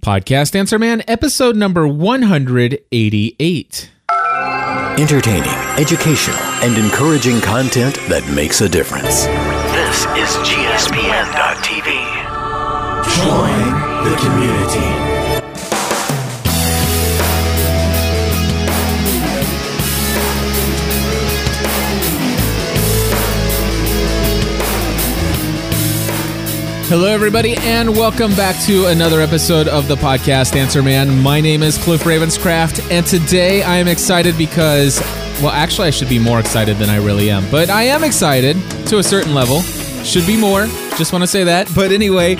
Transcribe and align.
Podcast 0.00 0.56
Answer 0.56 0.78
Man, 0.78 1.02
episode 1.06 1.56
number 1.56 1.86
188. 1.86 3.90
Entertaining, 4.98 5.52
educational, 5.78 6.38
and 6.64 6.76
encouraging 6.78 7.40
content 7.42 7.96
that 8.08 8.26
makes 8.34 8.60
a 8.62 8.68
difference. 8.68 9.26
This 9.76 10.06
is 10.16 10.30
GSPN.TV. 10.46 11.90
Join 13.16 13.64
the 14.04 14.16
community. 14.16 15.09
Hello, 26.90 27.06
everybody, 27.06 27.54
and 27.58 27.90
welcome 27.90 28.34
back 28.34 28.60
to 28.64 28.86
another 28.86 29.20
episode 29.20 29.68
of 29.68 29.86
the 29.86 29.94
podcast 29.94 30.56
Answer 30.56 30.82
Man. 30.82 31.22
My 31.22 31.40
name 31.40 31.62
is 31.62 31.78
Cliff 31.78 32.02
Ravenscraft, 32.02 32.90
and 32.90 33.06
today 33.06 33.62
I 33.62 33.76
am 33.76 33.86
excited 33.86 34.36
because, 34.36 34.98
well, 35.40 35.52
actually, 35.52 35.86
I 35.86 35.90
should 35.90 36.08
be 36.08 36.18
more 36.18 36.40
excited 36.40 36.78
than 36.78 36.90
I 36.90 36.96
really 36.96 37.30
am, 37.30 37.48
but 37.48 37.70
I 37.70 37.84
am 37.84 38.02
excited 38.02 38.56
to 38.88 38.98
a 38.98 39.04
certain 39.04 39.34
level. 39.34 39.60
Should 40.02 40.26
be 40.26 40.36
more, 40.36 40.66
just 40.98 41.12
want 41.12 41.22
to 41.22 41.28
say 41.28 41.44
that. 41.44 41.70
But 41.76 41.92
anyway, 41.92 42.34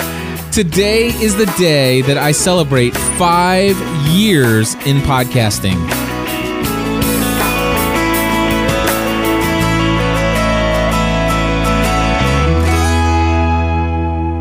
today 0.50 1.10
is 1.22 1.36
the 1.36 1.46
day 1.56 2.02
that 2.02 2.18
I 2.18 2.32
celebrate 2.32 2.96
five 2.96 3.76
years 4.08 4.74
in 4.84 4.96
podcasting. 5.02 6.09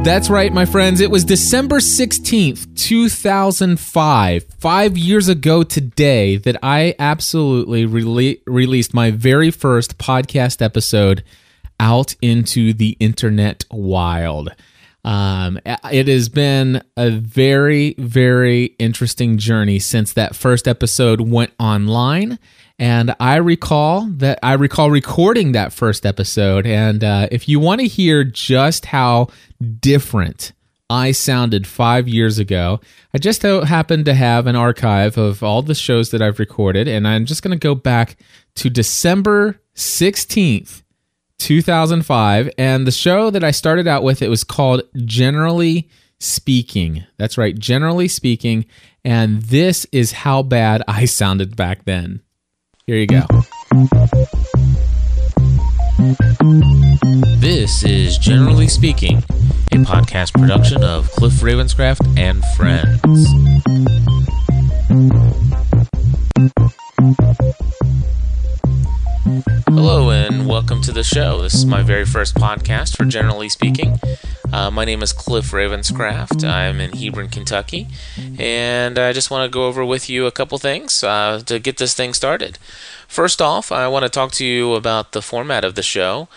That's 0.04 0.30
right, 0.30 0.52
my 0.52 0.66
friends. 0.66 1.02
It 1.02 1.12
was 1.12 1.24
December 1.26 1.78
16th, 1.78 2.74
2005, 2.76 4.46
five 4.58 4.98
years 4.98 5.28
ago 5.28 5.62
today, 5.64 6.38
that 6.38 6.56
I 6.64 6.96
absolutely 6.98 7.86
rele- 7.86 8.42
released 8.48 8.94
my 8.94 9.12
very 9.12 9.52
first 9.52 9.98
podcast 9.98 10.62
episode 10.62 11.24
out 11.80 12.16
into 12.22 12.74
the 12.74 12.96
internet 13.00 13.66
wild. 13.70 14.56
Um, 15.04 15.60
it 15.66 16.08
has 16.08 16.30
been 16.30 16.82
a 16.98 17.12
very, 17.12 17.94
very 17.98 18.76
interesting 18.80 19.38
journey 19.38 19.80
since 19.80 20.14
that 20.14 20.36
first 20.36 20.68
episode 20.68 21.22
went 21.22 21.52
online. 21.60 22.40
And 22.80 23.14
I 23.20 23.36
recall 23.36 24.06
that 24.06 24.40
I 24.42 24.54
recall 24.54 24.90
recording 24.90 25.52
that 25.52 25.74
first 25.74 26.06
episode. 26.06 26.66
And 26.66 27.04
uh, 27.04 27.28
if 27.30 27.50
you 27.50 27.60
want 27.60 27.82
to 27.82 27.88
hear 27.88 28.24
just 28.24 28.86
how 28.86 29.28
different 29.82 30.54
I 30.90 31.12
sounded 31.12 31.68
five 31.68 32.08
years 32.08 32.40
ago, 32.40 32.80
I 33.14 33.18
just 33.18 33.42
happened 33.42 34.06
to 34.06 34.14
have 34.14 34.48
an 34.48 34.56
archive 34.56 35.18
of 35.18 35.44
all 35.44 35.62
the 35.62 35.76
shows 35.76 36.12
that 36.12 36.22
I've 36.22 36.40
recorded. 36.40 36.88
And 36.88 37.06
I'm 37.06 37.26
just 37.26 37.44
going 37.44 37.52
to 37.52 37.62
go 37.62 37.76
back 37.76 38.16
to 38.56 38.70
December 38.70 39.60
16th, 39.76 40.82
2005. 41.38 42.50
And 42.58 42.88
the 42.88 42.92
show 42.92 43.30
that 43.30 43.44
I 43.44 43.52
started 43.52 43.88
out 43.88 44.04
with, 44.04 44.22
it 44.22 44.30
was 44.30 44.46
called 44.46 44.84
Generally 45.04 45.90
Speaking. 46.20 47.04
That's 47.18 47.38
right, 47.38 47.60
Generally 47.60 48.08
Speaking. 48.08 48.66
And 49.04 49.42
this 49.42 49.86
is 49.92 50.14
how 50.14 50.44
bad 50.44 50.82
I 50.88 51.04
sounded 51.04 51.58
back 51.58 51.84
then. 51.84 52.22
Here 52.90 52.98
you 52.98 53.06
go. 53.06 53.22
This 57.38 57.84
is 57.84 58.18
Generally 58.18 58.70
Speaking, 58.70 59.18
a 59.18 59.76
podcast 59.86 60.34
production 60.34 60.84
of 60.84 61.12
Cliff 61.12 61.34
Ravenscraft 61.34 62.18
and 62.18 62.44
Friends. 62.58 63.28
Hello, 69.82 70.10
and 70.10 70.46
welcome 70.46 70.82
to 70.82 70.92
the 70.92 71.06
show. 71.06 71.42
This 71.42 71.54
is 71.54 71.66
my 71.66 71.82
very 71.82 72.04
first 72.04 72.36
podcast 72.36 72.98
for 72.98 73.06
Generally 73.06 73.48
Speaking. 73.48 73.98
Uh, 74.52 74.70
my 74.70 74.84
name 74.84 75.02
is 75.02 75.14
Cliff 75.14 75.52
Ravenscraft. 75.52 76.44
I'm 76.44 76.82
in 76.82 76.92
Hebron, 76.92 77.30
Kentucky, 77.30 77.88
and 78.38 79.00
I 79.00 79.14
just 79.14 79.32
want 79.32 79.50
to 79.50 79.54
go 79.54 79.68
over 79.68 79.86
with 79.86 80.10
you 80.10 80.26
a 80.26 80.34
couple 80.34 80.58
things 80.58 81.02
uh, 81.02 81.42
to 81.46 81.60
get 81.60 81.78
this 81.78 81.94
thing 81.94 82.14
started. 82.14 82.58
First 83.08 83.42
off, 83.42 83.72
I 83.72 83.88
want 83.88 84.04
to 84.04 84.10
talk 84.10 84.34
to 84.34 84.46
you 84.46 84.74
about 84.74 85.14
the 85.14 85.22
format 85.22 85.64
of 85.64 85.76
the 85.76 85.82
show. 85.82 86.28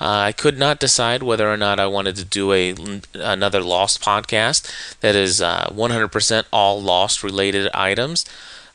Uh, 0.00 0.28
I 0.28 0.30
could 0.30 0.56
not 0.56 0.78
decide 0.78 1.24
whether 1.24 1.52
or 1.52 1.56
not 1.56 1.80
I 1.80 1.88
wanted 1.88 2.14
to 2.16 2.24
do 2.24 2.52
a 2.52 2.72
another 3.14 3.62
Lost 3.62 4.00
podcast 4.00 5.00
that 5.00 5.16
is 5.16 5.40
100% 5.40 6.38
uh, 6.38 6.42
all 6.52 6.80
Lost 6.80 7.24
related 7.24 7.68
items, 7.74 8.24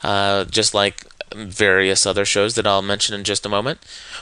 uh, 0.03 0.43
just 0.43 0.73
like 0.73 1.05
various 1.35 2.05
other 2.05 2.25
shows 2.25 2.55
that 2.55 2.67
I'll 2.67 2.81
mention 2.81 3.15
in 3.15 3.23
just 3.23 3.45
a 3.45 3.49
moment, 3.49 3.79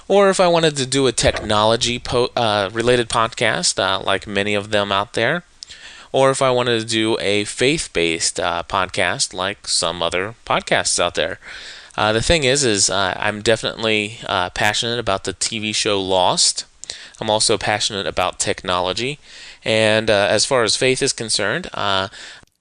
or 0.07 0.29
if 0.29 0.39
I 0.39 0.47
wanted 0.47 0.75
to 0.77 0.85
do 0.85 1.07
a 1.07 1.11
technology 1.11 1.99
po- 1.99 2.31
uh, 2.35 2.69
related 2.71 3.09
podcast, 3.09 3.79
uh, 3.79 4.03
like 4.03 4.27
many 4.27 4.53
of 4.53 4.71
them 4.71 4.91
out 4.91 5.13
there, 5.13 5.43
or 6.11 6.31
if 6.31 6.41
I 6.41 6.51
wanted 6.51 6.79
to 6.79 6.85
do 6.85 7.17
a 7.19 7.43
faith 7.45 7.89
based 7.93 8.39
uh, 8.39 8.63
podcast, 8.63 9.33
like 9.33 9.67
some 9.67 10.01
other 10.01 10.35
podcasts 10.45 10.99
out 10.99 11.15
there. 11.15 11.39
Uh, 11.97 12.11
the 12.11 12.21
thing 12.21 12.43
is, 12.43 12.63
is 12.63 12.89
uh, 12.89 13.13
I'm 13.17 13.41
definitely 13.41 14.19
uh, 14.25 14.49
passionate 14.51 14.99
about 14.99 15.23
the 15.23 15.33
TV 15.33 15.73
show 15.73 15.99
Lost. 16.01 16.65
I'm 17.19 17.29
also 17.29 17.57
passionate 17.57 18.05
about 18.05 18.39
technology, 18.39 19.19
and 19.63 20.09
uh, 20.09 20.27
as 20.29 20.45
far 20.45 20.63
as 20.63 20.75
faith 20.75 21.01
is 21.01 21.13
concerned, 21.13 21.69
uh, 21.73 22.09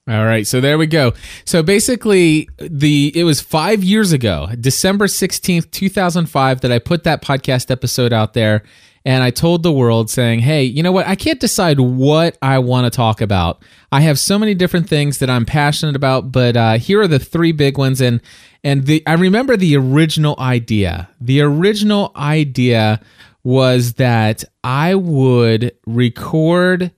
all 0.07 0.23
right, 0.23 0.45
so 0.45 0.61
there 0.61 0.77
we 0.77 0.85
go. 0.85 1.13
So 1.45 1.63
basically, 1.63 2.47
the 2.59 3.11
it 3.15 3.23
was 3.23 3.41
five 3.41 3.83
years 3.83 4.11
ago, 4.11 4.49
December 4.59 5.07
sixteenth, 5.07 5.71
two 5.71 5.89
thousand 5.89 6.27
five, 6.27 6.61
that 6.61 6.71
I 6.71 6.77
put 6.77 7.03
that 7.05 7.23
podcast 7.23 7.71
episode 7.71 8.13
out 8.13 8.33
there, 8.33 8.61
and 9.03 9.23
I 9.23 9.31
told 9.31 9.63
the 9.63 9.71
world 9.71 10.11
saying, 10.11 10.41
"Hey, 10.41 10.63
you 10.63 10.83
know 10.83 10.91
what? 10.91 11.07
I 11.07 11.15
can't 11.15 11.39
decide 11.39 11.79
what 11.79 12.37
I 12.39 12.59
want 12.59 12.85
to 12.85 12.95
talk 12.95 13.19
about. 13.19 13.63
I 13.91 14.01
have 14.01 14.19
so 14.19 14.37
many 14.37 14.53
different 14.53 14.87
things 14.87 15.17
that 15.19 15.29
I'm 15.29 15.45
passionate 15.45 15.95
about, 15.95 16.31
but 16.31 16.55
uh, 16.55 16.73
here 16.77 17.01
are 17.01 17.07
the 17.07 17.17
three 17.17 17.51
big 17.51 17.79
ones." 17.79 17.99
And 17.99 18.21
and 18.63 18.85
the 18.85 19.01
I 19.07 19.13
remember 19.13 19.57
the 19.57 19.75
original 19.75 20.35
idea. 20.37 21.09
The 21.19 21.41
original 21.41 22.11
idea 22.15 23.01
was 23.43 23.93
that 23.93 24.43
I 24.63 24.93
would 24.93 25.71
record 25.87 26.91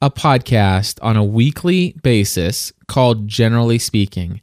a 0.00 0.10
podcast 0.10 0.98
on 1.02 1.16
a 1.16 1.24
weekly 1.24 1.94
basis 2.02 2.72
called 2.86 3.26
Generally 3.26 3.78
Speaking. 3.78 4.40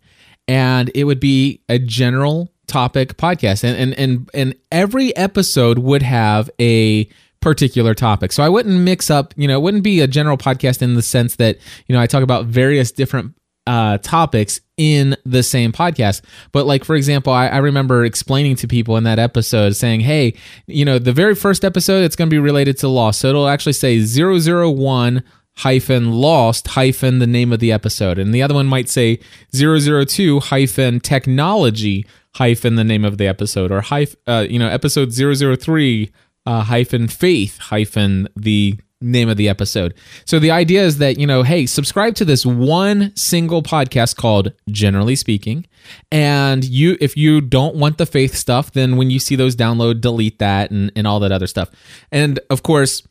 And 0.48 0.92
it 0.94 1.06
would 1.06 1.20
be 1.20 1.62
a 1.70 1.80
general 1.80 2.52
topic 2.68 3.18
podcast. 3.18 3.64
And 3.64 3.78
and 3.78 3.94
and, 4.00 4.30
and 4.34 4.56
every 4.72 5.16
episode 5.16 5.80
would 5.80 6.02
have 6.02 6.50
a 6.60 7.08
particular 7.40 7.94
topic. 7.94 8.32
So 8.32 8.44
I 8.44 8.50
wouldn't 8.50 8.80
mix 8.82 9.10
up, 9.12 9.34
you 9.38 9.48
know, 9.48 9.60
it 9.60 9.62
wouldn't 9.62 9.84
be 9.84 10.02
a 10.02 10.08
general 10.08 10.38
podcast 10.38 10.82
in 10.82 10.96
the 10.96 11.02
sense 11.02 11.36
that, 11.36 11.58
you 11.88 11.94
know, 11.94 12.02
I 12.02 12.08
talk 12.08 12.24
about 12.24 12.46
various 12.46 12.92
different 12.92 13.36
uh, 13.68 13.98
topics 14.00 14.62
in 14.78 15.16
the 15.26 15.44
same 15.44 15.72
podcast. 15.72 16.22
But 16.52 16.66
like 16.66 16.84
for 16.84 16.96
example, 16.96 17.34
I, 17.34 17.48
I, 17.48 17.58
remember 17.58 18.06
explaining 18.06 18.56
to 18.58 18.68
people 18.68 18.98
in 18.98 19.06
that 19.06 19.18
episode 19.18 19.76
saying, 19.76 20.02
"Hey, 20.02 20.36
you 20.68 20.86
know, 20.86 21.00
the 21.00 21.14
very 21.14 21.34
first 21.34 21.66
episode 21.66 22.04
it's 22.04 22.16
going 22.16 22.30
to 22.30 22.34
be 22.34 22.40
related 22.40 22.78
to 22.80 22.88
law. 22.88 23.12
so 23.12 23.28
it'll 23.30 23.48
actually 23.48 23.74
say 23.74 24.00
001 24.00 25.24
hyphen 25.58 26.12
lost 26.12 26.70
hyphen 26.70 27.20
the 27.20 27.28
name 27.28 27.54
of 27.54 27.60
the 27.60 27.72
episode, 27.72 28.20
and 28.20 28.34
the 28.34 28.42
other 28.42 28.54
one 28.54 28.68
might 28.68 28.90
say 28.90 29.20
002 29.54 30.40
hyphen 30.40 31.00
technology 31.00 32.06
hyphen 32.36 32.76
the 32.76 32.84
name 32.84 33.06
of 33.06 33.18
the 33.18 33.28
episode, 33.28 33.72
or 33.72 33.82
hyphen, 33.82 34.20
uh, 34.28 34.46
you 34.50 34.60
know, 34.60 34.68
episode 34.68 35.14
003 35.14 36.12
uh, 36.46 36.62
hyphen 36.62 37.08
faith 37.08 37.58
hyphen 37.58 38.28
the 38.36 38.80
name 39.02 39.30
of 39.30 39.38
the 39.38 39.50
episode. 39.50 39.94
So 40.26 40.40
the 40.40 40.52
idea 40.52 40.84
is 40.84 40.98
that, 40.98 41.18
you 41.20 41.28
know, 41.28 41.44
hey, 41.44 41.66
subscribe 41.66 42.16
to 42.16 42.26
this 42.26 42.46
one 42.46 43.16
single 43.16 43.62
podcast 43.62 44.16
called 44.16 44.54
Generally 44.70 45.18
Speaking. 45.18 45.66
And 46.12 46.64
you 46.64 46.98
if 47.00 47.16
you 47.16 47.42
don't 47.42 47.76
want 47.76 47.98
the 47.98 48.06
faith 48.06 48.36
stuff, 48.36 48.72
then 48.72 48.98
when 48.98 49.10
you 49.10 49.20
see 49.20 49.36
those 49.36 49.56
download, 49.56 50.02
delete 50.02 50.40
that 50.40 50.72
and, 50.72 50.92
and 50.96 51.06
all 51.06 51.20
that 51.20 51.32
other 51.32 51.48
stuff. 51.48 51.70
And 52.12 52.40
of 52.50 52.64
course, 52.64 53.08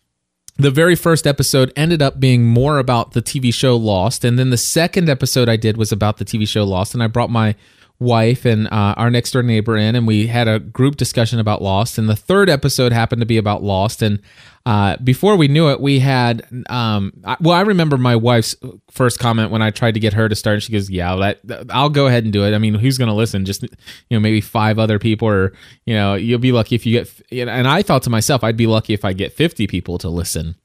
the 0.56 0.70
very 0.70 0.94
first 0.94 1.26
episode 1.26 1.72
ended 1.74 2.00
up 2.00 2.20
being 2.20 2.44
more 2.44 2.78
about 2.78 3.12
the 3.12 3.22
TV 3.22 3.52
show 3.52 3.76
Lost. 3.76 4.24
And 4.24 4.38
then 4.38 4.50
the 4.50 4.56
second 4.56 5.08
episode 5.08 5.48
I 5.48 5.56
did 5.56 5.76
was 5.76 5.90
about 5.90 6.18
the 6.18 6.24
TV 6.24 6.46
show 6.46 6.64
Lost. 6.64 6.94
And 6.94 7.02
I 7.02 7.08
brought 7.08 7.30
my 7.30 7.56
wife 8.00 8.44
and 8.44 8.66
uh, 8.68 8.94
our 8.96 9.10
next 9.10 9.30
door 9.30 9.42
neighbor 9.42 9.76
in, 9.76 9.94
and 9.94 10.06
we 10.06 10.26
had 10.26 10.48
a 10.48 10.58
group 10.58 10.96
discussion 10.96 11.38
about 11.38 11.62
Lost. 11.62 11.98
And 11.98 12.08
the 12.08 12.16
third 12.16 12.50
episode 12.50 12.92
happened 12.92 13.20
to 13.20 13.26
be 13.26 13.36
about 13.36 13.62
Lost. 13.62 14.02
And 14.02 14.20
uh, 14.66 14.96
before 14.98 15.36
we 15.36 15.48
knew 15.48 15.70
it, 15.70 15.80
we 15.80 15.98
had. 16.00 16.46
Um, 16.68 17.12
I, 17.24 17.36
well, 17.40 17.54
I 17.54 17.60
remember 17.60 17.96
my 17.96 18.16
wife's 18.16 18.56
first 18.90 19.18
comment 19.18 19.50
when 19.50 19.62
I 19.62 19.70
tried 19.70 19.94
to 19.94 20.00
get 20.00 20.14
her 20.14 20.28
to 20.28 20.34
start. 20.34 20.54
And 20.54 20.62
She 20.62 20.72
goes, 20.72 20.90
"Yeah, 20.90 21.32
that, 21.44 21.66
I'll 21.70 21.90
go 21.90 22.06
ahead 22.06 22.24
and 22.24 22.32
do 22.32 22.44
it." 22.44 22.54
I 22.54 22.58
mean, 22.58 22.74
who's 22.74 22.98
going 22.98 23.08
to 23.08 23.14
listen? 23.14 23.44
Just 23.44 23.62
you 23.62 23.68
know, 24.10 24.20
maybe 24.20 24.40
five 24.40 24.78
other 24.78 24.98
people, 24.98 25.28
or 25.28 25.52
you 25.86 25.94
know, 25.94 26.14
you'll 26.14 26.38
be 26.38 26.52
lucky 26.52 26.74
if 26.74 26.86
you 26.86 26.92
get. 26.92 27.22
And 27.30 27.68
I 27.68 27.82
thought 27.82 28.02
to 28.04 28.10
myself, 28.10 28.42
I'd 28.42 28.56
be 28.56 28.66
lucky 28.66 28.94
if 28.94 29.04
I 29.04 29.12
get 29.12 29.32
fifty 29.32 29.66
people 29.66 29.98
to 29.98 30.08
listen. 30.08 30.56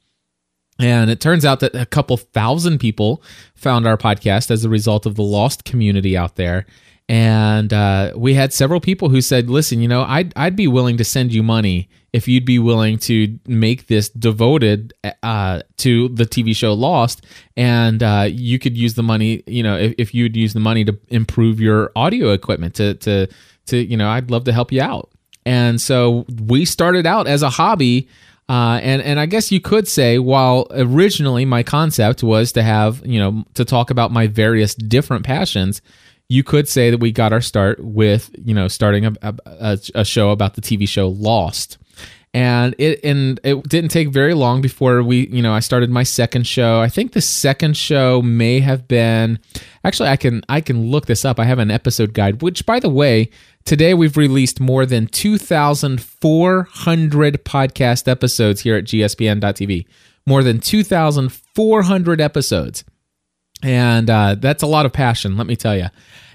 And 0.79 1.09
it 1.11 1.19
turns 1.19 1.43
out 1.43 1.59
that 1.59 1.75
a 1.75 1.85
couple 1.85 2.15
thousand 2.15 2.79
people 2.79 3.21
found 3.53 3.85
our 3.85 3.97
podcast 3.97 4.49
as 4.49 4.63
a 4.63 4.69
result 4.69 5.05
of 5.05 5.15
the 5.15 5.23
lost 5.23 5.65
community 5.65 6.15
out 6.15 6.37
there. 6.37 6.65
And 7.09 7.73
uh, 7.73 8.13
we 8.15 8.35
had 8.35 8.53
several 8.53 8.79
people 8.79 9.09
who 9.09 9.19
said, 9.19 9.49
"Listen, 9.49 9.81
you 9.81 9.87
know, 9.87 10.03
I'd 10.03 10.31
I'd 10.35 10.55
be 10.55 10.67
willing 10.67 10.97
to 10.97 11.03
send 11.03 11.33
you 11.33 11.41
money 11.41 11.89
if 12.13 12.27
you'd 12.27 12.45
be 12.45 12.59
willing 12.59 12.99
to 12.99 13.39
make 13.47 13.87
this 13.87 14.09
devoted 14.09 14.93
uh, 15.23 15.61
to 15.77 16.09
the 16.09 16.25
TV 16.25 16.55
show 16.55 16.73
Lost, 16.73 17.25
and 17.57 18.03
uh, 18.03 18.27
you 18.29 18.59
could 18.59 18.77
use 18.77 18.93
the 18.93 19.01
money. 19.01 19.41
You 19.47 19.63
know, 19.63 19.75
if, 19.75 19.95
if 19.97 20.13
you'd 20.13 20.35
use 20.35 20.53
the 20.53 20.59
money 20.59 20.85
to 20.85 20.95
improve 21.07 21.59
your 21.59 21.91
audio 21.95 22.29
equipment, 22.29 22.75
to 22.75 22.93
to 22.93 23.27
to 23.65 23.77
you 23.77 23.97
know, 23.97 24.07
I'd 24.07 24.29
love 24.29 24.43
to 24.43 24.53
help 24.53 24.71
you 24.71 24.83
out." 24.83 25.09
And 25.47 25.81
so 25.81 26.27
we 26.43 26.63
started 26.63 27.07
out 27.07 27.27
as 27.27 27.41
a 27.41 27.49
hobby. 27.49 28.07
Uh, 28.47 28.79
and 28.81 29.01
and 29.01 29.19
I 29.19 29.25
guess 29.25 29.51
you 29.51 29.59
could 29.59 29.87
say, 29.87 30.19
while 30.19 30.67
originally 30.71 31.45
my 31.45 31.63
concept 31.63 32.23
was 32.23 32.51
to 32.51 32.61
have 32.61 33.03
you 33.05 33.19
know 33.19 33.45
to 33.55 33.65
talk 33.65 33.89
about 33.89 34.11
my 34.11 34.27
various 34.27 34.75
different 34.75 35.23
passions, 35.23 35.81
you 36.29 36.43
could 36.43 36.69
say 36.69 36.91
that 36.91 36.99
we 36.99 37.11
got 37.11 37.33
our 37.33 37.41
start 37.41 37.83
with 37.83 38.29
you 38.43 38.53
know 38.53 38.67
starting 38.67 39.05
a, 39.05 39.13
a, 39.21 39.79
a 39.95 40.05
show 40.05 40.29
about 40.31 40.53
the 40.53 40.61
TV 40.61 40.87
show 40.87 41.09
Lost 41.09 41.77
and 42.33 42.73
it 42.77 43.03
and 43.03 43.39
it 43.43 43.67
didn't 43.67 43.89
take 43.89 44.09
very 44.09 44.35
long 44.35 44.61
before 44.61 45.01
we 45.01 45.27
you 45.29 45.41
know 45.41 45.53
I 45.53 45.61
started 45.61 45.89
my 45.89 46.03
second 46.03 46.45
show. 46.45 46.79
I 46.79 46.87
think 46.87 47.13
the 47.13 47.21
second 47.21 47.75
show 47.75 48.21
may 48.21 48.59
have 48.59 48.87
been 48.87 49.39
actually 49.83 50.09
I 50.09 50.15
can 50.15 50.43
I 50.47 50.61
can 50.61 50.91
look 50.91 51.07
this 51.07 51.25
up. 51.25 51.39
I 51.39 51.45
have 51.45 51.57
an 51.59 51.71
episode 51.71 52.13
guide 52.13 52.43
which 52.43 52.65
by 52.65 52.79
the 52.79 52.89
way, 52.89 53.29
today 53.65 53.93
we've 53.95 54.17
released 54.17 54.59
more 54.59 54.85
than 54.85 55.07
2400 55.07 57.45
podcast 57.45 58.07
episodes 58.07 58.61
here 58.61 58.77
at 58.77 58.85
gspn.tv. 58.85 59.85
More 60.27 60.43
than 60.43 60.59
2400 60.59 62.21
episodes. 62.21 62.83
And 63.63 64.09
uh, 64.09 64.35
that's 64.39 64.63
a 64.63 64.67
lot 64.67 64.85
of 64.85 64.93
passion, 64.93 65.37
let 65.37 65.47
me 65.47 65.55
tell 65.55 65.75
you. 65.75 65.87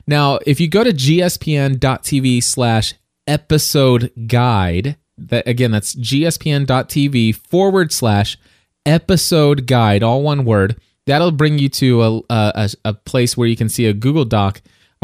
Now, 0.07 0.39
if 0.47 0.61
you 0.61 0.69
go 0.69 0.85
to 0.85 0.93
gspn.tv 0.93 2.43
slash 2.43 2.95
episode 3.27 4.13
guide, 4.27 4.97
that 5.17 5.49
again, 5.49 5.71
that's 5.71 5.95
gspn.tv 5.95 7.35
forward 7.37 7.93
slash 7.93 8.37
episode 8.85 9.67
guide, 9.67 10.03
all 10.03 10.23
one 10.23 10.45
word. 10.45 10.77
That'll 11.07 11.31
bring 11.31 11.59
you 11.59 11.69
to 11.71 12.03
a, 12.03 12.21
a, 12.31 12.71
a 12.85 12.95
place 12.95 13.37
where 13.37 13.49
you 13.49 13.57
can 13.57 13.69
see 13.69 13.87
a 13.87 13.93
Google 13.93 14.25
Doc 14.25 14.63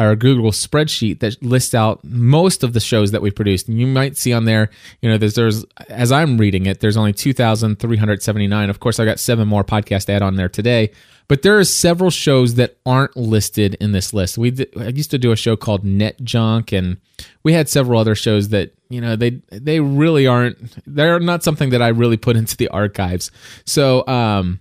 a 0.09 0.17
Google 0.17 0.51
spreadsheet 0.51 1.21
that 1.21 1.43
lists 1.43 1.75
out 1.75 2.03
most 2.03 2.65
of 2.65 2.73
the 2.73 2.81
shows 2.81 3.11
that 3.11 3.21
we 3.21 3.31
produced. 3.31 3.69
And 3.69 3.79
you 3.79 3.87
might 3.87 4.17
see 4.17 4.33
on 4.33 4.47
there, 4.47 4.71
you 5.03 5.11
know, 5.11 5.19
there's, 5.19 5.35
there's 5.35 5.67
as 5.91 6.11
I'm 6.11 6.39
reading 6.39 6.65
it, 6.65 6.81
there's 6.81 6.97
only 6.97 7.13
2,379. 7.13 8.71
Of 8.71 8.81
course, 8.81 8.99
I 8.99 9.05
got 9.05 9.21
seven 9.21 9.47
more 9.47 9.63
podcast 9.63 10.09
add 10.09 10.23
on 10.23 10.37
there 10.37 10.49
today, 10.49 10.91
but 11.31 11.43
there 11.43 11.59
are 11.59 11.65
several 11.65 12.11
shows 12.11 12.55
that 12.55 12.79
aren't 12.85 13.17
listed 13.17 13.75
in 13.75 13.93
this 13.93 14.13
list. 14.13 14.37
We 14.37 14.51
did, 14.51 14.69
I 14.77 14.89
used 14.89 15.13
to 15.13 15.19
do 15.19 15.31
a 15.31 15.37
show 15.37 15.55
called 15.55 15.85
Net 15.85 16.21
Junk, 16.25 16.73
and 16.73 16.97
we 17.45 17.53
had 17.53 17.69
several 17.69 18.01
other 18.01 18.17
shows 18.17 18.49
that 18.49 18.73
you 18.89 19.01
know 19.01 19.15
they 19.15 19.41
they 19.53 19.79
really 19.79 20.27
aren't. 20.27 20.59
They're 20.87 21.21
not 21.21 21.45
something 21.45 21.71
that 21.71 21.83
I 21.83 21.89
really 21.89 22.17
put 22.17 22.35
into 22.41 22.57
the 22.57 22.67
archives. 22.71 23.31
So, 23.65 24.05
um, 24.09 24.59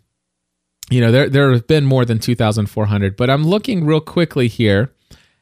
you 0.91 1.01
know, 1.01 1.11
there 1.11 1.27
there 1.27 1.51
have 1.51 1.65
been 1.65 1.85
more 1.85 2.05
than 2.05 2.19
2,400. 2.19 3.17
But 3.17 3.31
I'm 3.31 3.47
looking 3.47 3.83
real 3.83 3.99
quickly 3.99 4.47
here, 4.47 4.93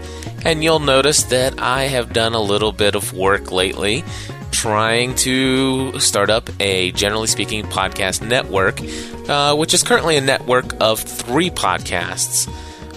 and 0.46 0.64
you'll 0.64 0.80
notice 0.80 1.24
that 1.24 1.60
I 1.60 1.84
have 1.84 2.14
done 2.14 2.34
a 2.34 2.42
little 2.42 2.72
bit 2.72 2.96
of 2.96 3.14
work 3.14 3.52
lately 3.52 4.04
trying 4.52 5.14
to 5.16 6.00
start 6.00 6.30
up 6.30 6.50
a 6.62 6.92
generally 6.94 7.28
speaking 7.28 7.64
podcast 7.66 8.26
network, 8.26 8.80
uh, 9.30 9.54
which 9.56 9.74
is 9.74 9.84
currently 9.84 10.16
a 10.16 10.22
network 10.22 10.74
of 10.80 11.00
three 11.00 11.50
podcasts. 11.50 12.50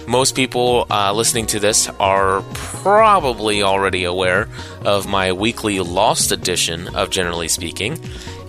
Most 0.07 0.35
people 0.35 0.87
uh, 0.89 1.13
listening 1.13 1.45
to 1.47 1.59
this 1.59 1.87
are 1.99 2.41
probably 2.53 3.61
already 3.61 4.05
aware 4.05 4.47
of 4.81 5.05
my 5.05 5.33
weekly 5.33 5.79
Lost 5.79 6.31
edition 6.31 6.87
of 6.95 7.09
Generally 7.09 7.49
Speaking. 7.49 7.99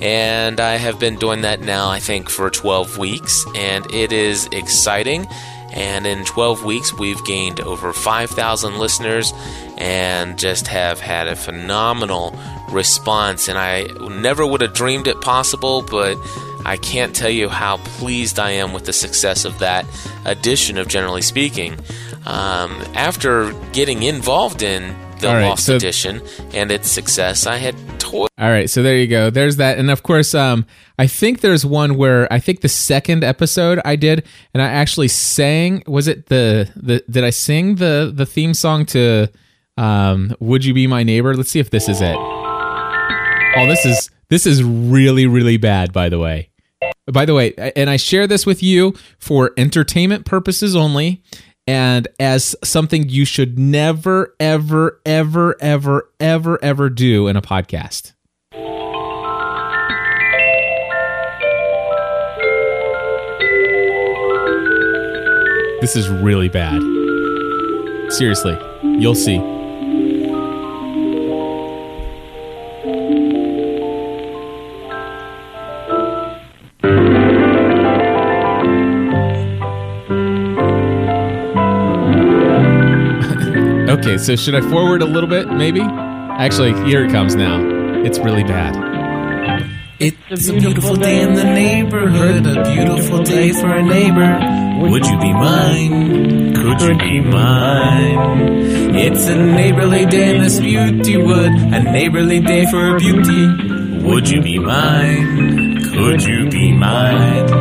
And 0.00 0.60
I 0.60 0.76
have 0.76 0.98
been 0.98 1.16
doing 1.16 1.42
that 1.42 1.60
now, 1.60 1.90
I 1.90 1.98
think, 1.98 2.30
for 2.30 2.48
12 2.48 2.96
weeks, 2.96 3.44
and 3.54 3.84
it 3.92 4.12
is 4.12 4.48
exciting. 4.52 5.26
And 5.72 6.06
in 6.06 6.24
12 6.24 6.64
weeks, 6.64 6.92
we've 6.92 7.24
gained 7.24 7.60
over 7.60 7.92
5,000 7.92 8.78
listeners 8.78 9.32
and 9.78 10.38
just 10.38 10.66
have 10.66 10.98
had 11.00 11.28
a 11.28 11.36
phenomenal 11.36 12.38
response. 12.70 13.48
And 13.48 13.56
I 13.56 13.84
never 14.08 14.46
would 14.46 14.60
have 14.62 14.74
dreamed 14.74 15.06
it 15.06 15.20
possible, 15.20 15.82
but 15.82 16.16
I 16.64 16.76
can't 16.76 17.14
tell 17.14 17.30
you 17.30 17.48
how 17.48 17.78
pleased 17.78 18.38
I 18.38 18.50
am 18.50 18.72
with 18.72 18.84
the 18.84 18.92
success 18.92 19.44
of 19.44 19.58
that 19.60 19.86
edition 20.24 20.76
of 20.76 20.88
Generally 20.88 21.22
Speaking. 21.22 21.78
Um, 22.26 22.72
after 22.94 23.52
getting 23.72 24.02
involved 24.02 24.62
in 24.62 24.94
the 25.20 25.28
right, 25.28 25.48
Lost 25.48 25.66
so- 25.66 25.76
edition 25.76 26.20
and 26.52 26.70
its 26.70 26.90
success, 26.90 27.46
I 27.46 27.56
had. 27.56 27.76
All 28.12 28.28
right, 28.38 28.68
so 28.68 28.82
there 28.82 28.96
you 28.96 29.06
go. 29.06 29.30
There's 29.30 29.56
that, 29.56 29.78
and 29.78 29.90
of 29.90 30.02
course, 30.02 30.34
um, 30.34 30.66
I 30.98 31.06
think 31.06 31.40
there's 31.40 31.64
one 31.64 31.96
where 31.96 32.32
I 32.32 32.38
think 32.38 32.60
the 32.60 32.68
second 32.68 33.22
episode 33.24 33.80
I 33.84 33.96
did, 33.96 34.26
and 34.54 34.62
I 34.62 34.66
actually 34.66 35.08
sang. 35.08 35.82
Was 35.86 36.08
it 36.08 36.26
the 36.26 36.70
the? 36.76 37.04
Did 37.10 37.24
I 37.24 37.30
sing 37.30 37.76
the 37.76 38.10
the 38.14 38.26
theme 38.26 38.54
song 38.54 38.86
to 38.86 39.28
um, 39.76 40.34
"Would 40.40 40.64
You 40.64 40.74
Be 40.74 40.86
My 40.86 41.02
Neighbor"? 41.02 41.36
Let's 41.36 41.50
see 41.50 41.60
if 41.60 41.70
this 41.70 41.88
is 41.88 42.00
it. 42.00 42.16
Oh, 42.16 43.66
this 43.66 43.84
is 43.84 44.10
this 44.28 44.46
is 44.46 44.62
really 44.64 45.26
really 45.26 45.56
bad. 45.56 45.92
By 45.92 46.08
the 46.08 46.18
way, 46.18 46.50
by 47.12 47.24
the 47.24 47.34
way, 47.34 47.54
and 47.76 47.90
I 47.90 47.96
share 47.96 48.26
this 48.26 48.46
with 48.46 48.62
you 48.62 48.94
for 49.18 49.52
entertainment 49.56 50.24
purposes 50.24 50.74
only. 50.74 51.22
And 51.70 52.08
as 52.18 52.56
something 52.64 53.08
you 53.08 53.24
should 53.24 53.56
never, 53.56 54.34
ever, 54.40 55.00
ever, 55.06 55.56
ever, 55.60 56.10
ever, 56.18 56.58
ever 56.64 56.90
do 56.90 57.28
in 57.28 57.36
a 57.36 57.40
podcast. 57.40 58.12
This 65.80 65.94
is 65.94 66.08
really 66.08 66.48
bad. 66.48 66.82
Seriously, 68.12 68.58
you'll 68.82 69.14
see. 69.14 69.38
Okay, 83.90 84.18
so 84.18 84.36
should 84.36 84.54
I 84.54 84.60
forward 84.60 85.02
a 85.02 85.06
little 85.06 85.28
bit, 85.28 85.48
maybe? 85.50 85.80
Actually, 85.80 86.72
here 86.88 87.04
it 87.04 87.10
comes 87.12 87.34
now. 87.34 87.60
It's 88.04 88.18
really 88.18 88.44
bad. 88.44 88.74
It's 89.98 90.48
a 90.48 90.54
beautiful 90.54 90.96
day 90.96 91.20
in 91.20 91.34
the 91.34 91.44
neighborhood, 91.44 92.46
a 92.46 92.64
beautiful 92.72 93.22
day 93.22 93.52
for 93.52 93.70
a 93.70 93.82
neighbor. 93.82 94.88
Would 94.88 95.04
you 95.06 95.18
be 95.18 95.32
mine? 95.32 96.54
Could 96.54 96.80
you 96.80 96.96
be 96.96 97.20
mine? 97.20 98.96
It's 98.96 99.28
a 99.28 99.36
neighborly 99.36 100.06
day 100.06 100.36
in 100.36 100.42
this 100.42 100.58
beauty 100.58 101.16
wood, 101.18 101.52
a 101.52 101.82
neighborly 101.82 102.40
day 102.40 102.64
for 102.66 102.96
a 102.96 102.98
beauty. 102.98 104.02
Would 104.02 104.30
you 104.30 104.40
be 104.40 104.58
mine? 104.58 105.82
Could 105.82 106.22
you 106.22 106.48
be 106.48 106.72
mine? 106.72 107.52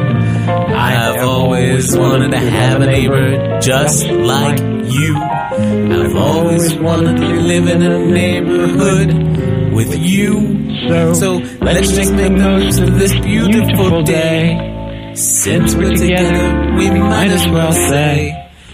I 0.49 0.91
have 0.91 1.27
always 1.27 1.97
wanted 1.97 2.31
to 2.31 2.39
have 2.39 2.81
a 2.81 2.85
neighbor 2.85 3.59
just 3.59 4.05
like 4.07 4.78
you. 4.89 5.15
I've 5.15 6.15
always 6.15 6.75
wanted 6.75 7.17
to 7.17 7.27
live 7.41 7.67
in 7.67 7.81
a 7.81 7.99
neighborhood 7.99 9.73
with 9.73 9.95
you. 9.97 11.13
So 11.15 11.37
let's 11.61 11.91
just 11.91 12.13
make 12.13 12.33
the 12.37 12.49
most 12.49 12.79
of 12.79 12.97
this 12.97 13.13
beautiful 13.19 14.01
day. 14.03 15.13
Since 15.15 15.75
we're 15.75 15.95
together, 15.95 16.75
we 16.77 16.89
might 16.89 17.29
as 17.29 17.47
well 17.49 17.71
say, 17.71 18.33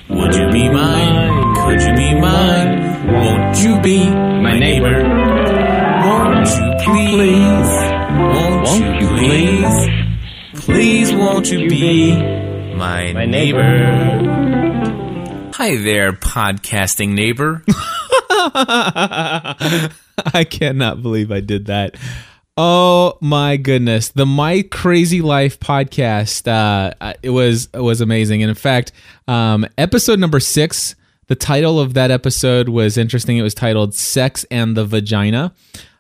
Would 0.10 0.36
you 0.36 0.50
be 0.52 0.70
mine? 0.70 1.56
Could 1.56 1.82
you 1.82 1.96
be 1.96 2.22
mine? 2.22 3.14
Won't 3.14 3.58
you 3.60 3.80
be 3.82 4.10
my 4.10 4.58
neighbor? 4.58 5.04
Won't 6.06 6.48
you 6.48 6.70
please? 6.86 7.72
Won't 8.34 9.02
you 9.02 9.08
please? 9.18 9.88
Please 10.66 11.14
won't 11.14 11.52
you 11.52 11.70
be 11.70 12.16
my 12.76 13.26
neighbor? 13.26 14.25
Hi 15.58 15.78
there, 15.78 16.12
podcasting 16.12 17.14
neighbor. 17.14 17.64
I 20.34 20.46
cannot 20.50 21.02
believe 21.02 21.32
I 21.32 21.40
did 21.40 21.68
that. 21.68 21.96
Oh 22.58 23.18
my 23.22 23.56
goodness, 23.56 24.10
the 24.10 24.26
My 24.26 24.64
Crazy 24.64 25.22
Life 25.22 25.58
podcast. 25.62 26.46
Uh, 26.50 27.14
it 27.24 27.30
was 27.30 27.70
it 27.74 27.80
was 27.80 28.02
amazing, 28.02 28.44
and 28.44 28.50
in 28.50 28.56
fact, 28.56 28.92
um, 29.30 29.66
episode 29.78 30.20
number 30.20 30.42
six. 30.42 30.94
The 31.28 31.36
title 31.36 31.80
of 31.80 31.94
that 31.94 32.12
episode 32.12 32.68
was 32.68 32.98
interesting. 32.98 33.38
It 33.38 33.42
was 33.42 33.54
titled 33.54 33.96
"Sex 33.96 34.46
and 34.52 34.76
the 34.76 34.84
Vagina." 34.84 35.54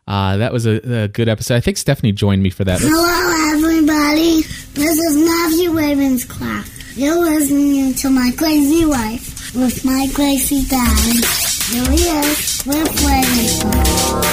Uh, 0.05 0.35
that 0.35 0.51
was 0.51 0.65
a, 0.65 1.03
a 1.03 1.07
good 1.07 1.29
episode. 1.29 1.55
I 1.55 1.62
think 1.62 1.77
Stephanie 1.77 2.12
joined 2.12 2.43
me 2.43 2.50
for 2.50 2.65
that. 2.65 2.81
Hello, 2.81 3.55
everybody. 3.55 4.41
This 4.74 4.97
is 5.00 5.15
Matthew 5.15 5.71
Ravenscraft. 5.71 6.97
You're 6.97 7.21
listening 7.21 7.93
to 7.93 8.09
My 8.09 8.31
Crazy 8.38 8.83
Life 8.83 9.35
with 9.55 9.85
my 9.85 10.07
crazy 10.13 10.63
dad. 10.67 11.24
Here 11.71 11.83
he 11.83 12.09
with 12.65 12.91
Ravenscraft. 13.05 14.25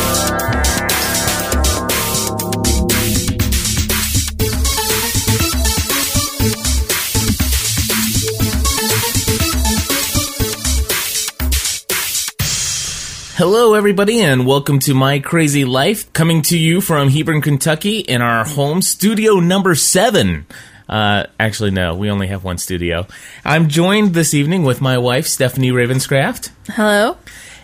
Hello, 13.36 13.74
everybody, 13.74 14.20
and 14.20 14.46
welcome 14.46 14.78
to 14.80 14.94
My 14.94 15.20
Crazy 15.20 15.64
Life, 15.64 16.12
coming 16.12 16.42
to 16.42 16.58
you 16.58 16.80
from 16.80 17.08
Hebron, 17.08 17.42
Kentucky, 17.42 18.00
in 18.00 18.22
our 18.22 18.44
home 18.44 18.82
studio 18.82 19.40
number 19.40 19.74
seven. 19.74 20.46
Uh, 20.88 21.24
actually, 21.38 21.70
no, 21.70 21.94
we 21.94 22.10
only 22.10 22.26
have 22.28 22.44
one 22.44 22.58
studio. 22.58 23.06
I'm 23.44 23.68
joined 23.68 24.14
this 24.14 24.34
evening 24.34 24.62
with 24.64 24.80
my 24.80 24.98
wife, 24.98 25.26
Stephanie 25.26 25.70
Ravenscraft. 25.70 26.50
Hello. 26.68 27.16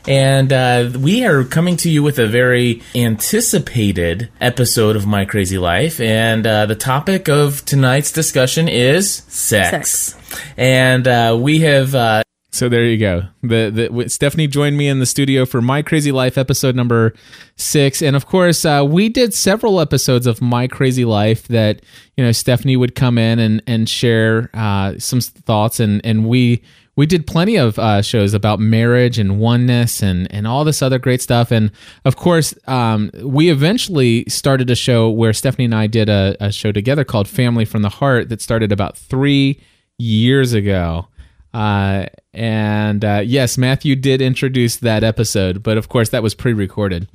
And 0.06 0.52
uh, 0.52 0.90
we 0.98 1.26
are 1.26 1.44
coming 1.44 1.76
to 1.78 1.90
you 1.90 2.02
with 2.02 2.18
a 2.18 2.26
very 2.26 2.82
anticipated 2.94 4.30
episode 4.40 4.96
of 4.96 5.06
My 5.06 5.26
Crazy 5.26 5.58
Life. 5.58 6.00
And 6.00 6.46
uh, 6.46 6.66
the 6.66 6.74
topic 6.74 7.28
of 7.28 7.64
tonight's 7.66 8.10
discussion 8.10 8.68
is 8.68 9.12
sex. 9.28 10.16
And 10.56 11.06
uh, 11.06 11.36
we 11.38 11.60
have. 11.60 12.24
So 12.58 12.68
there 12.68 12.84
you 12.84 12.98
go. 12.98 13.22
The, 13.40 13.88
the 13.92 14.08
Stephanie 14.08 14.48
joined 14.48 14.76
me 14.76 14.88
in 14.88 14.98
the 14.98 15.06
studio 15.06 15.46
for 15.46 15.62
My 15.62 15.80
Crazy 15.80 16.10
Life 16.10 16.36
episode 16.36 16.74
number 16.74 17.14
six, 17.54 18.02
and 18.02 18.16
of 18.16 18.26
course, 18.26 18.64
uh, 18.64 18.84
we 18.84 19.08
did 19.08 19.32
several 19.32 19.80
episodes 19.80 20.26
of 20.26 20.42
My 20.42 20.66
Crazy 20.66 21.04
Life 21.04 21.46
that 21.46 21.80
you 22.16 22.24
know 22.24 22.32
Stephanie 22.32 22.76
would 22.76 22.96
come 22.96 23.16
in 23.16 23.38
and 23.38 23.62
and 23.68 23.88
share 23.88 24.50
uh, 24.54 24.94
some 24.98 25.20
thoughts, 25.20 25.78
and 25.78 26.04
and 26.04 26.28
we 26.28 26.60
we 26.96 27.06
did 27.06 27.28
plenty 27.28 27.54
of 27.54 27.78
uh, 27.78 28.02
shows 28.02 28.34
about 28.34 28.58
marriage 28.58 29.20
and 29.20 29.38
oneness 29.38 30.02
and 30.02 30.26
and 30.34 30.44
all 30.44 30.64
this 30.64 30.82
other 30.82 30.98
great 30.98 31.22
stuff, 31.22 31.52
and 31.52 31.70
of 32.04 32.16
course, 32.16 32.54
um, 32.66 33.12
we 33.22 33.50
eventually 33.50 34.24
started 34.26 34.68
a 34.68 34.74
show 34.74 35.08
where 35.08 35.32
Stephanie 35.32 35.66
and 35.66 35.76
I 35.76 35.86
did 35.86 36.08
a, 36.08 36.36
a 36.40 36.50
show 36.50 36.72
together 36.72 37.04
called 37.04 37.28
Family 37.28 37.64
from 37.64 37.82
the 37.82 37.88
Heart 37.88 38.30
that 38.30 38.42
started 38.42 38.72
about 38.72 38.98
three 38.98 39.60
years 39.96 40.54
ago. 40.54 41.06
Uh, 41.52 42.06
and 42.32 43.04
uh, 43.04 43.22
yes, 43.24 43.58
Matthew 43.58 43.96
did 43.96 44.20
introduce 44.20 44.76
that 44.76 45.02
episode, 45.02 45.62
but 45.62 45.76
of 45.76 45.88
course 45.88 46.10
that 46.10 46.22
was 46.22 46.34
pre-recorded. 46.34 47.08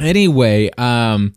Anyway, 0.00 0.70
um, 0.78 1.34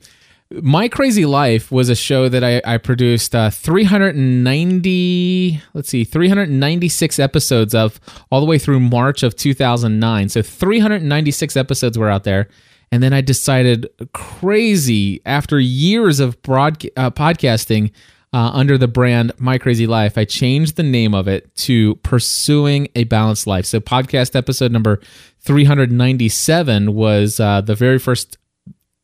my 0.51 0.88
crazy 0.88 1.25
life 1.25 1.71
was 1.71 1.89
a 1.89 1.95
show 1.95 2.29
that 2.29 2.43
I, 2.43 2.62
I 2.65 2.77
produced 2.77 3.33
uh, 3.33 3.50
390 3.50 5.62
let's 5.74 5.89
see 5.89 6.03
396 6.03 7.19
episodes 7.19 7.74
of 7.74 8.00
all 8.31 8.41
the 8.41 8.45
way 8.45 8.59
through 8.59 8.79
march 8.79 9.24
of 9.24 9.35
2009 9.35 10.29
so 10.29 10.43
396 10.43 11.57
episodes 11.57 11.97
were 11.97 12.09
out 12.09 12.25
there 12.25 12.47
and 12.91 13.01
then 13.01 13.12
i 13.12 13.21
decided 13.21 13.89
crazy 14.13 15.19
after 15.25 15.59
years 15.59 16.19
of 16.19 16.39
broad 16.43 16.85
uh, 16.95 17.09
podcasting 17.09 17.91
uh, 18.36 18.51
under 18.54 18.77
the 18.77 18.89
brand 18.89 19.32
My 19.38 19.58
Crazy 19.58 19.88
Life, 19.88 20.18
I 20.18 20.25
changed 20.25 20.75
the 20.75 20.84
name 20.84 21.13
of 21.13 21.25
it 21.25 21.56
to 21.56 21.96
Pursuing 21.96 22.89
a 22.94 23.06
Balanced 23.06 23.48
Life. 23.48 23.65
So, 23.65 23.80
podcast 23.80 24.36
episode 24.36 24.74
number 24.74 25.00
397 25.39 26.94
was 26.94 27.39
uh, 27.39 27.62
the 27.62 27.75
very 27.75 27.98
first 27.98 28.38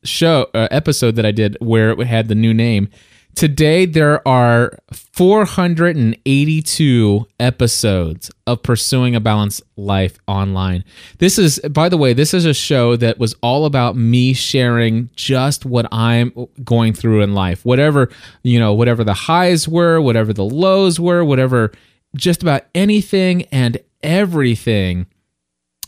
show 0.03 0.49
uh, 0.53 0.67
episode 0.69 1.15
that 1.15 1.25
I 1.25 1.31
did 1.31 1.55
where 1.61 1.91
it 1.91 2.07
had 2.07 2.27
the 2.27 2.35
new 2.35 2.53
name. 2.53 2.89
Today 3.35 3.85
there 3.85 4.27
are 4.27 4.77
482 4.91 7.27
episodes 7.39 8.31
of 8.45 8.61
Pursuing 8.61 9.15
a 9.15 9.19
Balanced 9.19 9.63
Life 9.75 10.19
online. 10.27 10.83
This 11.17 11.39
is 11.39 11.59
by 11.71 11.89
the 11.89 11.97
way, 11.97 12.13
this 12.13 12.33
is 12.33 12.45
a 12.45 12.53
show 12.53 12.95
that 12.97 13.19
was 13.19 13.35
all 13.41 13.65
about 13.65 13.95
me 13.95 14.33
sharing 14.33 15.09
just 15.15 15.65
what 15.65 15.87
I'm 15.91 16.31
going 16.63 16.93
through 16.93 17.21
in 17.21 17.33
life. 17.33 17.65
Whatever, 17.65 18.09
you 18.43 18.59
know, 18.59 18.73
whatever 18.73 19.03
the 19.03 19.13
highs 19.13 19.67
were, 19.67 19.99
whatever 19.99 20.33
the 20.33 20.45
lows 20.45 20.99
were, 20.99 21.25
whatever 21.25 21.71
just 22.15 22.41
about 22.41 22.63
anything 22.75 23.43
and 23.51 23.77
everything 24.03 25.07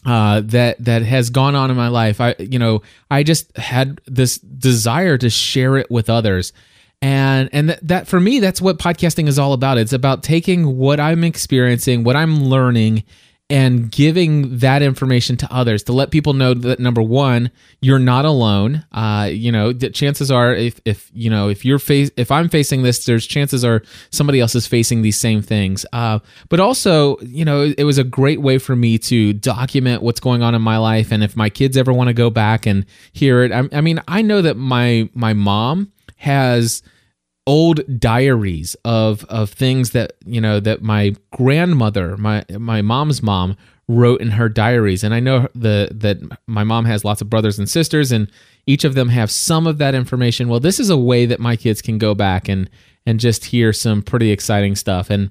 uh, 0.06 0.42
that 0.42 0.84
that 0.84 1.04
has 1.04 1.30
gone 1.30 1.56
on 1.56 1.72
in 1.72 1.78
my 1.78 1.88
life. 1.88 2.20
I 2.20 2.36
you 2.40 2.60
know 2.60 2.82
I 3.10 3.24
just 3.24 3.56
had 3.58 4.02
this 4.06 4.38
desire 4.38 5.18
to 5.18 5.30
share 5.30 5.78
it 5.78 5.90
with 5.90 6.10
others, 6.10 6.52
and 7.04 7.50
and 7.52 7.70
that, 7.70 7.86
that 7.86 8.08
for 8.08 8.18
me 8.18 8.40
that's 8.40 8.62
what 8.62 8.80
podcasting 8.80 9.28
is 9.28 9.38
all 9.38 9.52
about. 9.52 9.78
It's 9.78 9.92
about 9.92 10.24
taking 10.24 10.78
what 10.78 11.02
I'm 11.02 11.26
experiencing, 11.26 12.06
what 12.06 12.16
I'm 12.16 12.46
learning, 12.46 13.04
and 13.50 13.92
giving 13.92 14.60
that 14.60 14.82
information 14.82 15.36
to 15.36 15.54
others 15.54 15.84
to 15.84 15.92
let 15.92 16.12
people 16.12 16.32
know 16.32 16.54
that 16.54 16.80
number 16.80 17.02
one, 17.02 17.52
you're 17.82 18.00
not 18.00 18.24
alone. 18.24 18.86
Uh, 18.94 19.30
you 19.30 19.52
know, 19.52 19.74
that 19.74 19.94
chances 19.94 20.32
are 20.32 20.56
if 20.56 20.80
if 20.86 21.12
you 21.14 21.30
know 21.30 21.50
if 21.50 21.66
you're 21.66 21.78
face 21.78 22.10
if 22.16 22.32
I'm 22.32 22.48
facing 22.48 22.84
this, 22.84 23.04
there's 23.04 23.28
chances 23.28 23.66
are 23.66 23.84
somebody 24.10 24.40
else 24.40 24.56
is 24.56 24.66
facing 24.66 25.02
these 25.02 25.20
same 25.20 25.42
things. 25.42 25.86
Uh, 25.92 26.20
but 26.48 26.62
also, 26.62 27.20
you 27.20 27.44
know, 27.44 27.74
it 27.78 27.84
was 27.84 27.98
a 27.98 28.06
great 28.06 28.40
way 28.40 28.60
for 28.60 28.78
me 28.78 28.98
to 29.00 29.34
document 29.34 30.04
what's 30.04 30.22
going 30.22 30.42
on 30.42 30.56
in 30.56 30.62
my 30.62 30.78
life, 30.78 31.12
and 31.12 31.22
if 31.22 31.36
my 31.36 31.50
kids 31.50 31.76
ever 31.76 31.92
want 31.92 32.08
to 32.08 32.14
go 32.14 32.30
back 32.30 32.66
and 32.66 32.86
hear 33.12 33.44
it, 33.44 33.52
I, 33.52 33.68
I 33.74 33.82
mean, 33.82 34.02
I 34.08 34.22
know 34.22 34.42
that 34.42 34.56
my 34.56 35.10
my 35.14 35.34
mom 35.34 35.92
has 36.16 36.82
old 37.46 38.00
diaries 38.00 38.76
of 38.86 39.26
of 39.26 39.50
things 39.50 39.92
that 39.92 40.14
you 40.26 40.40
know 40.40 40.60
that 40.60 40.82
my 40.82 41.14
grandmother 41.32 42.16
my 42.18 42.44
my 42.58 42.82
mom's 42.82 43.22
mom 43.22 43.58
wrote 43.90 44.22
in 44.22 44.32
her 44.32 44.48
diaries 44.48 45.04
and 45.04 45.14
i 45.14 45.20
know 45.20 45.48
the 45.54 45.90
that 45.92 46.18
my 46.48 46.64
mom 46.64 46.86
has 46.86 47.04
lots 47.04 47.22
of 47.22 47.30
brothers 47.30 47.60
and 47.60 47.70
sisters 47.70 48.14
and 48.14 48.32
each 48.66 48.86
of 48.86 48.96
them 48.96 49.10
have 49.10 49.30
some 49.30 49.68
of 49.68 49.78
that 49.78 49.94
information 49.94 50.48
well 50.48 50.60
this 50.60 50.80
is 50.80 50.90
a 50.90 50.98
way 50.98 51.26
that 51.26 51.40
my 51.40 51.58
kids 51.58 51.82
can 51.82 51.98
go 51.98 52.16
back 52.16 52.48
and 52.48 52.70
and 53.06 53.20
just 53.20 53.46
hear 53.46 53.74
some 53.74 54.02
pretty 54.02 54.32
exciting 54.32 54.76
stuff 54.76 55.10
and 55.10 55.30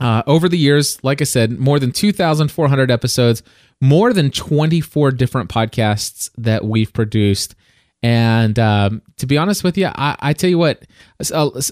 uh, 0.00 0.22
over 0.26 0.48
the 0.48 0.56
years, 0.56 1.02
like 1.04 1.20
I 1.20 1.24
said, 1.24 1.58
more 1.58 1.78
than 1.78 1.92
2,400 1.92 2.90
episodes, 2.90 3.42
more 3.82 4.14
than 4.14 4.30
24 4.30 5.10
different 5.10 5.50
podcasts 5.50 6.30
that 6.38 6.64
we've 6.64 6.92
produced. 6.92 7.54
And 8.02 8.58
um, 8.58 9.02
to 9.18 9.26
be 9.26 9.36
honest 9.36 9.62
with 9.62 9.76
you, 9.76 9.86
I, 9.86 10.16
I 10.18 10.32
tell 10.32 10.48
you 10.48 10.58
what, 10.58 10.84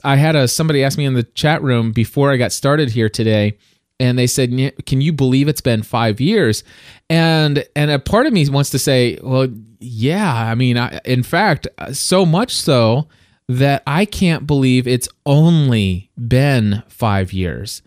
I 0.05 0.17
had 0.17 0.37
a 0.37 0.47
somebody 0.47 0.85
ask 0.85 0.99
me 0.99 1.07
in 1.07 1.15
the 1.15 1.23
chat 1.23 1.63
room 1.63 1.93
before 1.93 2.31
I 2.31 2.37
got 2.37 2.53
started 2.53 2.91
here 2.91 3.09
today, 3.09 3.57
and 3.99 4.19
they 4.19 4.27
said, 4.27 4.51
"Can 4.85 5.01
you 5.01 5.13
believe 5.13 5.49
it's 5.49 5.63
been 5.63 5.83
five 5.83 6.21
years?" 6.21 6.65
And 7.09 7.65
and 7.75 7.91
a 7.91 7.99
part 7.99 8.27
of 8.27 8.35
me 8.35 8.47
wants 8.49 8.71
to 8.71 8.79
say, 8.79 9.19
"Well, 9.23 9.49
yeah. 9.81 10.35
I 10.35 10.55
mean, 10.55 10.77
I, 10.77 11.01
in 11.07 11.23
fact, 11.23 11.67
so 11.93 12.27
much 12.27 12.55
so 12.55 13.09
that 13.49 13.83
I 13.87 14.05
can't 14.05 14.47
believe 14.47 14.87
it's 14.87 15.09
only 15.25 16.11
been 16.17 16.83
five 16.89 17.33
years." 17.33 17.81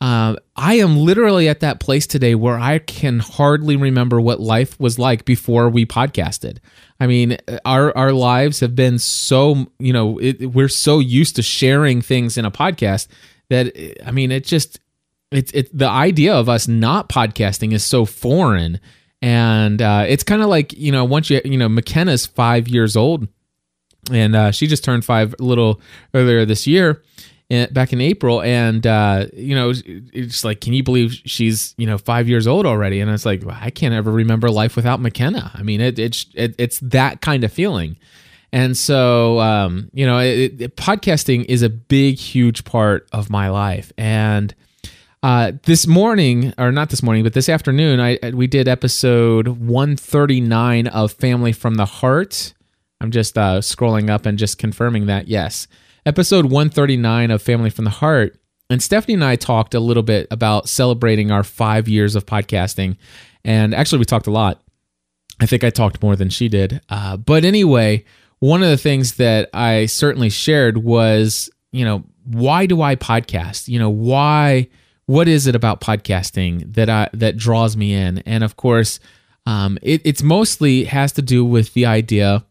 Uh, 0.00 0.36
I 0.54 0.74
am 0.74 0.96
literally 0.96 1.48
at 1.48 1.58
that 1.60 1.80
place 1.80 2.06
today 2.06 2.36
where 2.36 2.56
I 2.56 2.78
can 2.78 3.18
hardly 3.18 3.74
remember 3.74 4.20
what 4.20 4.38
life 4.38 4.78
was 4.78 4.96
like 4.96 5.24
before 5.24 5.68
we 5.68 5.84
podcasted. 5.86 6.58
I 7.00 7.06
mean, 7.06 7.38
our 7.64 7.96
our 7.96 8.12
lives 8.12 8.60
have 8.60 8.74
been 8.74 8.98
so 8.98 9.66
you 9.78 9.92
know 9.92 10.18
it, 10.18 10.52
we're 10.52 10.68
so 10.68 10.98
used 10.98 11.36
to 11.36 11.42
sharing 11.42 12.02
things 12.02 12.36
in 12.36 12.44
a 12.44 12.50
podcast 12.50 13.06
that 13.50 13.72
I 14.04 14.10
mean 14.10 14.32
it 14.32 14.44
just 14.44 14.80
it's 15.30 15.52
it 15.52 15.76
the 15.76 15.88
idea 15.88 16.34
of 16.34 16.48
us 16.48 16.66
not 16.66 17.08
podcasting 17.08 17.72
is 17.72 17.84
so 17.84 18.04
foreign, 18.04 18.80
and 19.22 19.80
uh, 19.80 20.06
it's 20.08 20.24
kind 20.24 20.42
of 20.42 20.48
like 20.48 20.72
you 20.72 20.90
know 20.90 21.04
once 21.04 21.30
you 21.30 21.40
you 21.44 21.58
know 21.58 21.68
McKenna's 21.68 22.26
five 22.26 22.66
years 22.66 22.96
old, 22.96 23.28
and 24.10 24.34
uh, 24.34 24.50
she 24.50 24.66
just 24.66 24.82
turned 24.82 25.04
five 25.04 25.34
a 25.38 25.42
little 25.42 25.80
earlier 26.14 26.44
this 26.44 26.66
year. 26.66 27.02
Back 27.50 27.94
in 27.94 28.00
April, 28.02 28.42
and 28.42 28.86
uh, 28.86 29.26
you 29.32 29.54
know, 29.54 29.72
it's 29.74 30.44
like, 30.44 30.60
can 30.60 30.74
you 30.74 30.82
believe 30.82 31.12
she's 31.24 31.74
you 31.78 31.86
know 31.86 31.96
five 31.96 32.28
years 32.28 32.46
old 32.46 32.66
already? 32.66 33.00
And 33.00 33.10
it's 33.10 33.24
like, 33.24 33.42
I 33.46 33.70
can't 33.70 33.94
ever 33.94 34.12
remember 34.12 34.50
life 34.50 34.76
without 34.76 35.00
McKenna. 35.00 35.50
I 35.54 35.62
mean, 35.62 35.80
it, 35.80 35.98
it's 35.98 36.26
it, 36.34 36.54
it's 36.58 36.78
that 36.80 37.22
kind 37.22 37.44
of 37.44 37.52
feeling. 37.52 37.96
And 38.52 38.76
so, 38.76 39.40
um, 39.40 39.90
you 39.92 40.06
know, 40.06 40.18
it, 40.18 40.60
it, 40.60 40.76
podcasting 40.76 41.44
is 41.46 41.62
a 41.62 41.68
big, 41.68 42.18
huge 42.18 42.64
part 42.64 43.08
of 43.12 43.28
my 43.28 43.50
life. 43.50 43.92
And 43.98 44.54
uh, 45.22 45.52
this 45.64 45.86
morning, 45.86 46.54
or 46.58 46.70
not 46.72 46.90
this 46.90 47.02
morning, 47.02 47.24
but 47.24 47.32
this 47.32 47.48
afternoon, 47.48 48.00
I 48.00 48.18
we 48.32 48.46
did 48.46 48.68
episode 48.68 49.48
139 49.48 50.86
of 50.86 51.12
Family 51.12 51.52
from 51.52 51.74
the 51.74 51.86
Heart. 51.86 52.54
I'm 53.00 53.10
just 53.10 53.36
uh, 53.36 53.58
scrolling 53.60 54.10
up 54.10 54.26
and 54.26 54.38
just 54.38 54.58
confirming 54.58 55.06
that. 55.06 55.28
Yes, 55.28 55.66
episode 56.08 56.46
139 56.46 57.30
of 57.30 57.42
Family 57.42 57.68
from 57.68 57.84
the 57.84 57.90
Heart. 57.90 58.40
And 58.70 58.82
Stephanie 58.82 59.12
and 59.12 59.24
I 59.24 59.36
talked 59.36 59.74
a 59.74 59.80
little 59.80 60.02
bit 60.02 60.26
about 60.30 60.66
celebrating 60.66 61.30
our 61.30 61.44
five 61.44 61.86
years 61.86 62.16
of 62.16 62.24
podcasting. 62.24 62.96
And 63.44 63.74
actually, 63.74 63.98
we 63.98 64.06
talked 64.06 64.26
a 64.26 64.30
lot. 64.30 64.62
I 65.38 65.44
think 65.44 65.64
I 65.64 65.70
talked 65.70 66.02
more 66.02 66.16
than 66.16 66.30
she 66.30 66.48
did. 66.48 66.80
Uh, 66.88 67.18
but 67.18 67.44
anyway, 67.44 68.06
one 68.38 68.62
of 68.62 68.70
the 68.70 68.78
things 68.78 69.16
that 69.16 69.50
I 69.52 69.84
certainly 69.84 70.30
shared 70.30 70.78
was, 70.78 71.50
you 71.72 71.84
know, 71.84 72.04
why 72.24 72.64
do 72.64 72.80
I 72.80 72.96
podcast? 72.96 73.68
You 73.68 73.78
know, 73.78 73.90
why? 73.90 74.68
What 75.04 75.28
is 75.28 75.46
it 75.46 75.54
about 75.54 75.82
podcasting 75.82 76.72
that 76.72 76.88
I 76.88 77.10
that 77.12 77.36
draws 77.36 77.76
me 77.76 77.92
in? 77.92 78.18
And 78.20 78.42
of 78.42 78.56
course, 78.56 78.98
um, 79.44 79.78
it, 79.82 80.00
it's 80.06 80.22
mostly 80.22 80.84
has 80.84 81.12
to 81.12 81.22
do 81.22 81.44
with 81.44 81.74
the 81.74 81.84
idea 81.84 82.46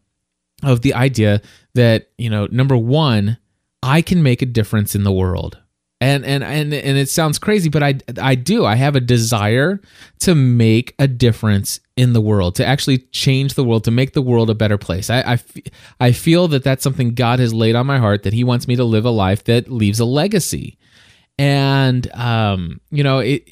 of 0.62 0.82
the 0.82 0.94
idea 0.94 1.42
that 1.74 2.10
you 2.18 2.30
know, 2.30 2.46
number 2.52 2.76
one, 2.76 3.36
I 3.82 4.02
can 4.02 4.22
make 4.22 4.42
a 4.42 4.46
difference 4.46 4.94
in 4.94 5.04
the 5.04 5.12
world. 5.12 5.58
And 6.00 6.24
and 6.24 6.44
and 6.44 6.72
and 6.72 6.96
it 6.96 7.08
sounds 7.08 7.40
crazy 7.40 7.68
but 7.68 7.82
i 7.82 7.98
i 8.22 8.36
do. 8.36 8.64
I 8.64 8.76
have 8.76 8.94
a 8.94 9.00
desire 9.00 9.80
to 10.20 10.34
make 10.36 10.94
a 11.00 11.08
difference 11.08 11.80
in 11.96 12.12
the 12.12 12.20
world 12.20 12.54
to 12.56 12.64
actually 12.64 12.98
change 13.10 13.54
the 13.54 13.64
world 13.64 13.82
to 13.84 13.90
make 13.90 14.12
the 14.12 14.22
world 14.22 14.48
a 14.48 14.54
better 14.54 14.78
place. 14.78 15.10
I 15.10 15.22
i, 15.22 15.38
I 15.98 16.12
feel 16.12 16.46
that 16.48 16.62
that's 16.62 16.84
something 16.84 17.14
god 17.14 17.40
has 17.40 17.52
laid 17.52 17.74
on 17.74 17.86
my 17.86 17.98
heart 17.98 18.22
that 18.22 18.32
he 18.32 18.44
wants 18.44 18.68
me 18.68 18.76
to 18.76 18.84
live 18.84 19.04
a 19.06 19.10
life 19.10 19.42
that 19.44 19.72
leaves 19.72 19.98
a 19.98 20.04
legacy. 20.04 20.78
And 21.36 22.08
um 22.14 22.80
you 22.92 23.02
know 23.02 23.18
it 23.18 23.48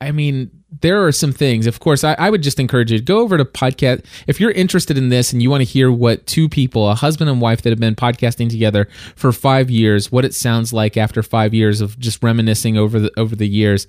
i 0.00 0.12
mean 0.12 0.61
there 0.80 1.04
are 1.04 1.12
some 1.12 1.32
things 1.32 1.66
of 1.66 1.80
course 1.80 2.02
I, 2.02 2.14
I 2.14 2.30
would 2.30 2.42
just 2.42 2.58
encourage 2.58 2.90
you 2.90 2.98
to 2.98 3.04
go 3.04 3.18
over 3.20 3.36
to 3.36 3.44
podcast 3.44 4.04
if 4.26 4.40
you're 4.40 4.50
interested 4.52 4.96
in 4.96 5.10
this 5.10 5.32
and 5.32 5.42
you 5.42 5.50
want 5.50 5.60
to 5.60 5.68
hear 5.68 5.92
what 5.92 6.26
two 6.26 6.48
people 6.48 6.88
a 6.90 6.94
husband 6.94 7.28
and 7.28 7.40
wife 7.40 7.62
that 7.62 7.70
have 7.70 7.78
been 7.80 7.94
podcasting 7.94 8.48
together 8.48 8.88
for 9.14 9.32
five 9.32 9.70
years 9.70 10.10
what 10.10 10.24
it 10.24 10.34
sounds 10.34 10.72
like 10.72 10.96
after 10.96 11.22
five 11.22 11.52
years 11.52 11.80
of 11.80 11.98
just 11.98 12.22
reminiscing 12.22 12.78
over 12.78 12.98
the 12.98 13.10
over 13.18 13.36
the 13.36 13.48
years 13.48 13.86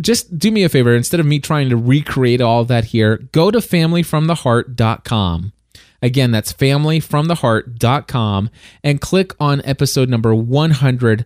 just 0.00 0.36
do 0.36 0.50
me 0.50 0.64
a 0.64 0.68
favor 0.68 0.94
instead 0.94 1.20
of 1.20 1.26
me 1.26 1.38
trying 1.38 1.68
to 1.68 1.76
recreate 1.76 2.40
all 2.40 2.64
that 2.64 2.86
here 2.86 3.18
go 3.32 3.50
to 3.50 3.58
familyfromtheheart.com 3.58 5.52
again 6.02 6.32
that's 6.32 6.52
familyfromtheheart.com 6.52 8.50
and 8.82 9.00
click 9.00 9.32
on 9.38 9.62
episode 9.64 10.08
number 10.08 10.34
100 10.34 11.24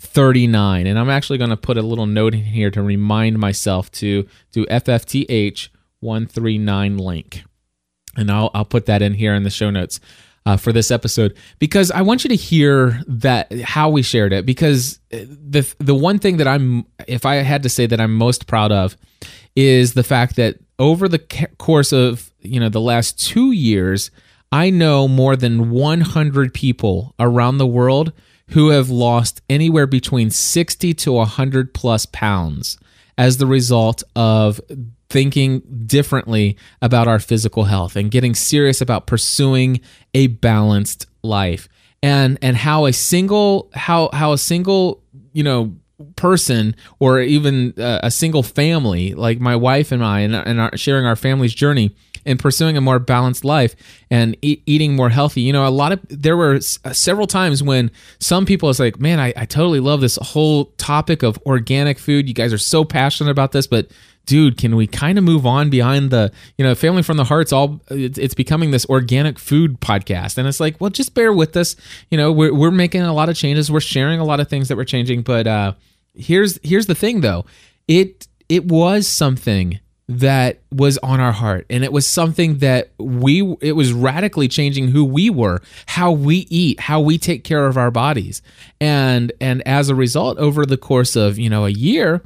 39 0.00 0.86
and 0.86 0.98
i'm 0.98 1.10
actually 1.10 1.38
going 1.38 1.50
to 1.50 1.56
put 1.56 1.76
a 1.76 1.82
little 1.82 2.06
note 2.06 2.34
in 2.34 2.42
here 2.42 2.70
to 2.70 2.82
remind 2.82 3.38
myself 3.38 3.90
to 3.92 4.26
do 4.50 4.64
ffth 4.66 5.68
139 6.00 6.96
link. 6.96 7.44
And 8.16 8.30
i'll, 8.30 8.50
I'll 8.54 8.64
put 8.64 8.86
that 8.86 9.02
in 9.02 9.14
here 9.14 9.34
in 9.34 9.42
the 9.42 9.50
show 9.50 9.70
notes 9.70 10.00
uh, 10.46 10.56
for 10.56 10.72
this 10.72 10.90
episode 10.90 11.36
because 11.58 11.90
i 11.90 12.00
want 12.00 12.24
you 12.24 12.28
to 12.28 12.36
hear 12.36 13.02
that 13.06 13.52
how 13.60 13.90
we 13.90 14.02
shared 14.02 14.32
it 14.32 14.46
because 14.46 14.98
the 15.10 15.70
the 15.78 15.94
one 15.94 16.18
thing 16.18 16.38
that 16.38 16.48
i'm 16.48 16.86
if 17.06 17.26
i 17.26 17.36
had 17.36 17.62
to 17.62 17.68
say 17.68 17.86
that 17.86 18.00
i'm 18.00 18.14
most 18.14 18.46
proud 18.46 18.72
of 18.72 18.96
is 19.54 19.92
the 19.92 20.02
fact 20.02 20.36
that 20.36 20.58
over 20.78 21.08
the 21.08 21.18
course 21.58 21.92
of 21.92 22.32
you 22.40 22.58
know 22.58 22.70
the 22.70 22.80
last 22.80 23.20
two 23.20 23.52
years 23.52 24.10
i 24.50 24.70
know 24.70 25.06
more 25.06 25.36
than 25.36 25.70
100 25.70 26.54
people 26.54 27.14
around 27.20 27.58
the 27.58 27.66
world 27.66 28.12
who 28.50 28.70
have 28.70 28.90
lost 28.90 29.40
anywhere 29.48 29.86
between 29.86 30.30
60 30.30 30.94
to 30.94 31.12
100 31.12 31.74
plus 31.74 32.06
pounds 32.06 32.78
as 33.16 33.36
the 33.36 33.46
result 33.46 34.02
of 34.16 34.60
thinking 35.08 35.60
differently 35.86 36.56
about 36.80 37.08
our 37.08 37.18
physical 37.18 37.64
health 37.64 37.96
and 37.96 38.10
getting 38.10 38.34
serious 38.34 38.80
about 38.80 39.06
pursuing 39.06 39.80
a 40.14 40.28
balanced 40.28 41.06
life. 41.22 41.68
And 42.02 42.38
and 42.40 42.56
how 42.56 42.86
a 42.86 42.92
single 42.92 43.70
how 43.74 44.08
how 44.14 44.32
a 44.32 44.38
single 44.38 45.02
you 45.32 45.42
know 45.42 45.74
person 46.16 46.74
or 46.98 47.20
even 47.20 47.74
uh, 47.78 48.00
a 48.02 48.10
single 48.10 48.42
family 48.42 49.12
like 49.12 49.38
my 49.38 49.54
wife 49.54 49.92
and 49.92 50.02
I 50.02 50.20
and, 50.20 50.34
and 50.34 50.60
our, 50.60 50.74
sharing 50.78 51.04
our 51.04 51.16
family's 51.16 51.52
journey 51.52 51.94
and 52.26 52.38
pursuing 52.38 52.76
a 52.76 52.80
more 52.80 52.98
balanced 52.98 53.44
life 53.44 53.74
and 54.10 54.36
eat, 54.42 54.62
eating 54.66 54.96
more 54.96 55.10
healthy. 55.10 55.40
You 55.42 55.52
know, 55.52 55.66
a 55.66 55.70
lot 55.70 55.92
of 55.92 56.00
there 56.08 56.36
were 56.36 56.54
s- 56.54 56.78
several 56.92 57.26
times 57.26 57.62
when 57.62 57.90
some 58.18 58.46
people 58.46 58.66
was 58.68 58.80
like, 58.80 59.00
"Man, 59.00 59.18
I, 59.20 59.32
I 59.36 59.44
totally 59.44 59.80
love 59.80 60.00
this 60.00 60.16
whole 60.16 60.66
topic 60.78 61.22
of 61.22 61.38
organic 61.46 61.98
food. 61.98 62.28
You 62.28 62.34
guys 62.34 62.52
are 62.52 62.58
so 62.58 62.84
passionate 62.84 63.30
about 63.30 63.52
this, 63.52 63.66
but." 63.66 63.90
Dude, 64.26 64.58
can 64.58 64.76
we 64.76 64.86
kind 64.86 65.18
of 65.18 65.24
move 65.24 65.44
on 65.44 65.70
behind 65.70 66.10
the, 66.10 66.30
you 66.56 66.64
know, 66.64 66.74
family 66.76 67.02
from 67.02 67.16
the 67.16 67.24
heart's 67.24 67.52
all, 67.52 67.80
it's, 67.90 68.16
it's 68.16 68.34
becoming 68.34 68.70
this 68.70 68.86
organic 68.86 69.40
food 69.40 69.80
podcast. 69.80 70.38
And 70.38 70.46
it's 70.46 70.60
like, 70.60 70.80
well, 70.80 70.90
just 70.90 71.14
bear 71.14 71.32
with 71.32 71.56
us. 71.56 71.74
You 72.10 72.18
know, 72.18 72.30
we're, 72.30 72.54
we're 72.54 72.70
making 72.70 73.00
a 73.00 73.14
lot 73.14 73.28
of 73.28 73.34
changes. 73.34 73.72
We're 73.72 73.80
sharing 73.80 74.20
a 74.20 74.24
lot 74.24 74.38
of 74.38 74.46
things 74.46 74.68
that 74.68 74.76
we're 74.76 74.84
changing. 74.84 75.22
But 75.22 75.48
uh, 75.48 75.72
here's, 76.14 76.60
here's 76.62 76.86
the 76.86 76.94
thing 76.94 77.22
though. 77.22 77.44
It, 77.88 78.28
it 78.48 78.66
was 78.66 79.08
something 79.08 79.80
that 80.10 80.58
was 80.72 80.98
on 80.98 81.20
our 81.20 81.30
heart 81.30 81.64
and 81.70 81.84
it 81.84 81.92
was 81.92 82.04
something 82.04 82.58
that 82.58 82.90
we 82.98 83.56
it 83.60 83.72
was 83.72 83.92
radically 83.92 84.48
changing 84.48 84.88
who 84.88 85.04
we 85.04 85.30
were 85.30 85.62
how 85.86 86.10
we 86.10 86.48
eat 86.50 86.80
how 86.80 87.00
we 87.00 87.16
take 87.16 87.44
care 87.44 87.68
of 87.68 87.76
our 87.76 87.92
bodies 87.92 88.42
and 88.80 89.30
and 89.40 89.62
as 89.64 89.88
a 89.88 89.94
result 89.94 90.36
over 90.38 90.66
the 90.66 90.76
course 90.76 91.14
of 91.14 91.38
you 91.38 91.48
know 91.48 91.64
a 91.64 91.70
year 91.70 92.22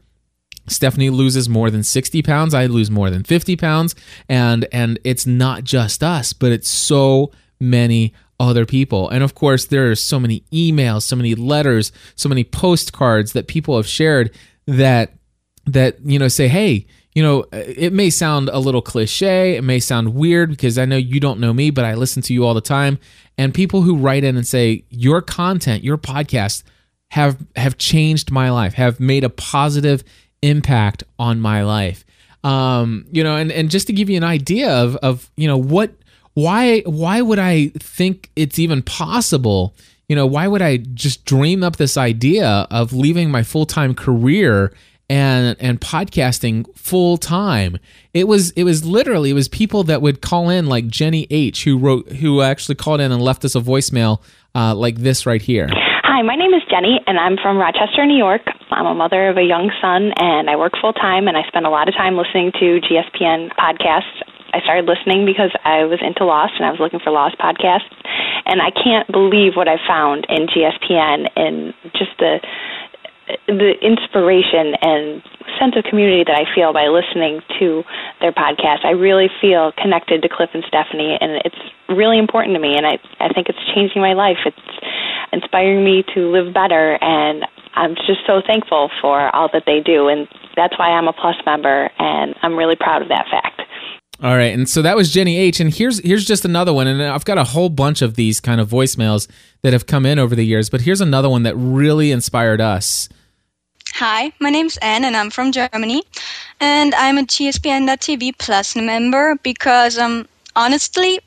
Stephanie 0.66 1.10
loses 1.10 1.46
more 1.46 1.70
than 1.70 1.82
60 1.82 2.22
pounds. 2.22 2.54
I 2.54 2.64
lose 2.64 2.90
more 2.90 3.10
than 3.10 3.22
50 3.22 3.54
pounds. 3.56 3.94
And 4.30 4.66
and 4.72 4.98
it's 5.04 5.26
not 5.26 5.62
just 5.62 6.02
us, 6.02 6.32
but 6.32 6.52
it's 6.52 6.70
so 6.70 7.32
many 7.60 8.14
other 8.40 8.64
people. 8.64 9.10
And 9.10 9.22
of 9.22 9.34
course, 9.34 9.66
there 9.66 9.90
are 9.90 9.94
so 9.94 10.18
many 10.18 10.40
emails, 10.50 11.02
so 11.02 11.16
many 11.16 11.34
letters, 11.34 11.92
so 12.16 12.30
many 12.30 12.44
postcards 12.44 13.34
that 13.34 13.46
people 13.46 13.76
have 13.76 13.86
shared 13.86 14.34
that 14.66 15.12
that 15.66 15.98
you 16.02 16.18
know 16.18 16.28
say, 16.28 16.48
"Hey, 16.48 16.86
you 17.14 17.22
know, 17.22 17.44
it 17.52 17.92
may 17.92 18.10
sound 18.10 18.48
a 18.52 18.58
little 18.58 18.82
cliche, 18.82 19.56
it 19.56 19.62
may 19.62 19.78
sound 19.78 20.14
weird 20.14 20.50
because 20.50 20.78
I 20.78 20.84
know 20.84 20.96
you 20.96 21.20
don't 21.20 21.40
know 21.40 21.52
me, 21.52 21.70
but 21.70 21.84
I 21.84 21.94
listen 21.94 22.22
to 22.22 22.34
you 22.34 22.44
all 22.44 22.54
the 22.54 22.60
time." 22.60 22.98
And 23.36 23.52
people 23.52 23.82
who 23.82 23.96
write 23.96 24.24
in 24.24 24.36
and 24.36 24.46
say, 24.46 24.84
"Your 24.90 25.22
content, 25.22 25.84
your 25.84 25.98
podcast 25.98 26.62
have 27.14 27.38
have 27.56 27.78
changed 27.78 28.30
my 28.32 28.50
life, 28.50 28.74
have 28.74 28.98
made 28.98 29.22
a 29.22 29.30
positive 29.30 30.02
impact 30.42 31.04
on 31.18 31.40
my 31.40 31.62
life. 31.62 32.04
Um, 32.42 33.06
you 33.10 33.24
know, 33.24 33.36
and, 33.36 33.50
and 33.50 33.70
just 33.70 33.86
to 33.86 33.92
give 33.92 34.10
you 34.10 34.16
an 34.16 34.24
idea 34.24 34.70
of 34.70 34.96
of 34.96 35.30
you 35.36 35.48
know 35.48 35.56
what 35.56 35.92
why 36.34 36.80
why 36.80 37.22
would 37.22 37.38
I 37.38 37.68
think 37.78 38.30
it's 38.36 38.58
even 38.58 38.82
possible? 38.82 39.74
You 40.08 40.16
know, 40.16 40.26
why 40.26 40.48
would 40.48 40.60
I 40.60 40.78
just 40.78 41.24
dream 41.24 41.62
up 41.62 41.76
this 41.76 41.96
idea 41.96 42.66
of 42.70 42.92
leaving 42.92 43.30
my 43.30 43.42
full 43.42 43.64
time 43.64 43.94
career 43.94 44.72
and 45.08 45.56
and 45.60 45.80
podcasting 45.80 46.66
full 46.76 47.16
time? 47.16 47.78
It 48.12 48.28
was 48.28 48.50
it 48.52 48.64
was 48.64 48.84
literally 48.84 49.30
it 49.30 49.34
was 49.34 49.48
people 49.48 49.84
that 49.84 50.02
would 50.02 50.20
call 50.20 50.48
in 50.48 50.66
like 50.66 50.86
Jenny 50.86 51.26
H 51.30 51.64
who 51.64 51.78
wrote 51.78 52.12
who 52.12 52.42
actually 52.42 52.74
called 52.76 53.00
in 53.00 53.12
and 53.12 53.22
left 53.22 53.44
us 53.44 53.54
a 53.54 53.60
voicemail 53.60 54.22
uh, 54.54 54.74
like 54.74 54.96
this 54.96 55.26
right 55.26 55.42
here. 55.42 55.68
Hi, 56.14 56.22
my 56.22 56.36
name 56.36 56.54
is 56.54 56.62
Jenny, 56.70 57.00
and 57.08 57.18
I'm 57.18 57.34
from 57.42 57.58
Rochester, 57.58 58.06
New 58.06 58.16
York. 58.16 58.42
I'm 58.70 58.86
a 58.86 58.94
mother 58.94 59.28
of 59.28 59.36
a 59.36 59.42
young 59.42 59.72
son, 59.82 60.14
and 60.14 60.48
I 60.48 60.54
work 60.54 60.74
full 60.80 60.92
time, 60.92 61.26
and 61.26 61.36
I 61.36 61.42
spend 61.48 61.66
a 61.66 61.70
lot 61.70 61.88
of 61.88 61.94
time 61.94 62.14
listening 62.14 62.52
to 62.60 62.78
GSPN 62.78 63.50
podcasts. 63.58 64.22
I 64.54 64.62
started 64.62 64.86
listening 64.86 65.26
because 65.26 65.50
I 65.66 65.82
was 65.90 65.98
into 65.98 66.22
Lost 66.22 66.54
and 66.54 66.64
I 66.64 66.70
was 66.70 66.78
looking 66.78 67.00
for 67.02 67.10
Lost 67.10 67.34
podcasts, 67.42 67.90
and 68.46 68.62
I 68.62 68.70
can't 68.70 69.10
believe 69.10 69.58
what 69.58 69.66
I 69.66 69.82
found 69.82 70.26
in 70.30 70.46
GSPN 70.46 71.26
and 71.34 71.74
just 71.98 72.14
the 72.22 72.38
the 73.46 73.72
inspiration 73.80 74.74
and 74.82 75.22
sense 75.58 75.74
of 75.76 75.84
community 75.84 76.24
that 76.24 76.36
I 76.36 76.44
feel 76.54 76.72
by 76.72 76.88
listening 76.88 77.40
to 77.60 77.82
their 78.20 78.32
podcast. 78.32 78.84
I 78.84 78.92
really 78.92 79.28
feel 79.40 79.72
connected 79.80 80.22
to 80.22 80.28
Cliff 80.28 80.50
and 80.52 80.64
Stephanie, 80.68 81.16
and 81.20 81.40
it's 81.44 81.62
really 81.88 82.18
important 82.18 82.54
to 82.54 82.60
me. 82.60 82.76
And 82.76 82.86
I 82.86 82.98
I 83.20 83.32
think 83.32 83.48
it's 83.48 83.60
changing 83.74 84.02
my 84.02 84.12
life. 84.12 84.38
It's 84.44 84.76
inspiring 85.32 85.84
me 85.84 86.04
to 86.14 86.30
live 86.30 86.52
better, 86.52 86.98
and 87.00 87.44
I'm 87.74 87.94
just 88.06 88.22
so 88.26 88.40
thankful 88.46 88.90
for 89.00 89.34
all 89.34 89.48
that 89.52 89.64
they 89.66 89.80
do, 89.80 90.08
and 90.08 90.28
that's 90.56 90.78
why 90.78 90.90
I'm 90.90 91.08
a 91.08 91.12
Plus 91.12 91.36
member, 91.44 91.90
and 91.98 92.34
I'm 92.42 92.56
really 92.56 92.76
proud 92.76 93.02
of 93.02 93.08
that 93.08 93.26
fact. 93.30 93.63
All 94.22 94.36
right, 94.36 94.54
and 94.54 94.68
so 94.68 94.80
that 94.82 94.96
was 94.96 95.12
Jenny 95.12 95.36
H. 95.36 95.58
And 95.60 95.74
here's 95.74 95.98
here's 95.98 96.24
just 96.24 96.44
another 96.44 96.72
one, 96.72 96.86
and 96.86 97.02
I've 97.02 97.24
got 97.24 97.36
a 97.36 97.44
whole 97.44 97.68
bunch 97.68 98.00
of 98.00 98.14
these 98.14 98.40
kind 98.40 98.60
of 98.60 98.68
voicemails 98.68 99.28
that 99.62 99.72
have 99.72 99.86
come 99.86 100.06
in 100.06 100.18
over 100.18 100.36
the 100.36 100.46
years. 100.46 100.70
But 100.70 100.82
here's 100.82 101.00
another 101.00 101.28
one 101.28 101.42
that 101.42 101.56
really 101.56 102.12
inspired 102.12 102.60
us. 102.60 103.08
Hi, 103.94 104.32
my 104.40 104.50
name's 104.50 104.76
Anne, 104.78 105.04
and 105.04 105.16
I'm 105.16 105.30
from 105.30 105.52
Germany, 105.52 106.02
and 106.60 106.94
I'm 106.94 107.18
a 107.18 107.22
GSPN.TV 107.22 108.38
Plus 108.38 108.76
member 108.76 109.36
because, 109.42 109.98
um, 109.98 110.26
honestly, 110.56 111.20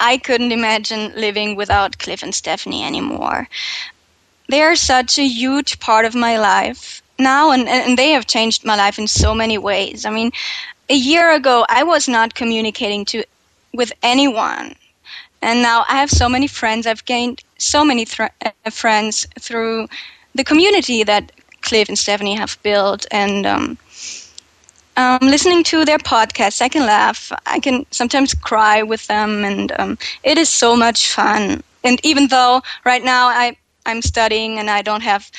I 0.00 0.18
couldn't 0.18 0.52
imagine 0.52 1.12
living 1.16 1.56
without 1.56 1.98
Cliff 1.98 2.22
and 2.22 2.34
Stephanie 2.34 2.84
anymore. 2.84 3.48
They 4.48 4.62
are 4.62 4.76
such 4.76 5.18
a 5.18 5.26
huge 5.26 5.80
part 5.80 6.04
of 6.04 6.14
my 6.14 6.38
life 6.38 7.02
now, 7.18 7.50
and, 7.50 7.68
and 7.68 7.98
they 7.98 8.10
have 8.10 8.26
changed 8.26 8.64
my 8.64 8.76
life 8.76 8.98
in 8.98 9.06
so 9.06 9.34
many 9.34 9.58
ways. 9.58 10.04
I 10.04 10.10
mean, 10.10 10.30
a 10.88 10.94
year 10.94 11.32
ago, 11.34 11.64
I 11.68 11.82
was 11.84 12.08
not 12.08 12.34
communicating 12.34 13.04
to 13.06 13.24
with 13.72 13.92
anyone, 14.02 14.74
and 15.42 15.62
now 15.62 15.84
I 15.88 15.96
have 15.96 16.10
so 16.10 16.28
many 16.28 16.46
friends. 16.46 16.86
I've 16.86 17.04
gained 17.04 17.42
so 17.58 17.84
many 17.84 18.06
uh, 18.18 18.50
friends 18.70 19.26
through 19.38 19.88
the 20.34 20.44
community 20.44 21.02
that 21.04 21.32
Cliff 21.62 21.88
and 21.88 21.98
Stephanie 21.98 22.34
have 22.36 22.58
built, 22.62 23.06
and 23.10 23.46
um, 23.46 23.78
um, 24.96 25.18
listening 25.22 25.62
to 25.64 25.84
their 25.84 25.98
podcasts, 25.98 26.60
I 26.60 26.68
can 26.68 26.86
laugh. 26.86 27.32
I 27.46 27.58
can 27.60 27.86
sometimes 27.90 28.34
cry 28.34 28.82
with 28.82 29.06
them, 29.06 29.44
and 29.44 29.72
um, 29.78 29.98
it 30.22 30.38
is 30.38 30.48
so 30.48 30.76
much 30.76 31.12
fun. 31.12 31.62
And 31.84 32.00
even 32.04 32.28
though 32.28 32.62
right 32.84 33.04
now 33.04 33.28
I 33.28 33.56
I'm 33.86 34.02
studying 34.02 34.58
and 34.58 34.70
I 34.70 34.82
don't 34.82 35.02
have 35.02 35.30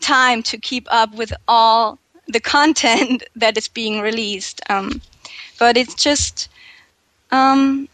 time 0.00 0.42
to 0.44 0.58
keep 0.58 0.86
up 0.90 1.14
with 1.14 1.32
all 1.48 1.98
the 2.28 2.40
content 2.40 3.24
that 3.36 3.56
is 3.56 3.68
being 3.68 4.00
released, 4.00 4.60
um, 4.70 5.00
but 5.58 5.76
it's 5.76 5.94
just 5.94 6.48
um, 7.30 7.88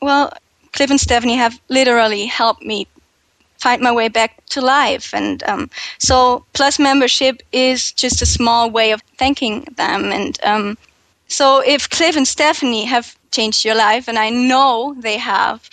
well, 0.00 0.32
Cliff 0.72 0.90
and 0.90 1.00
Stephanie 1.00 1.36
have 1.36 1.60
literally 1.68 2.26
helped 2.26 2.62
me 2.62 2.86
find 3.58 3.80
my 3.80 3.92
way 3.92 4.08
back 4.08 4.44
to 4.46 4.60
life. 4.60 5.14
And 5.14 5.42
um, 5.44 5.70
so, 5.98 6.44
Plus 6.52 6.78
membership 6.78 7.42
is 7.52 7.92
just 7.92 8.20
a 8.22 8.26
small 8.26 8.70
way 8.70 8.90
of 8.92 9.00
thanking 9.18 9.66
them. 9.76 10.12
And 10.12 10.38
um, 10.42 10.78
so, 11.28 11.60
if 11.60 11.88
Cliff 11.88 12.16
and 12.16 12.28
Stephanie 12.28 12.84
have 12.84 13.16
changed 13.30 13.64
your 13.64 13.74
life, 13.74 14.08
and 14.08 14.18
I 14.18 14.30
know 14.30 14.94
they 14.98 15.18
have, 15.18 15.70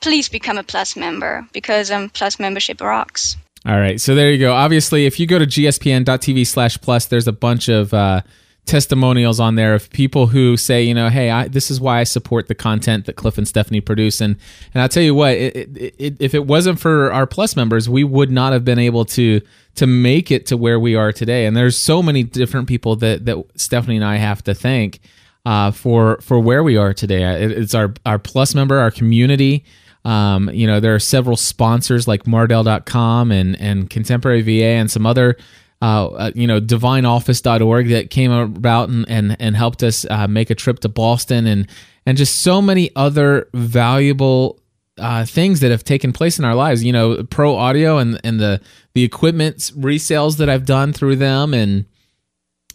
please 0.00 0.28
become 0.28 0.58
a 0.58 0.62
Plus 0.62 0.96
member 0.96 1.46
because 1.52 1.90
um, 1.90 2.08
Plus 2.10 2.38
membership 2.38 2.80
rocks. 2.80 3.36
All 3.68 3.78
right, 3.78 4.00
so 4.00 4.14
there 4.14 4.32
you 4.32 4.38
go. 4.38 4.54
Obviously, 4.54 5.04
if 5.04 5.20
you 5.20 5.26
go 5.26 5.38
to 5.38 5.46
gspn.tv 5.46 6.46
slash 6.46 6.80
plus, 6.80 7.04
there's 7.04 7.28
a 7.28 7.32
bunch 7.32 7.68
of 7.68 7.92
uh, 7.92 8.22
testimonials 8.64 9.40
on 9.40 9.56
there 9.56 9.74
of 9.74 9.90
people 9.90 10.28
who 10.28 10.56
say, 10.56 10.82
you 10.82 10.94
know, 10.94 11.10
hey, 11.10 11.28
I, 11.28 11.48
this 11.48 11.70
is 11.70 11.78
why 11.78 12.00
I 12.00 12.04
support 12.04 12.48
the 12.48 12.54
content 12.54 13.04
that 13.04 13.16
Cliff 13.16 13.36
and 13.36 13.46
Stephanie 13.46 13.82
produce, 13.82 14.22
and 14.22 14.36
and 14.72 14.82
I'll 14.82 14.88
tell 14.88 15.02
you 15.02 15.14
what, 15.14 15.32
it, 15.32 15.76
it, 15.76 15.94
it, 15.98 16.16
if 16.18 16.32
it 16.32 16.46
wasn't 16.46 16.80
for 16.80 17.12
our 17.12 17.26
Plus 17.26 17.56
members, 17.56 17.90
we 17.90 18.04
would 18.04 18.30
not 18.30 18.54
have 18.54 18.64
been 18.64 18.78
able 18.78 19.04
to 19.04 19.42
to 19.74 19.86
make 19.86 20.30
it 20.30 20.46
to 20.46 20.56
where 20.56 20.80
we 20.80 20.94
are 20.94 21.12
today. 21.12 21.44
And 21.44 21.54
there's 21.54 21.76
so 21.76 22.02
many 22.02 22.22
different 22.22 22.68
people 22.68 22.96
that 22.96 23.26
that 23.26 23.36
Stephanie 23.54 23.96
and 23.96 24.04
I 24.04 24.16
have 24.16 24.42
to 24.44 24.54
thank 24.54 24.98
uh, 25.44 25.72
for 25.72 26.22
for 26.22 26.40
where 26.40 26.62
we 26.62 26.78
are 26.78 26.94
today. 26.94 27.22
it's 27.44 27.74
our 27.74 27.92
our 28.06 28.18
Plus 28.18 28.54
member, 28.54 28.78
our 28.78 28.90
community. 28.90 29.66
Um, 30.08 30.48
you 30.50 30.66
know, 30.66 30.80
there 30.80 30.94
are 30.94 31.00
several 31.00 31.36
sponsors 31.36 32.08
like 32.08 32.24
Mardel.com 32.24 33.30
and 33.30 33.60
and 33.60 33.90
Contemporary 33.90 34.42
VA 34.42 34.76
and 34.78 34.90
some 34.90 35.04
other 35.04 35.36
uh, 35.80 36.06
uh, 36.06 36.30
you 36.34 36.46
know, 36.46 36.60
divineoffice.org 36.60 37.88
that 37.88 38.10
came 38.10 38.32
about 38.32 38.88
and, 38.88 39.08
and, 39.08 39.36
and 39.38 39.54
helped 39.54 39.84
us 39.84 40.04
uh, 40.10 40.26
make 40.26 40.50
a 40.50 40.54
trip 40.54 40.80
to 40.80 40.88
Boston 40.88 41.46
and, 41.46 41.68
and 42.04 42.18
just 42.18 42.40
so 42.40 42.60
many 42.60 42.90
other 42.96 43.48
valuable 43.54 44.58
uh, 44.96 45.24
things 45.24 45.60
that 45.60 45.70
have 45.70 45.84
taken 45.84 46.12
place 46.12 46.36
in 46.36 46.44
our 46.44 46.56
lives. 46.56 46.82
You 46.82 46.92
know, 46.92 47.22
Pro 47.22 47.54
Audio 47.54 47.98
and, 47.98 48.20
and 48.24 48.40
the, 48.40 48.60
the 48.94 49.04
equipment 49.04 49.58
resales 49.76 50.38
that 50.38 50.48
I've 50.48 50.66
done 50.66 50.92
through 50.92 51.14
them 51.16 51.54
and, 51.54 51.84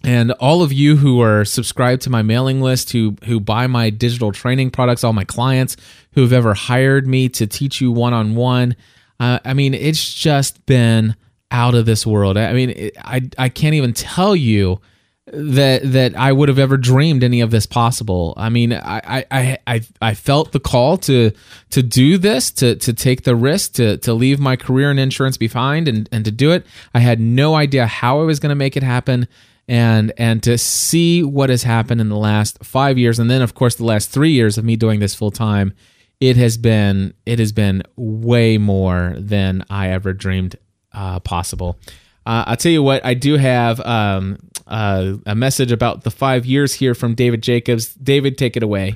and 0.04 0.32
all 0.34 0.62
of 0.62 0.74
you 0.74 0.98
who 0.98 1.22
are 1.22 1.46
subscribed 1.46 2.02
to 2.02 2.10
my 2.10 2.22
mailing 2.22 2.62
list 2.62 2.92
who 2.92 3.16
who 3.26 3.40
buy 3.40 3.68
my 3.68 3.90
digital 3.90 4.32
training 4.32 4.70
products 4.70 5.04
all 5.04 5.14
my 5.14 5.24
clients 5.24 5.78
who 6.14 6.22
have 6.22 6.34
ever 6.34 6.54
hired 6.54 7.08
me 7.08 7.30
to 7.30 7.48
teach 7.48 7.82
you 7.82 7.92
one-on-one 7.92 8.76
uh, 9.20 9.40
i 9.46 9.54
mean 9.54 9.74
it's 9.74 10.14
just 10.14 10.66
been 10.66 11.16
out 11.54 11.76
of 11.76 11.86
this 11.86 12.06
world. 12.06 12.36
I 12.36 12.52
mean, 12.52 12.92
I 12.98 13.22
I 13.38 13.48
can't 13.48 13.76
even 13.76 13.94
tell 13.94 14.36
you 14.36 14.82
that 15.28 15.84
that 15.94 16.18
I 16.18 16.34
would 16.34 16.50
have 16.50 16.60
ever 16.60 16.76
dreamed 16.76 17.24
any 17.24 17.40
of 17.40 17.52
this 17.52 17.66
possible. 17.66 18.34
I 18.36 18.50
mean, 18.50 18.74
I 18.74 19.24
I 19.32 19.58
I 19.68 19.82
I 20.02 20.14
felt 20.16 20.52
the 20.52 20.60
call 20.60 20.98
to 20.98 21.32
to 21.70 21.84
do 21.84 22.18
this, 22.18 22.52
to 22.54 22.76
to 22.76 22.92
take 22.92 23.24
the 23.24 23.36
risk, 23.36 23.74
to 23.74 23.98
to 23.98 24.14
leave 24.14 24.40
my 24.40 24.56
career 24.58 24.92
in 24.92 25.00
insurance 25.00 25.38
behind 25.38 25.88
and 25.88 26.10
and 26.12 26.26
to 26.26 26.32
do 26.32 26.52
it. 26.52 26.66
I 26.94 27.00
had 27.00 27.22
no 27.22 27.56
idea 27.56 27.86
how 27.86 28.20
I 28.20 28.24
was 28.24 28.40
going 28.40 28.50
to 28.50 28.56
make 28.56 28.76
it 28.76 28.84
happen. 28.84 29.28
And 29.68 30.12
and 30.18 30.44
to 30.44 30.58
see 30.58 31.24
what 31.24 31.50
has 31.50 31.64
happened 31.64 32.02
in 32.02 32.10
the 32.10 32.18
last 32.18 32.64
five 32.64 32.98
years, 32.98 33.18
and 33.20 33.30
then 33.30 33.42
of 33.42 33.54
course 33.54 33.76
the 33.76 33.86
last 33.86 34.10
three 34.10 34.32
years 34.32 34.58
of 34.58 34.66
me 34.66 34.76
doing 34.76 35.00
this 35.00 35.16
full 35.16 35.32
time, 35.32 35.74
it 36.20 36.36
has 36.36 36.58
been 36.58 37.14
it 37.26 37.40
has 37.40 37.52
been 37.52 37.84
way 37.96 38.58
more 38.58 39.14
than 39.18 39.64
I 39.70 39.90
ever 39.90 40.12
dreamed 40.12 40.58
uh, 40.92 41.20
possible. 41.22 41.80
Uh, 42.26 42.44
I'll 42.48 42.58
tell 42.58 42.72
you 42.72 42.84
what, 42.84 43.06
I 43.06 43.14
do 43.14 43.38
have 43.38 43.80
um, 43.82 44.38
uh, 44.68 45.16
a 45.26 45.36
message 45.36 45.72
about 45.72 46.04
the 46.04 46.12
five 46.12 46.46
years 46.46 46.74
here 46.74 46.96
from 46.96 47.16
David 47.16 47.44
Jacobs. 47.44 47.94
David, 47.96 48.38
take 48.38 48.56
it 48.56 48.64
away. 48.64 48.96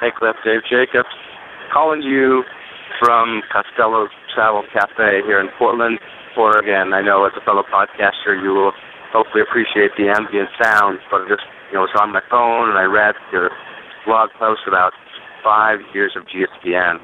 Hey, 0.00 0.10
Cliff, 0.16 0.36
Dave 0.44 0.60
Jacobs. 0.70 1.08
Calling 1.72 2.02
you 2.02 2.44
from 3.00 3.42
Costello 3.52 4.08
Travel 4.34 4.62
Cafe 4.72 5.22
here 5.26 5.40
in 5.40 5.48
Portland, 5.58 5.98
Oregon. 6.36 6.92
I 6.92 7.02
know 7.02 7.26
as 7.26 7.32
a 7.36 7.44
fellow 7.44 7.64
podcaster, 7.64 8.40
you 8.40 8.50
will 8.50 8.72
hopefully 9.12 9.42
appreciate 9.42 9.92
the 9.96 10.12
ambient 10.12 10.48
sound, 10.60 11.00
but 11.10 11.28
just, 11.28 11.44
you 11.70 11.76
know, 11.76 11.88
was 11.88 11.94
on 12.00 12.12
my 12.12 12.22
phone 12.30 12.70
and 12.70 12.78
I 12.78 12.84
read 12.84 13.14
your 13.32 13.50
blog 14.04 14.30
post 14.38 14.64
about 14.66 14.92
five 15.42 15.80
years 15.94 16.12
of 16.16 16.24
GSPN. 16.28 17.00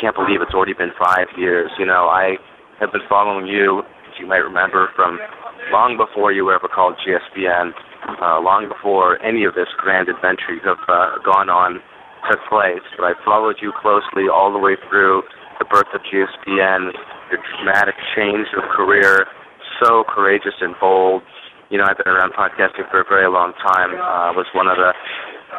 Can't 0.00 0.16
believe 0.16 0.40
it's 0.40 0.54
already 0.54 0.74
been 0.74 0.92
five 0.96 1.28
years. 1.36 1.70
You 1.78 1.86
know, 1.86 2.08
I 2.08 2.36
have 2.80 2.92
been 2.92 3.04
following 3.08 3.46
you, 3.46 3.82
as 4.08 4.14
you 4.18 4.26
might 4.26 4.42
remember, 4.42 4.88
from 4.96 5.18
long 5.72 5.96
before 5.96 6.32
you 6.32 6.44
were 6.44 6.54
ever 6.54 6.68
called 6.68 6.96
GSPN, 7.04 7.72
uh, 8.22 8.40
long 8.40 8.66
before 8.68 9.20
any 9.22 9.44
of 9.44 9.54
this 9.54 9.68
grand 9.76 10.08
adventure 10.08 10.56
you 10.56 10.64
have 10.64 10.80
uh, 10.88 11.20
gone 11.22 11.50
on 11.50 11.80
took 12.28 12.40
place. 12.48 12.84
But 12.96 13.04
I 13.04 13.12
followed 13.24 13.56
you 13.60 13.72
closely 13.76 14.28
all 14.32 14.52
the 14.52 14.58
way 14.58 14.76
through 14.88 15.22
the 15.58 15.64
birth 15.64 15.88
of 15.92 16.00
GSPN, 16.08 16.92
your 17.30 17.40
dramatic 17.56 17.94
change 18.16 18.48
of 18.56 18.64
career, 18.72 19.26
so 19.82 20.04
courageous 20.08 20.54
and 20.60 20.74
bold. 20.80 21.22
You 21.70 21.78
know, 21.78 21.84
I've 21.88 21.98
been 21.98 22.12
around 22.12 22.32
podcasting 22.32 22.90
for 22.90 23.00
a 23.00 23.08
very 23.08 23.28
long 23.28 23.52
time. 23.64 23.94
Uh, 23.94 24.36
was 24.36 24.46
one 24.54 24.68
of 24.68 24.76
the 24.76 24.92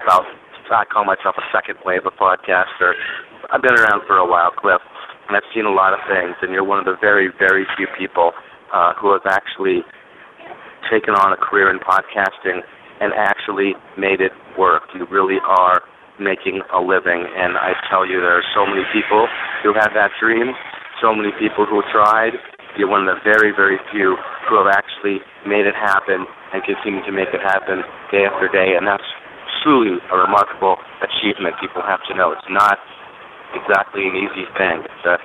about 0.03 0.25
I 0.71 0.85
call 0.85 1.03
myself 1.03 1.35
a 1.35 1.43
second 1.51 1.75
wave 1.83 2.05
of 2.05 2.13
podcaster. 2.15 2.95
I've 3.51 3.61
been 3.61 3.75
around 3.75 4.07
for 4.07 4.15
a 4.15 4.25
while, 4.25 4.51
Cliff 4.51 4.79
and 5.31 5.39
I've 5.39 5.47
seen 5.55 5.63
a 5.63 5.71
lot 5.71 5.93
of 5.95 6.03
things, 6.11 6.35
and 6.43 6.51
you're 6.51 6.67
one 6.67 6.79
of 6.79 6.83
the 6.83 6.99
very, 6.99 7.31
very 7.39 7.63
few 7.79 7.87
people 7.97 8.35
uh, 8.75 8.91
who 8.99 9.15
have 9.15 9.23
actually 9.23 9.79
taken 10.91 11.15
on 11.15 11.31
a 11.31 11.39
career 11.39 11.71
in 11.71 11.79
podcasting 11.79 12.59
and 12.99 13.13
actually 13.15 13.79
made 13.97 14.19
it 14.19 14.35
work. 14.59 14.83
You 14.93 15.07
really 15.07 15.39
are 15.47 15.87
making 16.19 16.59
a 16.75 16.83
living, 16.83 17.23
and 17.23 17.55
I 17.55 17.79
tell 17.89 18.03
you, 18.03 18.19
there 18.19 18.43
are 18.43 18.49
so 18.51 18.67
many 18.67 18.83
people 18.91 19.31
who 19.63 19.71
have 19.71 19.95
that 19.95 20.11
dream, 20.19 20.51
so 20.99 21.15
many 21.15 21.31
people 21.39 21.65
who 21.65 21.81
tried. 21.95 22.35
You're 22.77 22.87
one 22.87 23.07
of 23.07 23.11
the 23.11 23.19
very, 23.23 23.51
very 23.51 23.77
few 23.91 24.15
who 24.47 24.55
have 24.59 24.71
actually 24.71 25.19
made 25.43 25.67
it 25.67 25.75
happen 25.75 26.23
and 26.53 26.63
continue 26.63 27.03
to 27.03 27.11
make 27.11 27.31
it 27.35 27.43
happen 27.43 27.83
day 28.11 28.23
after 28.23 28.47
day, 28.47 28.79
and 28.79 28.87
that's 28.87 29.05
truly 29.63 29.99
a 30.11 30.15
remarkable 30.15 30.77
achievement. 31.03 31.55
People 31.59 31.83
have 31.83 31.99
to 32.07 32.15
know 32.15 32.31
it's 32.31 32.47
not 32.49 32.79
exactly 33.53 34.07
an 34.07 34.15
easy 34.15 34.47
thing. 34.55 34.83
It's 34.87 35.05
a 35.05 35.15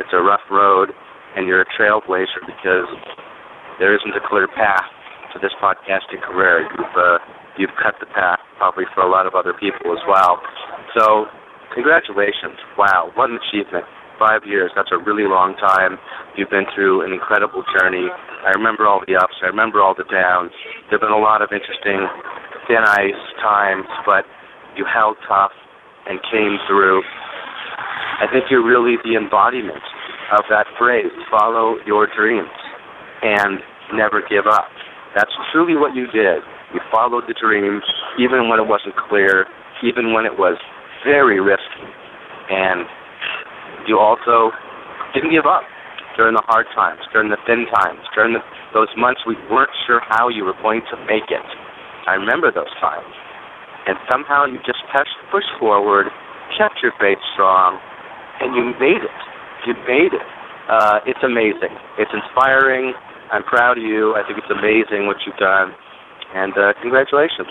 it's 0.00 0.10
a 0.12 0.18
rough 0.18 0.42
road, 0.50 0.90
and 1.36 1.46
you're 1.46 1.62
a 1.62 1.70
trailblazer 1.78 2.42
because 2.42 2.90
there 3.78 3.94
isn't 3.94 4.14
a 4.16 4.22
clear 4.26 4.48
path 4.48 4.88
to 5.32 5.38
this 5.38 5.52
podcasting 5.62 6.22
career. 6.22 6.66
You've 6.66 6.96
uh, 6.96 7.18
you've 7.58 7.76
cut 7.80 7.94
the 8.00 8.06
path 8.06 8.40
probably 8.58 8.84
for 8.94 9.02
a 9.02 9.10
lot 9.10 9.26
of 9.26 9.34
other 9.34 9.52
people 9.52 9.92
as 9.92 10.02
well. 10.08 10.40
So, 10.98 11.26
congratulations! 11.74 12.58
Wow, 12.78 13.12
what 13.14 13.30
an 13.30 13.38
achievement! 13.38 13.84
Five 14.18 14.42
years, 14.46 14.70
that's 14.76 14.90
a 14.92 14.98
really 14.98 15.26
long 15.28 15.54
time. 15.58 15.98
You've 16.36 16.50
been 16.50 16.66
through 16.74 17.02
an 17.04 17.12
incredible 17.12 17.64
journey. 17.78 18.06
I 18.46 18.50
remember 18.54 18.86
all 18.86 19.02
the 19.06 19.16
ups, 19.16 19.34
I 19.42 19.46
remember 19.46 19.82
all 19.82 19.94
the 19.94 20.06
downs. 20.06 20.52
There 20.88 20.98
have 20.98 21.04
been 21.04 21.12
a 21.14 21.18
lot 21.18 21.42
of 21.42 21.50
interesting 21.50 22.06
thin 22.68 22.82
ice 22.86 23.22
times, 23.42 23.86
but 24.06 24.24
you 24.76 24.86
held 24.86 25.16
tough 25.28 25.52
and 26.06 26.20
came 26.30 26.58
through. 26.68 27.02
I 28.22 28.26
think 28.30 28.46
you're 28.50 28.64
really 28.64 28.96
the 29.02 29.16
embodiment 29.18 29.82
of 30.38 30.44
that 30.48 30.66
phrase, 30.78 31.10
follow 31.30 31.76
your 31.86 32.06
dreams. 32.14 32.48
and 33.22 33.60
never 33.94 34.22
give 34.28 34.46
up. 34.46 34.68
That's 35.14 35.30
truly 35.52 35.76
what 35.76 35.94
you 35.94 36.06
did. 36.06 36.42
You 36.72 36.80
followed 36.90 37.24
the 37.28 37.34
dream, 37.34 37.80
even 38.18 38.48
when 38.48 38.58
it 38.58 38.66
wasn't 38.66 38.96
clear, 39.08 39.46
even 39.82 40.12
when 40.12 40.26
it 40.26 40.38
was 40.38 40.58
very 41.04 41.40
risky. 41.40 41.88
And 42.50 42.86
you 43.86 43.98
also 43.98 44.50
didn't 45.12 45.30
give 45.30 45.46
up 45.46 45.62
during 46.16 46.34
the 46.34 46.42
hard 46.46 46.66
times, 46.74 47.00
during 47.12 47.30
the 47.30 47.38
thin 47.46 47.66
times, 47.74 48.00
during 48.14 48.34
the, 48.34 48.42
those 48.72 48.90
months 48.96 49.22
we 49.26 49.34
weren't 49.50 49.72
sure 49.86 50.00
how 50.08 50.28
you 50.28 50.44
were 50.44 50.56
going 50.62 50.82
to 50.90 50.96
make 51.06 51.30
it. 51.30 51.46
I 52.06 52.14
remember 52.14 52.52
those 52.52 52.70
times. 52.80 53.08
And 53.86 53.98
somehow 54.10 54.46
you 54.46 54.58
just 54.64 54.80
pushed, 54.92 55.16
pushed 55.30 55.52
forward, 55.58 56.06
kept 56.56 56.80
your 56.82 56.92
faith 57.00 57.18
strong, 57.34 57.78
and 58.40 58.54
you 58.54 58.72
made 58.80 59.02
it. 59.02 59.20
You 59.66 59.74
made 59.86 60.14
it. 60.14 60.26
Uh, 60.68 61.00
it's 61.06 61.22
amazing. 61.22 61.76
It's 61.98 62.10
inspiring. 62.12 62.94
I'm 63.30 63.44
proud 63.44 63.78
of 63.78 63.84
you. 63.84 64.14
I 64.14 64.22
think 64.26 64.38
it's 64.38 64.50
amazing 64.50 65.06
what 65.06 65.16
you've 65.26 65.36
done. 65.36 65.72
And 66.34 66.52
uh, 66.56 66.72
congratulations. 66.80 67.48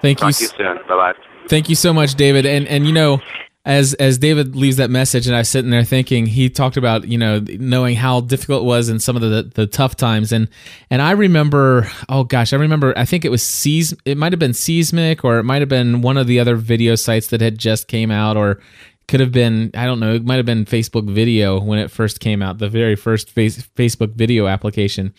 Thank 0.00 0.18
Talk 0.18 0.28
you. 0.28 0.34
to 0.34 0.42
you 0.42 0.48
soon. 0.56 0.76
Bye 0.88 1.12
bye. 1.12 1.12
Thank 1.48 1.68
you 1.68 1.74
so 1.74 1.92
much, 1.92 2.14
David. 2.14 2.46
And 2.46 2.68
and 2.68 2.86
you 2.86 2.92
know, 2.92 3.20
as 3.64 3.94
as 3.94 4.18
David 4.18 4.56
leaves 4.56 4.76
that 4.76 4.90
message, 4.90 5.26
and 5.26 5.36
I 5.36 5.40
was 5.40 5.48
sitting 5.48 5.70
there 5.70 5.84
thinking, 5.84 6.26
he 6.26 6.48
talked 6.48 6.76
about 6.76 7.06
you 7.08 7.18
know 7.18 7.40
knowing 7.40 7.96
how 7.96 8.20
difficult 8.20 8.62
it 8.62 8.66
was 8.66 8.88
in 8.88 8.98
some 8.98 9.16
of 9.16 9.22
the 9.22 9.50
the 9.54 9.66
tough 9.66 9.96
times, 9.96 10.32
and 10.32 10.48
and 10.90 11.02
I 11.02 11.10
remember, 11.10 11.90
oh 12.08 12.24
gosh, 12.24 12.52
I 12.52 12.56
remember, 12.56 12.96
I 12.96 13.04
think 13.04 13.24
it 13.24 13.30
was 13.30 13.42
seis, 13.42 13.94
it 14.04 14.16
might 14.16 14.32
have 14.32 14.38
been 14.38 14.54
Seesmic, 14.54 15.24
or 15.24 15.38
it 15.38 15.44
might 15.44 15.60
have 15.60 15.68
been 15.68 16.00
one 16.02 16.16
of 16.16 16.26
the 16.26 16.40
other 16.40 16.56
video 16.56 16.94
sites 16.94 17.28
that 17.28 17.40
had 17.40 17.58
just 17.58 17.88
came 17.88 18.10
out, 18.10 18.36
or 18.36 18.60
could 19.06 19.20
have 19.20 19.32
been 19.32 19.70
I 19.74 19.86
don't 19.86 20.00
know, 20.00 20.14
it 20.14 20.24
might 20.24 20.36
have 20.36 20.46
been 20.46 20.64
Facebook 20.64 21.10
Video 21.10 21.60
when 21.60 21.78
it 21.78 21.90
first 21.90 22.20
came 22.20 22.42
out, 22.42 22.58
the 22.58 22.68
very 22.68 22.96
first 22.96 23.30
face, 23.30 23.60
Facebook 23.76 24.14
Video 24.14 24.46
application, 24.46 25.12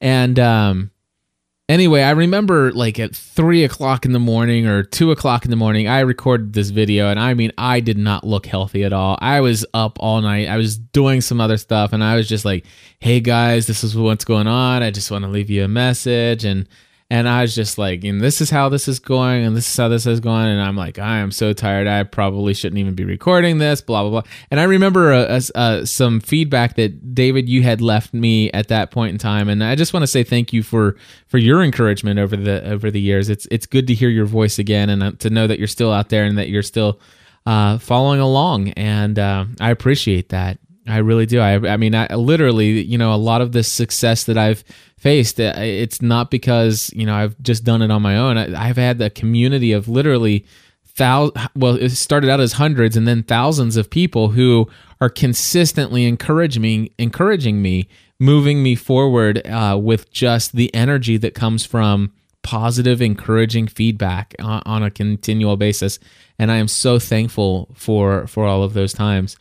and 0.00 0.38
um 0.38 0.90
anyway, 1.68 2.02
I 2.02 2.10
remember 2.10 2.72
like 2.72 2.98
at 2.98 3.14
three 3.14 3.64
o'clock 3.64 4.04
in 4.04 4.12
the 4.12 4.18
morning 4.18 4.66
or 4.66 4.82
two 4.82 5.10
o'clock 5.10 5.44
in 5.44 5.50
the 5.50 5.56
morning, 5.56 5.88
I 5.88 6.00
recorded 6.00 6.52
this 6.52 6.70
video, 6.70 7.08
and 7.08 7.18
I 7.18 7.34
mean, 7.34 7.52
I 7.58 7.80
did 7.80 7.98
not 7.98 8.24
look 8.24 8.46
healthy 8.46 8.84
at 8.84 8.92
all. 8.92 9.18
I 9.20 9.40
was 9.40 9.66
up 9.74 9.98
all 10.00 10.20
night. 10.20 10.48
I 10.48 10.56
was 10.56 10.76
doing 10.78 11.20
some 11.20 11.40
other 11.40 11.56
stuff, 11.56 11.92
and 11.92 12.02
I 12.02 12.16
was 12.16 12.28
just 12.28 12.44
like, 12.44 12.66
"Hey 12.98 13.20
guys, 13.20 13.66
this 13.66 13.84
is 13.84 13.96
what's 13.96 14.24
going 14.24 14.46
on. 14.46 14.82
I 14.82 14.90
just 14.90 15.10
want 15.10 15.24
to 15.24 15.30
leave 15.30 15.50
you 15.50 15.64
a 15.64 15.68
message." 15.68 16.44
And 16.44 16.68
and 17.08 17.28
I 17.28 17.42
was 17.42 17.54
just 17.54 17.78
like, 17.78 18.02
and 18.02 18.20
this 18.20 18.40
is 18.40 18.50
how 18.50 18.68
this 18.68 18.88
is 18.88 18.98
going, 18.98 19.44
and 19.44 19.56
this 19.56 19.68
is 19.68 19.76
how 19.76 19.88
this 19.88 20.06
is 20.06 20.18
going, 20.18 20.48
and 20.48 20.60
I'm 20.60 20.76
like, 20.76 20.98
I 20.98 21.18
am 21.18 21.30
so 21.30 21.52
tired. 21.52 21.86
I 21.86 22.02
probably 22.02 22.52
shouldn't 22.52 22.80
even 22.80 22.94
be 22.94 23.04
recording 23.04 23.58
this. 23.58 23.80
Blah 23.80 24.02
blah 24.02 24.10
blah. 24.10 24.30
And 24.50 24.58
I 24.58 24.64
remember 24.64 25.12
uh, 25.12 25.40
uh, 25.54 25.84
some 25.84 26.18
feedback 26.18 26.74
that 26.74 27.14
David 27.14 27.48
you 27.48 27.62
had 27.62 27.80
left 27.80 28.12
me 28.12 28.50
at 28.50 28.68
that 28.68 28.90
point 28.90 29.12
in 29.12 29.18
time, 29.18 29.48
and 29.48 29.62
I 29.62 29.76
just 29.76 29.92
want 29.92 30.02
to 30.02 30.08
say 30.08 30.24
thank 30.24 30.52
you 30.52 30.64
for 30.64 30.96
for 31.28 31.38
your 31.38 31.62
encouragement 31.62 32.18
over 32.18 32.36
the 32.36 32.64
over 32.68 32.90
the 32.90 33.00
years. 33.00 33.28
It's 33.28 33.46
it's 33.52 33.66
good 33.66 33.86
to 33.86 33.94
hear 33.94 34.08
your 34.08 34.26
voice 34.26 34.58
again, 34.58 34.90
and 34.90 35.02
uh, 35.02 35.12
to 35.20 35.30
know 35.30 35.46
that 35.46 35.58
you're 35.60 35.68
still 35.68 35.92
out 35.92 36.08
there 36.08 36.24
and 36.24 36.36
that 36.38 36.48
you're 36.48 36.62
still 36.64 37.00
uh, 37.46 37.78
following 37.78 38.18
along, 38.18 38.70
and 38.70 39.16
uh, 39.16 39.44
I 39.60 39.70
appreciate 39.70 40.30
that. 40.30 40.58
I 40.86 40.98
really 40.98 41.26
do. 41.26 41.40
I, 41.40 41.54
I 41.72 41.76
mean, 41.76 41.94
I 41.94 42.06
literally, 42.14 42.82
you 42.82 42.96
know, 42.96 43.12
a 43.12 43.16
lot 43.16 43.40
of 43.40 43.52
the 43.52 43.62
success 43.62 44.24
that 44.24 44.38
I've 44.38 44.64
faced, 44.98 45.40
uh, 45.40 45.54
it's 45.56 46.00
not 46.00 46.30
because 46.30 46.90
you 46.94 47.06
know 47.06 47.14
I've 47.14 47.40
just 47.42 47.64
done 47.64 47.82
it 47.82 47.90
on 47.90 48.02
my 48.02 48.16
own. 48.16 48.38
I, 48.38 48.68
I've 48.68 48.76
had 48.76 49.00
a 49.00 49.10
community 49.10 49.72
of 49.72 49.88
literally 49.88 50.46
thousands. 50.84 51.48
Well, 51.54 51.76
it 51.76 51.90
started 51.90 52.30
out 52.30 52.40
as 52.40 52.54
hundreds, 52.54 52.96
and 52.96 53.06
then 53.06 53.22
thousands 53.22 53.76
of 53.76 53.90
people 53.90 54.28
who 54.28 54.68
are 55.00 55.10
consistently 55.10 56.04
encouraging 56.04 56.62
me, 56.62 56.92
encouraging 56.98 57.60
me, 57.60 57.88
moving 58.18 58.62
me 58.62 58.74
forward 58.74 59.46
uh, 59.46 59.78
with 59.80 60.10
just 60.10 60.54
the 60.54 60.72
energy 60.74 61.16
that 61.16 61.34
comes 61.34 61.66
from 61.66 62.12
positive, 62.42 63.02
encouraging 63.02 63.66
feedback 63.66 64.34
on, 64.40 64.62
on 64.64 64.82
a 64.84 64.90
continual 64.90 65.56
basis. 65.56 65.98
And 66.38 66.52
I 66.52 66.56
am 66.56 66.68
so 66.68 66.98
thankful 66.98 67.68
for 67.74 68.26
for 68.28 68.46
all 68.46 68.62
of 68.62 68.72
those 68.72 68.92
times. 68.92 69.36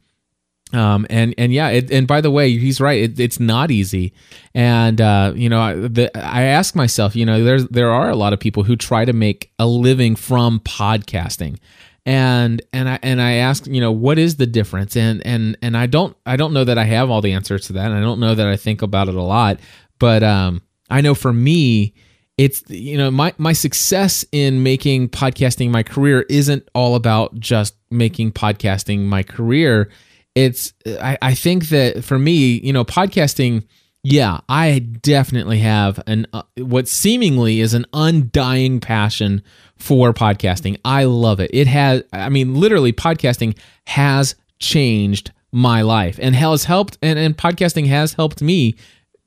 Um, 0.74 1.06
and 1.10 1.36
and 1.38 1.54
yeah, 1.54 1.70
it, 1.70 1.92
and 1.92 2.08
by 2.08 2.22
the 2.22 2.32
way, 2.32 2.58
he's 2.58 2.82
right. 2.82 3.04
It, 3.04 3.20
it's 3.20 3.40
not 3.40 3.70
easy, 3.70 4.14
and 4.56 5.00
uh, 5.00 5.32
you 5.36 5.48
know, 5.48 5.62
I, 5.62 5.74
the, 5.76 6.18
I 6.18 6.44
ask 6.44 6.76
myself, 6.76 7.16
you 7.16 7.26
know, 7.26 7.44
there's 7.44 7.68
there 7.68 7.92
are 7.92 8.10
a 8.10 8.16
lot 8.16 8.34
of 8.34 8.40
people 8.40 8.64
who 8.64 8.76
try 8.76 9.06
to 9.06 9.14
make 9.14 9.52
a 9.60 9.68
living 9.68 10.16
from 10.16 10.60
podcasting, 10.62 11.60
and 12.06 12.64
and 12.74 12.90
I 12.90 13.00
and 13.04 13.22
I 13.22 13.34
ask, 13.34 13.68
you 13.68 13.80
know, 13.80 13.92
what 13.92 14.18
is 14.18 14.38
the 14.38 14.48
difference? 14.48 14.98
And 14.98 15.26
and 15.26 15.56
and 15.62 15.78
I 15.78 15.86
don't 15.86 16.18
I 16.26 16.36
don't 16.36 16.52
know 16.52 16.64
that 16.64 16.80
I 16.80 16.86
have 16.86 17.12
all 17.12 17.22
the 17.22 17.34
answers 17.34 17.68
to 17.68 17.74
that. 17.74 17.86
And 17.86 17.96
I 17.96 18.02
don't 18.02 18.20
know 18.20 18.34
that 18.34 18.48
I 18.48 18.58
think 18.58 18.82
about 18.82 19.08
it 19.08 19.16
a 19.16 19.22
lot, 19.22 19.60
but 20.00 20.24
um, 20.24 20.64
I 20.90 21.02
know 21.02 21.16
for 21.16 21.32
me, 21.32 21.94
it's 22.38 22.64
you 22.70 22.98
know 22.98 23.10
my 23.10 23.34
my 23.38 23.54
success 23.54 24.26
in 24.32 24.62
making 24.62 25.10
podcasting 25.10 25.70
my 25.70 25.84
career 25.84 26.26
isn't 26.30 26.68
all 26.74 26.96
about 26.96 27.40
just 27.40 27.76
making 27.90 28.32
podcasting 28.34 29.02
my 29.02 29.24
career 29.24 29.90
it's 30.36 30.74
I, 30.86 31.18
I 31.22 31.34
think 31.34 31.70
that 31.70 32.04
for 32.04 32.20
me 32.20 32.60
you 32.60 32.74
know 32.74 32.86
podcasting 32.86 33.66
yeah 34.04 34.42
i 34.50 34.80
definitely 34.80 35.60
have 35.60 36.02
an 36.06 36.28
uh, 36.34 36.44
what 36.58 36.88
seemingly 36.88 37.62
is 37.62 37.74
an 37.74 37.86
undying 37.94 38.80
passion 38.80 39.42
for 39.78 40.14
podcasting. 40.14 40.80
I 40.86 41.04
love 41.04 41.40
it. 41.40 41.52
It 41.54 41.68
has 41.68 42.04
i 42.14 42.30
mean 42.30 42.56
literally 42.56 42.94
podcasting 42.94 43.58
has 43.88 44.36
changed 44.60 45.32
my 45.52 45.82
life 45.82 46.20
and 46.22 46.36
has 46.36 46.66
helped 46.66 46.98
and, 47.02 47.18
and 47.18 47.38
podcasting 47.38 47.88
has 47.88 48.14
helped 48.14 48.42
me 48.42 48.76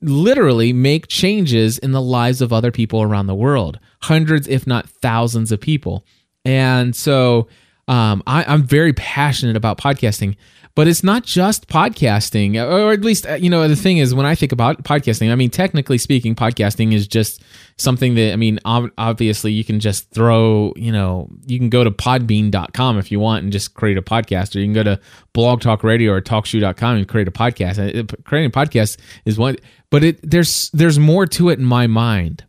literally 0.01 0.71
make 0.71 1.07
changes 1.07 1.77
in 1.77 1.91
the 1.91 2.01
lives 2.01 2.41
of 2.41 2.53
other 2.53 2.71
people 2.71 3.01
around 3.01 3.27
the 3.27 3.35
world. 3.35 3.79
Hundreds 4.03 4.47
if 4.47 4.65
not 4.65 4.87
thousands 4.89 5.51
of 5.51 5.59
people. 5.59 6.05
And 6.45 6.95
so 6.95 7.47
um, 7.87 8.21
I, 8.27 8.43
i'm 8.45 8.63
very 8.63 8.93
passionate 8.93 9.55
about 9.57 9.79
podcasting 9.79 10.35
but 10.75 10.87
it's 10.87 11.03
not 11.03 11.23
just 11.23 11.67
podcasting 11.67 12.55
or 12.55 12.91
at 12.91 13.01
least 13.01 13.27
uh, 13.27 13.33
you 13.33 13.49
know 13.49 13.67
the 13.67 13.75
thing 13.75 13.97
is 13.97 14.13
when 14.13 14.25
i 14.25 14.35
think 14.35 14.51
about 14.51 14.83
podcasting 14.83 15.31
i 15.31 15.35
mean 15.35 15.49
technically 15.49 15.97
speaking 15.97 16.35
podcasting 16.35 16.93
is 16.93 17.07
just 17.07 17.43
something 17.77 18.15
that 18.15 18.33
i 18.33 18.35
mean 18.35 18.59
obviously 18.65 19.51
you 19.51 19.63
can 19.63 19.79
just 19.79 20.09
throw 20.11 20.73
you 20.75 20.91
know 20.91 21.29
you 21.45 21.57
can 21.57 21.69
go 21.69 21.83
to 21.83 21.91
podbean.com 21.91 22.97
if 22.97 23.11
you 23.11 23.19
want 23.19 23.43
and 23.43 23.51
just 23.51 23.73
create 23.73 23.97
a 23.97 24.01
podcast 24.01 24.55
or 24.55 24.59
you 24.59 24.65
can 24.65 24.73
go 24.73 24.83
to 24.83 24.99
blog 25.33 25.61
talk 25.61 25.83
radio 25.83 26.11
or 26.11 26.21
talkshoe.com 26.21 26.97
and 26.97 27.07
create 27.07 27.27
a 27.27 27.31
podcast. 27.31 27.79
Uh, 27.79 28.03
creating 28.23 28.49
a 28.49 28.51
podcast 28.51 28.97
is 29.25 29.37
one 29.37 29.55
but 29.89 30.03
it 30.03 30.19
there's 30.29 30.69
there's 30.71 30.99
more 30.99 31.25
to 31.25 31.49
it 31.49 31.59
in 31.59 31.65
my 31.65 31.87
mind 31.87 32.45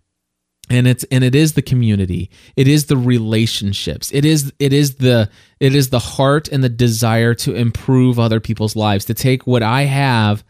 and 0.71 0.87
it's 0.87 1.05
and 1.05 1.25
it 1.25 1.35
is 1.35 1.55
the 1.55 1.63
community. 1.63 2.31
It 2.57 2.69
is 2.69 2.87
the 2.87 2.97
relationships. 2.97 4.11
It 4.13 4.25
is 4.25 4.53
it 4.59 4.73
is 4.73 4.95
the 4.95 5.29
it 5.59 5.75
is 5.75 5.91
the 5.91 5.99
heart 5.99 6.49
and 6.49 6.65
the 6.65 6.69
desire 6.69 7.35
to 7.35 7.55
improve 7.55 8.19
other 8.19 8.41
people's 8.41 8.77
lives 8.77 9.05
to 9.07 9.15
take 9.15 9.47
what 9.47 9.63
i 9.63 9.83
have 9.83 10.43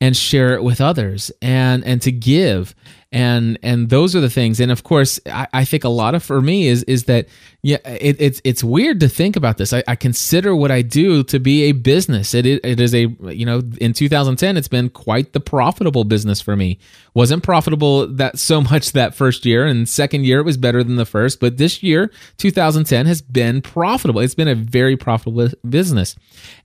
and 0.00 0.16
share 0.16 0.54
it 0.54 0.62
with 0.62 0.80
others 0.80 1.30
and 1.42 1.84
and 1.84 2.02
to 2.02 2.12
give 2.12 2.74
and 3.10 3.58
and 3.62 3.88
those 3.88 4.14
are 4.14 4.20
the 4.20 4.28
things. 4.28 4.60
And 4.60 4.70
of 4.70 4.84
course 4.84 5.18
i, 5.26 5.46
I 5.52 5.64
think 5.64 5.84
a 5.84 5.88
lot 5.88 6.14
of 6.14 6.22
for 6.22 6.40
me 6.40 6.66
is 6.66 6.82
is 6.84 7.04
that 7.04 7.28
yeah 7.62 7.78
it, 7.86 8.16
it's 8.20 8.40
it's 8.44 8.62
weird 8.62 9.00
to 9.00 9.08
think 9.08 9.34
about 9.36 9.56
this. 9.56 9.72
I, 9.72 9.82
I 9.88 9.96
consider 9.96 10.54
what 10.54 10.70
i 10.70 10.82
do 10.82 11.22
to 11.24 11.38
be 11.38 11.64
a 11.64 11.72
business. 11.72 12.34
It 12.34 12.44
it 12.46 12.80
is 12.80 12.94
a 12.94 13.06
you 13.32 13.46
know 13.46 13.62
in 13.80 13.94
2010 13.94 14.56
it's 14.56 14.68
been 14.68 14.90
quite 14.90 15.32
the 15.32 15.40
profitable 15.40 16.04
business 16.04 16.40
for 16.40 16.54
me. 16.54 16.78
Wasn't 17.14 17.42
profitable 17.42 18.06
that 18.06 18.38
so 18.38 18.60
much 18.60 18.92
that 18.92 19.14
first 19.14 19.46
year 19.46 19.64
and 19.64 19.88
second 19.88 20.24
year 20.24 20.40
it 20.40 20.44
was 20.44 20.58
better 20.58 20.84
than 20.84 20.96
the 20.96 21.06
first 21.06 21.40
but 21.40 21.56
this 21.56 21.82
year 21.82 22.10
2010 22.36 23.06
has 23.06 23.22
been 23.22 23.62
profitable. 23.62 24.20
It's 24.20 24.34
been 24.34 24.48
a 24.48 24.54
very 24.54 24.96
profitable 24.98 25.48
business. 25.66 26.14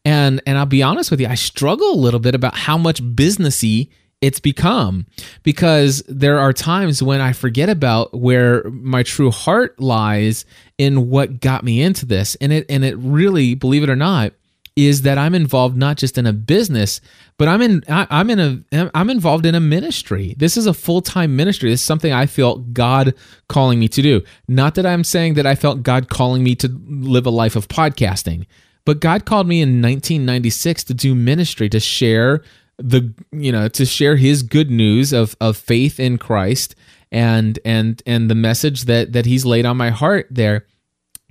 And 0.04 0.42
and 0.46 0.58
i'll 0.58 0.66
be 0.66 0.84
honest 0.84 1.10
with 1.10 1.22
you 1.22 1.28
i 1.28 1.36
struggle 1.36 1.94
a 1.94 1.96
little 1.96 2.20
bit 2.20 2.36
about 2.36 2.56
how 2.56 2.78
much 2.78 3.02
businessy 3.02 3.90
it's 4.24 4.40
become 4.40 5.06
because 5.44 6.02
there 6.08 6.40
are 6.40 6.54
times 6.54 7.04
when 7.04 7.20
I 7.20 7.34
forget 7.34 7.68
about 7.68 8.14
where 8.18 8.64
my 8.70 9.04
true 9.04 9.32
heart 9.32 9.78
lies 9.82 10.46
in 10.78 11.10
what 11.10 11.42
got 11.42 11.66
me 11.66 11.82
into 11.82 12.06
this. 12.06 12.36
And 12.36 12.54
it 12.54 12.66
and 12.70 12.86
it 12.86 12.96
really, 12.98 13.54
believe 13.54 13.84
it 13.84 13.90
or 13.90 13.98
not, 13.98 14.32
is 14.78 15.02
that 15.02 15.18
I'm 15.18 15.36
involved 15.36 15.76
not 15.76 15.98
just 15.98 16.18
in 16.18 16.26
a 16.26 16.32
business, 16.32 17.02
but 17.38 17.50
I'm 17.50 17.62
in 17.62 17.84
I, 17.90 18.08
I'm 18.10 18.30
in 18.30 18.64
a 18.72 18.92
I'm 18.96 19.10
involved 19.10 19.46
in 19.46 19.56
a 19.56 19.60
ministry. 19.60 20.36
This 20.38 20.56
is 20.56 20.68
a 20.68 20.74
full-time 20.74 21.36
ministry. 21.36 21.70
This 21.70 21.82
is 21.82 21.86
something 21.86 22.14
I 22.14 22.26
felt 22.26 22.72
God 22.72 23.14
calling 23.50 23.78
me 23.78 23.90
to 23.90 24.02
do. 24.02 24.22
Not 24.48 24.76
that 24.76 24.86
I'm 24.86 25.04
saying 25.04 25.34
that 25.34 25.46
I 25.46 25.56
felt 25.56 25.84
God 25.84 26.08
calling 26.08 26.46
me 26.46 26.56
to 26.56 26.70
live 26.88 27.26
a 27.26 27.30
life 27.30 27.58
of 27.58 27.68
podcasting, 27.68 28.46
but 28.86 29.02
God 29.02 29.26
called 29.26 29.50
me 29.50 29.62
in 29.62 29.82
1996 29.82 30.86
to 30.86 30.94
do 30.94 31.14
ministry, 31.14 31.68
to 31.68 31.82
share 31.82 32.42
the 32.78 33.14
you 33.32 33.52
know 33.52 33.68
to 33.68 33.86
share 33.86 34.16
his 34.16 34.44
good 34.44 34.72
news 34.72 35.14
of 35.14 35.36
of 35.40 35.58
faith 35.58 36.00
in 36.00 36.18
Christ 36.18 36.76
and 37.12 37.60
and 37.64 38.02
and 38.06 38.30
the 38.30 38.36
message 38.36 38.84
that 38.84 39.14
that 39.14 39.26
he's 39.26 39.46
laid 39.46 39.66
on 39.66 39.78
my 39.78 39.90
heart 39.90 40.28
there 40.32 40.66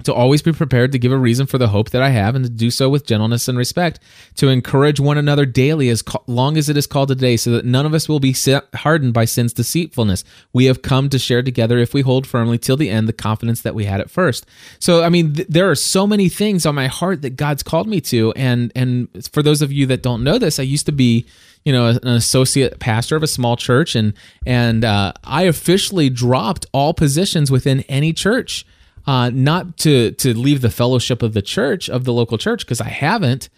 to 0.04 0.12
always 0.12 0.42
be 0.42 0.52
prepared 0.52 0.92
to 0.92 0.98
give 0.98 1.12
a 1.12 1.18
reason 1.18 1.46
for 1.46 1.58
the 1.58 1.68
hope 1.68 1.90
that 1.90 2.02
I 2.02 2.08
have 2.10 2.34
and 2.34 2.44
to 2.44 2.50
do 2.50 2.70
so 2.70 2.88
with 2.88 3.06
gentleness 3.06 3.48
and 3.48 3.56
respect, 3.56 4.00
to 4.36 4.48
encourage 4.48 4.98
one 4.98 5.18
another 5.18 5.46
daily 5.46 5.88
as 5.88 6.02
co- 6.02 6.22
long 6.26 6.56
as 6.56 6.68
it 6.68 6.76
is 6.76 6.86
called 6.86 7.08
today, 7.08 7.36
so 7.36 7.50
that 7.52 7.64
none 7.64 7.86
of 7.86 7.94
us 7.94 8.08
will 8.08 8.20
be 8.20 8.34
hardened 8.74 9.14
by 9.14 9.24
sin's 9.24 9.52
deceitfulness. 9.52 10.24
We 10.52 10.64
have 10.66 10.82
come 10.82 11.08
to 11.10 11.18
share 11.18 11.42
together 11.42 11.78
if 11.78 11.94
we 11.94 12.00
hold 12.00 12.26
firmly 12.26 12.58
till 12.58 12.76
the 12.76 12.90
end 12.90 13.08
the 13.08 13.12
confidence 13.12 13.62
that 13.62 13.74
we 13.74 13.84
had 13.84 14.00
at 14.00 14.10
first. 14.10 14.46
So, 14.78 15.02
I 15.02 15.08
mean, 15.08 15.34
th- 15.34 15.48
there 15.48 15.70
are 15.70 15.76
so 15.76 16.06
many 16.06 16.28
things 16.28 16.66
on 16.66 16.74
my 16.74 16.88
heart 16.88 17.22
that 17.22 17.36
God's 17.36 17.62
called 17.62 17.86
me 17.86 18.00
to, 18.02 18.32
and 18.32 18.72
and 18.74 19.08
for 19.30 19.42
those 19.42 19.62
of 19.62 19.72
you 19.72 19.86
that 19.86 20.02
don't 20.02 20.24
know 20.24 20.38
this, 20.38 20.58
I 20.58 20.64
used 20.64 20.86
to 20.86 20.92
be 20.92 21.26
you 21.64 21.72
know 21.72 21.86
an 21.86 22.08
associate 22.08 22.80
pastor 22.80 23.14
of 23.14 23.22
a 23.22 23.28
small 23.28 23.56
church 23.56 23.94
and 23.94 24.14
and 24.44 24.84
uh, 24.84 25.12
i 25.22 25.42
officially 25.42 26.10
dropped 26.10 26.66
all 26.72 26.92
positions 26.92 27.52
within 27.52 27.82
any 27.82 28.12
church 28.12 28.66
uh, 29.06 29.30
not 29.32 29.76
to 29.78 30.12
to 30.12 30.36
leave 30.36 30.60
the 30.60 30.70
fellowship 30.70 31.22
of 31.22 31.32
the 31.32 31.42
church 31.42 31.88
of 31.88 32.04
the 32.04 32.12
local 32.12 32.38
church 32.38 32.64
because 32.64 32.80
I 32.80 32.88
haven't, 32.88 33.48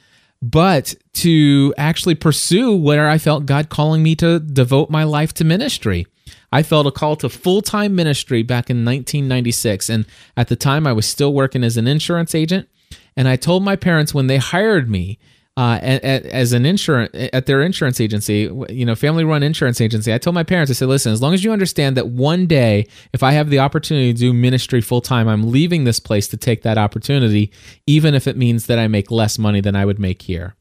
but 0.42 0.94
to 1.14 1.74
actually 1.76 2.14
pursue 2.14 2.76
where 2.76 3.08
I 3.08 3.18
felt 3.18 3.46
God 3.46 3.68
calling 3.68 4.02
me 4.02 4.14
to 4.16 4.40
devote 4.40 4.90
my 4.90 5.04
life 5.04 5.32
to 5.34 5.44
ministry. 5.44 6.06
I 6.52 6.62
felt 6.62 6.86
a 6.86 6.92
call 6.92 7.16
to 7.16 7.28
full 7.28 7.62
time 7.62 7.94
ministry 7.94 8.42
back 8.42 8.70
in 8.70 8.84
1996, 8.84 9.88
and 9.88 10.06
at 10.36 10.48
the 10.48 10.56
time 10.56 10.86
I 10.86 10.92
was 10.92 11.06
still 11.06 11.32
working 11.32 11.64
as 11.64 11.76
an 11.76 11.86
insurance 11.86 12.34
agent. 12.34 12.68
And 13.16 13.28
I 13.28 13.36
told 13.36 13.64
my 13.64 13.76
parents 13.76 14.14
when 14.14 14.26
they 14.26 14.38
hired 14.38 14.88
me 14.88 15.18
uh, 15.56 15.78
as 15.82 16.52
an 16.52 16.66
insurance 16.66 17.10
at 17.32 17.46
their 17.46 17.62
insurance 17.62 18.00
agency, 18.00 18.50
you 18.68 18.84
know, 18.84 18.96
family 18.96 19.22
run 19.22 19.44
insurance 19.44 19.80
agency. 19.80 20.12
I 20.12 20.18
told 20.18 20.34
my 20.34 20.42
parents, 20.42 20.70
I 20.70 20.74
said, 20.74 20.88
listen, 20.88 21.12
as 21.12 21.22
long 21.22 21.32
as 21.32 21.44
you 21.44 21.52
understand 21.52 21.96
that 21.96 22.08
one 22.08 22.46
day, 22.46 22.88
if 23.12 23.22
I 23.22 23.32
have 23.32 23.50
the 23.50 23.60
opportunity 23.60 24.12
to 24.12 24.18
do 24.18 24.32
ministry 24.32 24.80
full 24.80 25.00
time, 25.00 25.28
I'm 25.28 25.50
leaving 25.50 25.84
this 25.84 26.00
place 26.00 26.26
to 26.28 26.36
take 26.36 26.62
that 26.62 26.76
opportunity, 26.76 27.52
even 27.86 28.14
if 28.14 28.26
it 28.26 28.36
means 28.36 28.66
that 28.66 28.80
I 28.80 28.88
make 28.88 29.12
less 29.12 29.38
money 29.38 29.60
than 29.60 29.76
I 29.76 29.84
would 29.84 30.00
make 30.00 30.22
here. 30.22 30.56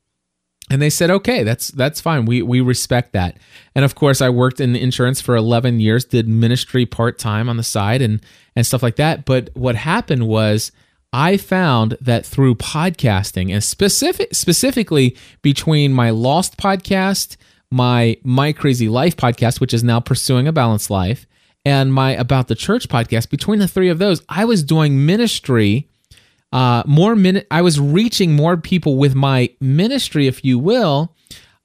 And 0.69 0.81
they 0.81 0.91
said, 0.91 1.09
okay, 1.09 1.43
that's 1.43 1.69
that's 1.69 1.99
fine. 1.99 2.25
We 2.25 2.41
we 2.41 2.61
respect 2.61 3.13
that. 3.13 3.37
And 3.75 3.83
of 3.83 3.95
course, 3.95 4.21
I 4.21 4.29
worked 4.29 4.61
in 4.61 4.75
insurance 4.75 5.19
for 5.19 5.35
11 5.35 5.79
years, 5.79 6.05
did 6.05 6.27
ministry 6.27 6.85
part 6.85 7.17
time 7.17 7.49
on 7.49 7.57
the 7.57 7.63
side 7.63 8.01
and 8.01 8.23
and 8.55 8.65
stuff 8.65 8.83
like 8.83 8.95
that. 8.97 9.25
But 9.25 9.49
what 9.55 9.75
happened 9.75 10.27
was 10.27 10.71
I 11.13 11.37
found 11.37 11.95
that 12.01 12.25
through 12.25 12.55
podcasting 12.55 13.53
and 13.53 13.63
specific 13.63 14.33
specifically 14.33 15.15
between 15.43 15.93
my 15.93 16.09
Lost 16.09 16.57
podcast, 16.57 17.37
my 17.69 18.17
My 18.23 18.51
Crazy 18.51 18.89
Life 18.89 19.15
podcast, 19.15 19.61
which 19.61 19.75
is 19.75 19.83
now 19.83 19.99
pursuing 19.99 20.47
a 20.47 20.51
balanced 20.51 20.89
life, 20.89 21.27
and 21.63 21.93
my 21.93 22.13
About 22.13 22.47
the 22.47 22.55
Church 22.55 22.89
podcast, 22.89 23.29
between 23.29 23.59
the 23.59 23.67
three 23.67 23.89
of 23.89 23.99
those, 23.99 24.23
I 24.27 24.45
was 24.45 24.63
doing 24.63 25.05
ministry. 25.05 25.87
Uh, 26.51 26.81
more 26.87 27.15
minute, 27.15 27.45
I 27.51 27.61
was 27.61 27.79
reaching 27.79 28.35
more 28.35 28.57
people 28.57 28.97
with 28.97 29.13
my 29.13 29.51
ministry, 29.61 30.25
if 30.25 30.43
you 30.43 30.57
will, 30.57 31.15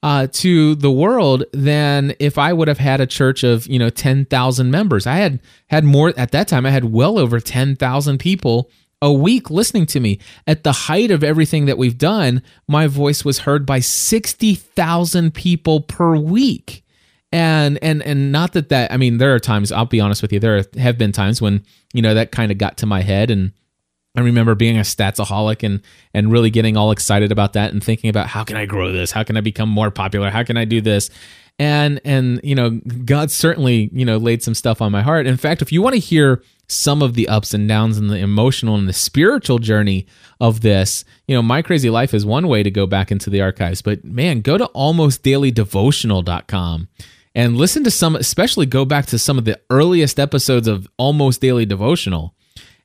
uh, 0.03 0.27
to 0.33 0.75
the 0.75 0.91
world 0.91 1.43
than 1.53 2.13
if 2.19 2.37
I 2.37 2.53
would 2.53 2.67
have 2.67 2.77
had 2.77 3.01
a 3.01 3.07
church 3.07 3.43
of 3.43 3.65
you 3.65 3.79
know 3.79 3.89
ten 3.89 4.25
thousand 4.25 4.69
members. 4.69 5.07
I 5.07 5.15
had 5.15 5.39
had 5.69 5.85
more 5.85 6.13
at 6.15 6.31
that 6.33 6.47
time. 6.47 6.67
I 6.67 6.69
had 6.69 6.85
well 6.85 7.17
over 7.17 7.39
ten 7.39 7.75
thousand 7.75 8.19
people 8.19 8.69
a 9.01 9.11
week 9.11 9.49
listening 9.49 9.85
to 9.87 9.99
me. 9.99 10.19
At 10.45 10.63
the 10.63 10.71
height 10.71 11.11
of 11.11 11.23
everything 11.23 11.65
that 11.65 11.77
we've 11.77 11.97
done, 11.97 12.41
my 12.67 12.87
voice 12.87 13.23
was 13.23 13.39
heard 13.39 13.65
by 13.65 13.79
60,000 13.79 15.33
people 15.33 15.81
per 15.81 16.15
week. 16.15 16.83
And 17.31 17.77
and 17.83 18.01
and 18.01 18.31
not 18.31 18.53
that 18.53 18.69
that 18.69 18.91
I 18.91 18.97
mean 18.97 19.19
there 19.19 19.35
are 19.35 19.39
times 19.39 19.71
I'll 19.71 19.85
be 19.85 19.99
honest 19.99 20.23
with 20.23 20.33
you 20.33 20.39
there 20.39 20.65
have 20.79 20.97
been 20.97 21.11
times 21.11 21.39
when 21.39 21.63
you 21.93 22.01
know 22.01 22.15
that 22.15 22.31
kind 22.31 22.51
of 22.51 22.57
got 22.57 22.77
to 22.77 22.87
my 22.87 23.01
head 23.01 23.29
and 23.29 23.51
I 24.17 24.21
remember 24.21 24.55
being 24.55 24.77
a 24.77 24.81
statsaholic 24.81 25.63
and 25.63 25.81
and 26.13 26.31
really 26.31 26.49
getting 26.49 26.75
all 26.75 26.89
excited 26.89 27.31
about 27.31 27.53
that 27.53 27.71
and 27.71 27.83
thinking 27.83 28.09
about 28.09 28.27
how 28.27 28.43
can 28.43 28.57
I 28.57 28.65
grow 28.65 28.91
this? 28.91 29.11
How 29.11 29.23
can 29.23 29.37
I 29.37 29.41
become 29.41 29.69
more 29.69 29.91
popular? 29.91 30.31
How 30.31 30.43
can 30.43 30.57
I 30.57 30.65
do 30.65 30.81
this? 30.81 31.11
And 31.59 32.01
and 32.03 32.41
you 32.43 32.55
know, 32.55 32.81
God 33.05 33.29
certainly, 33.29 33.91
you 33.93 34.05
know, 34.05 34.17
laid 34.17 34.41
some 34.41 34.55
stuff 34.55 34.81
on 34.81 34.91
my 34.91 35.03
heart. 35.03 35.27
In 35.27 35.37
fact, 35.37 35.61
if 35.61 35.71
you 35.71 35.83
want 35.83 35.93
to 35.93 35.99
hear 35.99 36.41
some 36.71 37.01
of 37.01 37.15
the 37.15 37.27
ups 37.27 37.53
and 37.53 37.67
downs 37.67 37.97
and 37.97 38.09
the 38.09 38.17
emotional 38.17 38.75
and 38.75 38.87
the 38.87 38.93
spiritual 38.93 39.59
journey 39.59 40.07
of 40.39 40.61
this. 40.61 41.03
You 41.27 41.35
know, 41.35 41.41
My 41.41 41.61
Crazy 41.61 41.89
Life 41.89 42.13
is 42.13 42.25
one 42.25 42.47
way 42.47 42.63
to 42.63 42.71
go 42.71 42.85
back 42.85 43.11
into 43.11 43.29
the 43.29 43.41
archives, 43.41 43.81
but 43.81 44.05
man, 44.05 44.39
go 44.41 44.57
to 44.57 44.69
almostdailydevotional.com 44.75 46.87
and 47.35 47.57
listen 47.57 47.83
to 47.83 47.91
some, 47.91 48.15
especially 48.15 48.65
go 48.65 48.85
back 48.85 49.05
to 49.07 49.19
some 49.19 49.37
of 49.37 49.43
the 49.45 49.59
earliest 49.69 50.19
episodes 50.19 50.67
of 50.67 50.87
Almost 50.97 51.41
Daily 51.41 51.65
Devotional. 51.65 52.33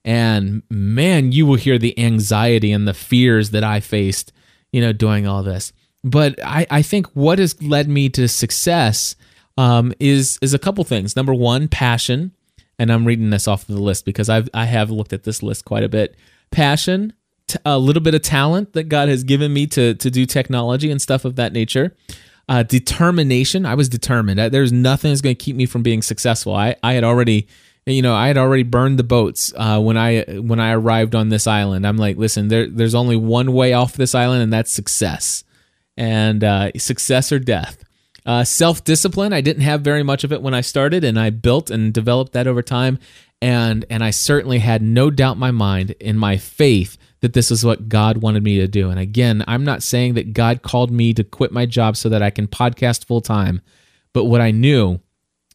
And 0.04 0.62
man, 0.70 1.32
you 1.32 1.46
will 1.46 1.56
hear 1.56 1.78
the 1.78 1.98
anxiety 1.98 2.72
and 2.72 2.86
the 2.86 2.94
fears 2.94 3.50
that 3.50 3.64
I 3.64 3.80
faced, 3.80 4.32
you 4.72 4.80
know, 4.80 4.92
doing 4.92 5.26
all 5.26 5.42
this. 5.42 5.72
But 6.02 6.38
I, 6.44 6.66
I 6.70 6.82
think 6.82 7.06
what 7.14 7.38
has 7.38 7.60
led 7.62 7.88
me 7.88 8.10
to 8.10 8.28
success 8.28 9.16
um, 9.56 9.94
is 9.98 10.38
is 10.42 10.52
a 10.52 10.58
couple 10.58 10.84
things. 10.84 11.16
Number 11.16 11.32
one, 11.32 11.68
passion 11.68 12.32
and 12.78 12.92
I'm 12.92 13.06
reading 13.06 13.30
this 13.30 13.48
off 13.48 13.68
of 13.68 13.74
the 13.74 13.82
list 13.82 14.04
because 14.04 14.28
I've 14.28 14.48
I 14.54 14.64
have 14.64 14.90
looked 14.90 15.12
at 15.12 15.24
this 15.24 15.42
list 15.42 15.64
quite 15.64 15.84
a 15.84 15.88
bit. 15.88 16.16
Passion, 16.50 17.12
t- 17.46 17.58
a 17.64 17.78
little 17.78 18.02
bit 18.02 18.14
of 18.14 18.22
talent 18.22 18.72
that 18.72 18.84
God 18.84 19.08
has 19.08 19.24
given 19.24 19.52
me 19.52 19.66
to 19.68 19.94
to 19.94 20.10
do 20.10 20.26
technology 20.26 20.90
and 20.90 21.00
stuff 21.00 21.24
of 21.24 21.36
that 21.36 21.52
nature. 21.52 21.96
Uh, 22.46 22.62
determination. 22.62 23.64
I 23.64 23.74
was 23.74 23.88
determined. 23.88 24.38
There's 24.52 24.72
nothing 24.72 25.10
that's 25.10 25.22
going 25.22 25.34
to 25.34 25.42
keep 25.42 25.56
me 25.56 25.66
from 25.66 25.82
being 25.82 26.02
successful. 26.02 26.54
I 26.54 26.76
I 26.82 26.92
had 26.92 27.04
already 27.04 27.46
you 27.86 28.02
know 28.02 28.14
I 28.14 28.26
had 28.26 28.38
already 28.38 28.64
burned 28.64 28.98
the 28.98 29.04
boats 29.04 29.52
uh, 29.56 29.80
when 29.80 29.96
I 29.96 30.22
when 30.22 30.60
I 30.60 30.72
arrived 30.72 31.14
on 31.14 31.28
this 31.28 31.46
island. 31.46 31.86
I'm 31.86 31.96
like, 31.96 32.16
listen, 32.16 32.48
there 32.48 32.68
there's 32.68 32.94
only 32.94 33.16
one 33.16 33.52
way 33.52 33.72
off 33.72 33.94
this 33.94 34.14
island, 34.14 34.42
and 34.42 34.52
that's 34.52 34.70
success, 34.70 35.44
and 35.96 36.44
uh, 36.44 36.70
success 36.76 37.32
or 37.32 37.38
death. 37.38 37.84
Uh, 38.26 38.44
Self 38.44 38.84
discipline, 38.84 39.32
I 39.32 39.40
didn't 39.40 39.62
have 39.62 39.82
very 39.82 40.02
much 40.02 40.24
of 40.24 40.32
it 40.32 40.42
when 40.42 40.54
I 40.54 40.60
started, 40.62 41.04
and 41.04 41.18
I 41.18 41.30
built 41.30 41.70
and 41.70 41.92
developed 41.92 42.32
that 42.32 42.46
over 42.46 42.62
time. 42.62 42.98
And 43.42 43.84
and 43.90 44.02
I 44.02 44.10
certainly 44.10 44.60
had 44.60 44.80
no 44.80 45.10
doubt 45.10 45.34
in 45.34 45.40
my 45.40 45.50
mind 45.50 45.90
in 46.00 46.16
my 46.16 46.38
faith 46.38 46.96
that 47.20 47.34
this 47.34 47.50
is 47.50 47.64
what 47.64 47.88
God 47.88 48.18
wanted 48.18 48.42
me 48.42 48.58
to 48.58 48.68
do. 48.68 48.90
And 48.90 48.98
again, 48.98 49.44
I'm 49.46 49.64
not 49.64 49.82
saying 49.82 50.14
that 50.14 50.32
God 50.32 50.62
called 50.62 50.90
me 50.90 51.12
to 51.14 51.24
quit 51.24 51.52
my 51.52 51.66
job 51.66 51.96
so 51.96 52.08
that 52.08 52.22
I 52.22 52.30
can 52.30 52.46
podcast 52.46 53.04
full 53.04 53.20
time, 53.20 53.60
but 54.12 54.24
what 54.24 54.40
I 54.40 54.50
knew 54.50 55.00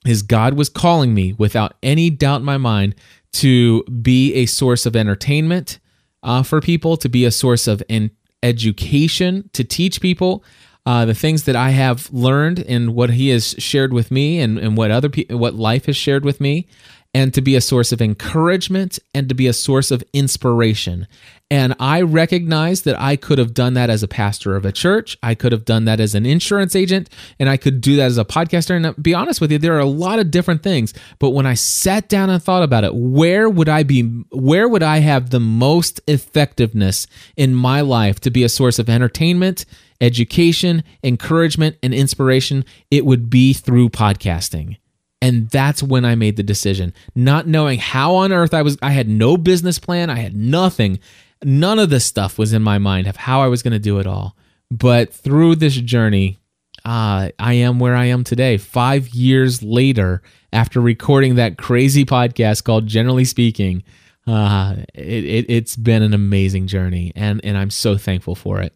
is 0.05 0.21
God 0.21 0.53
was 0.53 0.69
calling 0.69 1.13
me 1.13 1.33
without 1.33 1.75
any 1.83 2.09
doubt 2.09 2.41
in 2.41 2.45
my 2.45 2.57
mind 2.57 2.95
to 3.33 3.83
be 3.83 4.33
a 4.33 4.45
source 4.45 4.85
of 4.85 4.95
entertainment 4.95 5.79
uh, 6.23 6.43
for 6.43 6.61
people, 6.61 6.97
to 6.97 7.09
be 7.09 7.25
a 7.25 7.31
source 7.31 7.67
of 7.67 7.83
in- 7.89 8.11
education, 8.41 9.49
to 9.53 9.63
teach 9.63 10.01
people, 10.01 10.43
uh, 10.89 11.05
the 11.05 11.13
things 11.13 11.43
that 11.43 11.55
I 11.55 11.69
have 11.69 12.11
learned 12.11 12.61
and 12.61 12.95
what 12.95 13.11
He 13.11 13.29
has 13.29 13.53
shared 13.59 13.93
with 13.93 14.09
me, 14.09 14.39
and, 14.39 14.57
and 14.57 14.75
what 14.75 14.89
other 14.89 15.07
people, 15.07 15.37
what 15.37 15.53
life 15.53 15.85
has 15.85 15.95
shared 15.95 16.25
with 16.25 16.41
me, 16.41 16.65
and 17.13 17.33
to 17.33 17.41
be 17.41 17.55
a 17.55 17.61
source 17.61 17.91
of 17.91 18.01
encouragement 18.01 18.99
and 19.13 19.27
to 19.29 19.35
be 19.35 19.47
a 19.47 19.53
source 19.53 19.89
of 19.89 20.03
inspiration. 20.13 21.07
And 21.51 21.75
I 21.79 22.01
recognize 22.01 22.83
that 22.83 22.99
I 23.01 23.15
could 23.15 23.39
have 23.39 23.55
done 23.55 23.73
that 23.73 23.89
as 23.89 24.03
a 24.03 24.07
pastor 24.07 24.55
of 24.55 24.65
a 24.65 24.71
church. 24.71 25.17
I 25.23 25.33
could 25.33 25.51
have 25.51 25.65
done 25.65 25.85
that 25.85 25.99
as 25.99 26.13
an 26.13 26.27
insurance 26.27 26.75
agent, 26.75 27.09
and 27.39 27.49
I 27.49 27.57
could 27.57 27.81
do 27.81 27.95
that 27.95 28.05
as 28.05 28.19
a 28.19 28.25
podcaster. 28.25 28.75
And 28.75 29.01
be 29.01 29.15
honest 29.15 29.41
with 29.41 29.51
you, 29.51 29.57
there 29.57 29.75
are 29.75 29.79
a 29.79 29.85
lot 29.85 30.19
of 30.19 30.29
different 30.29 30.61
things. 30.61 30.93
But 31.17 31.31
when 31.31 31.47
I 31.47 31.55
sat 31.55 32.07
down 32.07 32.29
and 32.29 32.41
thought 32.41 32.61
about 32.61 32.83
it, 32.83 32.93
where 32.93 33.49
would 33.49 33.69
I 33.69 33.81
be? 33.81 34.03
Where 34.29 34.69
would 34.69 34.83
I 34.83 34.99
have 34.99 35.31
the 35.31 35.39
most 35.39 35.99
effectiveness 36.07 37.07
in 37.35 37.55
my 37.55 37.81
life 37.81 38.19
to 38.19 38.29
be 38.29 38.43
a 38.43 38.49
source 38.49 38.77
of 38.77 38.89
entertainment 38.89 39.65
education, 40.01 40.83
encouragement, 41.03 41.75
and 41.83 41.93
inspiration, 41.93 42.65
it 42.89 43.05
would 43.05 43.29
be 43.29 43.53
through 43.53 43.89
podcasting. 43.89 44.77
And 45.21 45.49
that's 45.49 45.83
when 45.83 46.05
I 46.05 46.15
made 46.15 46.37
the 46.37 46.43
decision, 46.43 46.93
not 47.13 47.45
knowing 47.45 47.79
how 47.79 48.15
on 48.15 48.31
earth 48.31 48.53
I 48.53 48.61
was, 48.61 48.77
I 48.81 48.91
had 48.91 49.09
no 49.09 49.35
business 49.35 49.77
plan, 49.77 50.09
I 50.09 50.19
had 50.19 50.35
nothing. 50.35 50.99
None 51.43 51.79
of 51.79 51.89
this 51.89 52.05
stuff 52.05 52.37
was 52.37 52.53
in 52.53 52.61
my 52.61 52.77
mind 52.77 53.07
of 53.07 53.17
how 53.17 53.41
I 53.41 53.47
was 53.47 53.61
going 53.61 53.73
to 53.73 53.79
do 53.79 53.99
it 53.99 54.07
all. 54.07 54.35
But 54.71 55.13
through 55.13 55.55
this 55.55 55.75
journey, 55.75 56.37
uh, 56.85 57.29
I 57.37 57.53
am 57.53 57.79
where 57.79 57.95
I 57.95 58.05
am 58.05 58.23
today. 58.23 58.57
Five 58.57 59.09
years 59.09 59.61
later, 59.61 60.21
after 60.53 60.79
recording 60.79 61.35
that 61.35 61.57
crazy 61.57 62.05
podcast 62.05 62.63
called 62.63 62.87
Generally 62.87 63.25
Speaking, 63.25 63.83
uh, 64.25 64.75
it, 64.93 65.23
it, 65.25 65.45
it's 65.49 65.75
been 65.75 66.03
an 66.03 66.13
amazing 66.13 66.67
journey, 66.67 67.11
and, 67.15 67.41
and 67.43 67.57
I'm 67.57 67.71
so 67.71 67.97
thankful 67.97 68.35
for 68.35 68.61
it. 68.61 68.73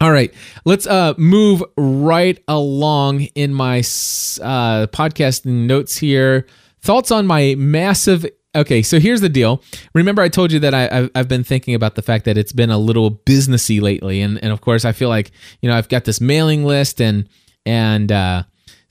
All 0.00 0.10
right, 0.10 0.34
let's 0.64 0.86
uh, 0.86 1.14
move 1.16 1.62
right 1.76 2.42
along 2.48 3.22
in 3.34 3.54
my 3.54 3.78
uh, 3.78 4.86
podcasting 4.88 5.66
notes 5.66 5.96
here. 5.96 6.46
Thoughts 6.80 7.10
on 7.10 7.26
my 7.26 7.54
massive. 7.56 8.26
Okay, 8.54 8.82
so 8.82 8.98
here's 8.98 9.20
the 9.20 9.28
deal. 9.28 9.62
Remember, 9.94 10.20
I 10.20 10.28
told 10.28 10.50
you 10.50 10.58
that 10.60 10.74
I, 10.74 11.08
have 11.14 11.28
been 11.28 11.44
thinking 11.44 11.74
about 11.74 11.94
the 11.94 12.02
fact 12.02 12.24
that 12.24 12.36
it's 12.36 12.52
been 12.52 12.70
a 12.70 12.78
little 12.78 13.10
businessy 13.10 13.80
lately, 13.80 14.20
and 14.20 14.42
and 14.42 14.52
of 14.52 14.60
course, 14.60 14.84
I 14.84 14.92
feel 14.92 15.08
like 15.08 15.30
you 15.60 15.68
know 15.70 15.76
I've 15.76 15.88
got 15.88 16.04
this 16.04 16.20
mailing 16.20 16.64
list 16.64 17.00
and 17.00 17.28
and 17.64 18.10
uh, 18.10 18.42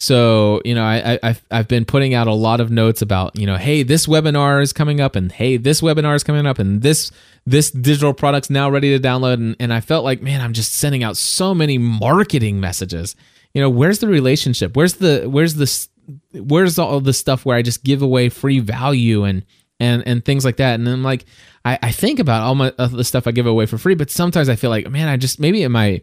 So, 0.02 0.64
you 0.66 0.74
know, 0.74 0.84
I, 0.84 1.20
I've, 1.22 1.45
I've 1.52 1.68
been 1.68 1.86
putting 1.86 2.16
out 2.16 2.26
a 2.26 2.34
lot 2.34 2.60
of 2.60 2.72
notes 2.72 3.04
about, 3.04 3.38
you 3.38 3.45
know, 3.45 3.58
hey, 3.58 3.84
this 3.84 4.08
webinar 4.08 4.60
is 4.64 4.74
coming 4.74 4.99
up 4.99 5.16
and 5.16 5.32
hey, 5.32 5.58
this 5.58 5.82
webinar 5.82 6.16
is 6.16 6.24
coming 6.24 6.47
up 6.47 6.58
and 6.58 6.82
this 6.82 7.12
this 7.45 7.70
digital 7.70 8.12
product's 8.12 8.49
now 8.49 8.68
ready 8.68 8.97
to 8.97 9.08
download. 9.08 9.36
And, 9.36 9.56
and 9.60 9.72
I 9.72 9.80
felt 9.80 10.04
like, 10.04 10.24
man, 10.24 10.41
I'm 10.41 10.54
just 10.54 10.74
sending 10.74 11.04
out 11.04 11.18
so 11.18 11.54
many 11.54 11.78
marketing 11.78 12.60
messages. 12.60 13.16
You 13.54 13.62
know, 13.62 13.70
where's 13.70 13.99
the 13.99 14.08
relationship? 14.08 14.76
Where's 14.76 14.95
the 14.95 15.30
where's 15.30 15.54
the 15.54 15.88
where's 16.34 16.80
all 16.80 16.99
the 16.99 17.14
stuff 17.14 17.45
where 17.45 17.56
I 17.56 17.62
just 17.62 17.84
give 17.84 18.02
away 18.02 18.30
free 18.30 18.58
value 18.58 19.24
and 19.24 19.45
and 19.80 20.02
and 20.08 20.26
things 20.26 20.43
like 20.43 20.58
that? 20.58 20.74
And 20.74 20.88
then 20.88 21.04
like 21.04 21.26
I, 21.64 21.78
I 21.80 21.91
think 21.91 22.18
about 22.18 22.41
all 22.41 22.56
my 22.56 22.74
uh, 22.80 22.88
the 22.88 23.04
stuff 23.04 23.28
I 23.28 23.32
give 23.32 23.45
away 23.45 23.68
for 23.68 23.78
free, 23.78 23.93
but 23.93 24.10
sometimes 24.10 24.49
I 24.49 24.56
feel 24.56 24.72
like, 24.72 24.89
man, 24.89 25.10
I 25.10 25.18
just 25.18 25.39
maybe 25.39 25.64
am 25.64 25.76
I 25.76 26.02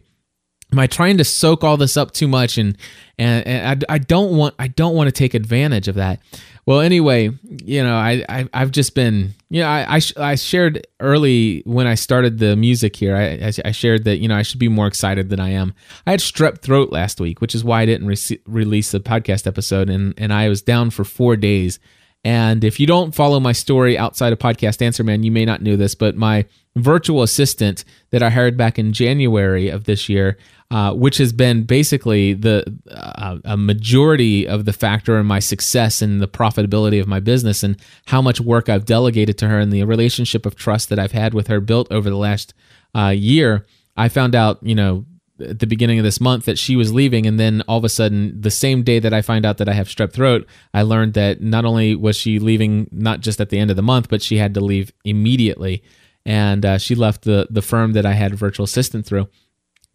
am 0.71 0.79
I 0.79 0.87
trying 0.87 1.17
to 1.17 1.23
soak 1.23 1.63
all 1.63 1.77
this 1.77 1.97
up 1.97 2.11
too 2.11 2.27
much 2.27 2.57
and 2.57 2.77
and, 3.17 3.45
and 3.45 3.85
I, 3.89 3.95
I 3.95 3.97
don't 3.97 4.37
want 4.37 4.55
I 4.59 4.67
don't 4.67 4.95
want 4.95 5.07
to 5.07 5.11
take 5.11 5.33
advantage 5.33 5.87
of 5.87 5.95
that. 5.95 6.21
Well, 6.65 6.81
anyway, 6.81 7.31
you 7.65 7.81
know, 7.83 7.95
I, 7.95 8.23
I 8.29 8.47
have 8.59 8.69
just 8.69 8.93
been, 8.93 9.33
you 9.49 9.61
know, 9.61 9.67
I 9.67 9.97
I, 9.97 10.01
I, 10.17 10.35
shared 10.35 10.85
early 10.99 11.63
when 11.65 11.87
I 11.87 11.95
started 11.95 12.37
the 12.37 12.55
music 12.55 12.95
here. 12.95 13.15
I, 13.15 13.51
I 13.65 13.71
shared 13.71 14.03
that 14.03 14.17
you 14.17 14.27
know 14.27 14.35
I 14.35 14.43
should 14.43 14.59
be 14.59 14.67
more 14.67 14.85
excited 14.87 15.29
than 15.29 15.39
I 15.39 15.49
am. 15.49 15.73
I 16.05 16.11
had 16.11 16.19
strep 16.19 16.59
throat 16.59 16.91
last 16.91 17.19
week, 17.19 17.41
which 17.41 17.55
is 17.55 17.63
why 17.63 17.81
I 17.81 17.85
didn't 17.85 18.07
re- 18.07 18.39
release 18.45 18.91
the 18.91 18.99
podcast 18.99 19.47
episode, 19.47 19.89
and 19.89 20.13
and 20.17 20.31
I 20.31 20.47
was 20.47 20.61
down 20.61 20.91
for 20.91 21.03
four 21.03 21.35
days. 21.35 21.79
And 22.23 22.63
if 22.63 22.79
you 22.79 22.87
don't 22.87 23.15
follow 23.15 23.39
my 23.39 23.53
story 23.53 23.97
outside 23.97 24.33
of 24.33 24.39
Podcast 24.39 24.81
Answer 24.81 25.03
Man, 25.03 25.23
you 25.23 25.31
may 25.31 25.45
not 25.45 25.61
know 25.61 25.77
this, 25.77 25.95
but 25.95 26.17
my 26.17 26.45
virtual 26.75 27.23
assistant 27.23 27.85
that 28.11 28.21
I 28.21 28.29
hired 28.29 28.57
back 28.57 28.77
in 28.77 28.91
January 28.91 29.69
of 29.69 29.85
this 29.85 30.09
year, 30.09 30.37
uh, 30.69 30.93
which 30.93 31.17
has 31.17 31.31
been 31.31 31.63
basically 31.63 32.33
the 32.33 32.77
uh, 32.91 33.37
a 33.45 33.57
majority 33.57 34.47
of 34.47 34.65
the 34.65 34.73
factor 34.73 35.17
in 35.17 35.25
my 35.25 35.39
success 35.39 36.01
and 36.01 36.21
the 36.21 36.27
profitability 36.27 36.99
of 36.99 37.07
my 37.07 37.19
business 37.21 37.63
and 37.63 37.77
how 38.07 38.21
much 38.21 38.41
work 38.41 38.67
I've 38.67 38.85
delegated 38.85 39.37
to 39.39 39.47
her 39.47 39.59
and 39.59 39.71
the 39.71 39.83
relationship 39.85 40.45
of 40.45 40.55
trust 40.55 40.89
that 40.89 40.99
I've 40.99 41.13
had 41.13 41.33
with 41.33 41.47
her 41.47 41.61
built 41.61 41.89
over 41.91 42.09
the 42.09 42.17
last 42.17 42.53
uh, 42.93 43.13
year. 43.15 43.65
I 43.95 44.09
found 44.09 44.35
out, 44.35 44.59
you 44.61 44.75
know, 44.75 45.05
at 45.41 45.59
the 45.59 45.67
beginning 45.67 45.99
of 45.99 46.03
this 46.03 46.19
month 46.19 46.45
that 46.45 46.57
she 46.57 46.75
was 46.75 46.93
leaving 46.93 47.25
and 47.25 47.39
then 47.39 47.61
all 47.67 47.77
of 47.77 47.83
a 47.83 47.89
sudden 47.89 48.39
the 48.39 48.51
same 48.51 48.83
day 48.83 48.99
that 48.99 49.13
i 49.13 49.21
find 49.21 49.45
out 49.45 49.57
that 49.57 49.69
i 49.69 49.73
have 49.73 49.87
strep 49.87 50.11
throat 50.11 50.47
i 50.73 50.81
learned 50.81 51.13
that 51.13 51.41
not 51.41 51.65
only 51.65 51.95
was 51.95 52.15
she 52.15 52.39
leaving 52.39 52.87
not 52.91 53.21
just 53.21 53.39
at 53.39 53.49
the 53.49 53.57
end 53.57 53.69
of 53.69 53.75
the 53.75 53.81
month 53.81 54.09
but 54.09 54.21
she 54.21 54.37
had 54.37 54.53
to 54.53 54.61
leave 54.61 54.91
immediately. 55.03 55.83
And 56.25 56.65
uh, 56.65 56.77
she 56.77 56.95
left 56.95 57.23
the 57.23 57.47
the 57.49 57.61
firm 57.61 57.93
that 57.93 58.05
i 58.05 58.13
had 58.13 58.35
virtual 58.35 58.63
assistant 58.63 59.05
through. 59.05 59.29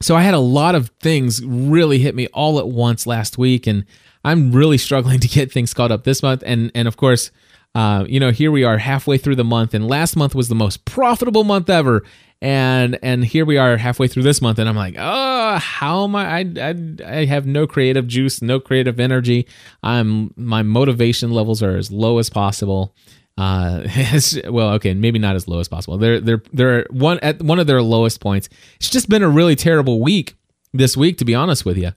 So 0.01 0.17
i 0.17 0.23
had 0.23 0.35
a 0.35 0.39
lot 0.39 0.75
of 0.75 0.91
things 1.01 1.45
really 1.45 1.99
hit 1.99 2.15
me 2.15 2.27
all 2.29 2.59
at 2.59 2.69
once 2.69 3.07
last 3.07 3.39
week 3.39 3.67
and 3.67 3.85
i'm 4.25 4.53
really 4.53 4.79
struggling 4.79 5.21
to 5.21 5.29
get 5.29 5.53
things 5.53 5.75
caught 5.75 5.93
up 5.93 6.05
this 6.05 6.23
month. 6.23 6.43
And 6.47 6.73
and 6.75 6.89
of 6.89 6.97
course 6.97 7.31
uh, 7.77 8.05
you 8.09 8.21
know, 8.21 8.31
here 8.31 8.53
we 8.53 8.63
are 8.63 8.79
halfway 8.79 9.19
through 9.19 9.35
the 9.35 9.43
month, 9.43 9.75
and 9.75 9.89
last 9.89 10.15
month 10.15 10.33
was 10.33 10.49
the 10.49 10.55
most 10.55 10.85
profitable 10.85 11.43
month 11.43 11.69
ever, 11.69 12.05
and 12.45 12.99
and 13.03 13.25
here 13.25 13.47
we 13.47 13.57
are 13.57 13.79
halfway 13.79 14.07
through 14.07 14.23
this 14.23 14.43
month 14.43 14.59
and 14.59 14.69
i'm 14.69 14.77
like 14.77 14.95
oh 14.99 15.57
how 15.57 16.05
am 16.05 16.15
i 16.15 16.41
i, 16.41 16.45
I, 16.61 16.75
I 17.07 17.25
have 17.25 17.47
no 17.47 17.67
creative 17.67 18.07
juice 18.07 18.43
no 18.43 18.61
creative 18.61 19.01
energy. 19.01 19.47
I'm 19.83 20.33
my 20.37 20.63
motivation 20.63 21.31
levels 21.31 21.63
are 21.63 21.77
as 21.77 21.91
low 21.91 22.19
as 22.19 22.31
possible. 22.31 22.95
Uh 23.37 23.87
well 24.49 24.71
okay 24.75 24.95
maybe 24.95 25.19
not 25.19 25.37
as 25.37 25.49
low 25.49 25.59
as 25.59 25.69
possible. 25.69 25.99
They're 25.99 26.21
they're 26.21 26.43
they're 26.53 26.87
one 26.91 27.19
at 27.21 27.43
one 27.43 27.59
of 27.59 27.67
their 27.67 27.83
lowest 27.83 28.21
points. 28.21 28.49
It's 28.77 28.91
just 28.91 29.09
been 29.09 29.23
a 29.23 29.29
really 29.29 29.57
terrible 29.57 30.01
week 30.01 30.37
this 30.73 30.97
week 30.97 31.19
to 31.19 31.25
be 31.25 31.35
honest 31.35 31.65
with 31.65 31.79
you 31.79 31.93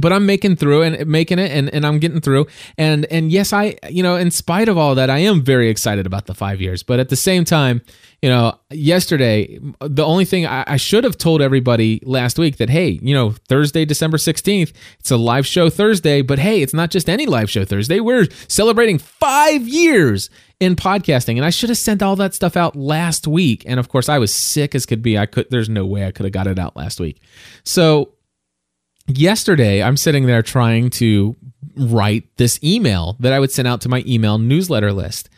but 0.00 0.14
I'm 0.14 0.24
making 0.24 0.56
through 0.56 0.82
and 0.82 1.06
making 1.06 1.38
it 1.38 1.50
and, 1.50 1.68
and 1.74 1.86
I'm 1.86 1.98
getting 1.98 2.22
through. 2.22 2.46
And 2.78 3.04
and 3.10 3.30
yes, 3.30 3.52
I 3.52 3.76
you 3.90 4.02
know, 4.02 4.16
in 4.16 4.30
spite 4.30 4.68
of 4.68 4.78
all 4.78 4.94
that, 4.94 5.10
I 5.10 5.18
am 5.18 5.42
very 5.42 5.68
excited 5.68 6.06
about 6.06 6.24
the 6.24 6.34
five 6.34 6.58
years. 6.58 6.82
But 6.82 7.00
at 7.00 7.10
the 7.10 7.16
same 7.16 7.44
time, 7.44 7.82
you 8.22 8.28
know, 8.28 8.58
yesterday, 8.70 9.58
the 9.80 10.04
only 10.04 10.24
thing 10.24 10.46
I, 10.46 10.64
I 10.66 10.76
should 10.76 11.04
have 11.04 11.16
told 11.16 11.40
everybody 11.40 12.00
last 12.04 12.38
week 12.38 12.58
that, 12.58 12.68
hey, 12.68 12.98
you 13.02 13.14
know, 13.14 13.30
Thursday, 13.48 13.84
December 13.84 14.18
16th, 14.18 14.72
it's 14.98 15.10
a 15.10 15.16
live 15.16 15.46
show 15.46 15.70
Thursday, 15.70 16.20
but 16.20 16.38
hey, 16.38 16.60
it's 16.60 16.74
not 16.74 16.90
just 16.90 17.08
any 17.08 17.24
live 17.24 17.48
show 17.48 17.64
Thursday. 17.64 17.98
We're 17.98 18.26
celebrating 18.46 18.98
five 18.98 19.66
years 19.66 20.28
in 20.60 20.76
podcasting. 20.76 21.36
And 21.36 21.44
I 21.46 21.50
should 21.50 21.70
have 21.70 21.78
sent 21.78 22.02
all 22.02 22.16
that 22.16 22.34
stuff 22.34 22.56
out 22.56 22.76
last 22.76 23.26
week. 23.26 23.64
And 23.66 23.80
of 23.80 23.88
course, 23.88 24.10
I 24.10 24.18
was 24.18 24.34
sick 24.34 24.74
as 24.74 24.84
could 24.84 25.00
be. 25.00 25.16
I 25.16 25.24
could, 25.24 25.48
there's 25.50 25.70
no 25.70 25.86
way 25.86 26.06
I 26.06 26.12
could 26.12 26.24
have 26.24 26.32
got 26.32 26.46
it 26.46 26.58
out 26.58 26.76
last 26.76 27.00
week. 27.00 27.22
So 27.64 28.12
yesterday 29.14 29.82
i'm 29.82 29.96
sitting 29.96 30.26
there 30.26 30.42
trying 30.42 30.90
to 30.90 31.36
write 31.76 32.24
this 32.36 32.62
email 32.62 33.16
that 33.20 33.32
i 33.32 33.40
would 33.40 33.50
send 33.50 33.66
out 33.66 33.80
to 33.80 33.88
my 33.88 34.04
email 34.06 34.38
newsletter 34.38 34.92
list 34.92 35.28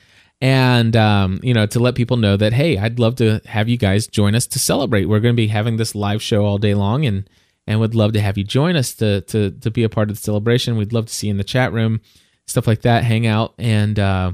and 0.43 0.95
um, 0.97 1.41
you 1.43 1.55
know 1.55 1.65
to 1.65 1.79
let 1.79 1.95
people 1.95 2.19
know 2.19 2.37
that 2.37 2.53
hey 2.53 2.77
i'd 2.77 2.99
love 2.99 3.15
to 3.15 3.41
have 3.47 3.69
you 3.69 3.79
guys 3.79 4.07
join 4.07 4.35
us 4.35 4.47
to 4.49 4.59
celebrate. 4.59 5.07
We're 5.07 5.21
going 5.21 5.35
to 5.35 5.41
be 5.41 5.47
having 5.47 5.77
this 5.79 5.95
live 5.95 6.21
show 6.21 6.45
all 6.45 6.59
day 6.59 6.75
long 6.75 7.07
and 7.07 7.31
and 7.67 7.79
would 7.79 7.95
love 7.95 8.13
to 8.15 8.21
have 8.21 8.37
you 8.37 8.45
join 8.45 8.77
us 8.77 8.95
to 8.97 9.23
to 9.23 9.53
to 9.53 9.71
be 9.71 9.85
a 9.85 9.89
part 9.89 10.11
of 10.11 10.17
the 10.17 10.23
celebration. 10.23 10.77
We'd 10.77 10.93
love 10.93 11.07
to 11.07 11.15
see 11.15 11.29
you 11.29 11.31
in 11.31 11.39
the 11.39 11.45
chat 11.45 11.73
room 11.73 12.03
stuff 12.47 12.67
like 12.67 12.83
that 12.83 13.05
hang 13.05 13.27
out. 13.27 13.55
And 13.59 13.99
uh, 13.99 14.33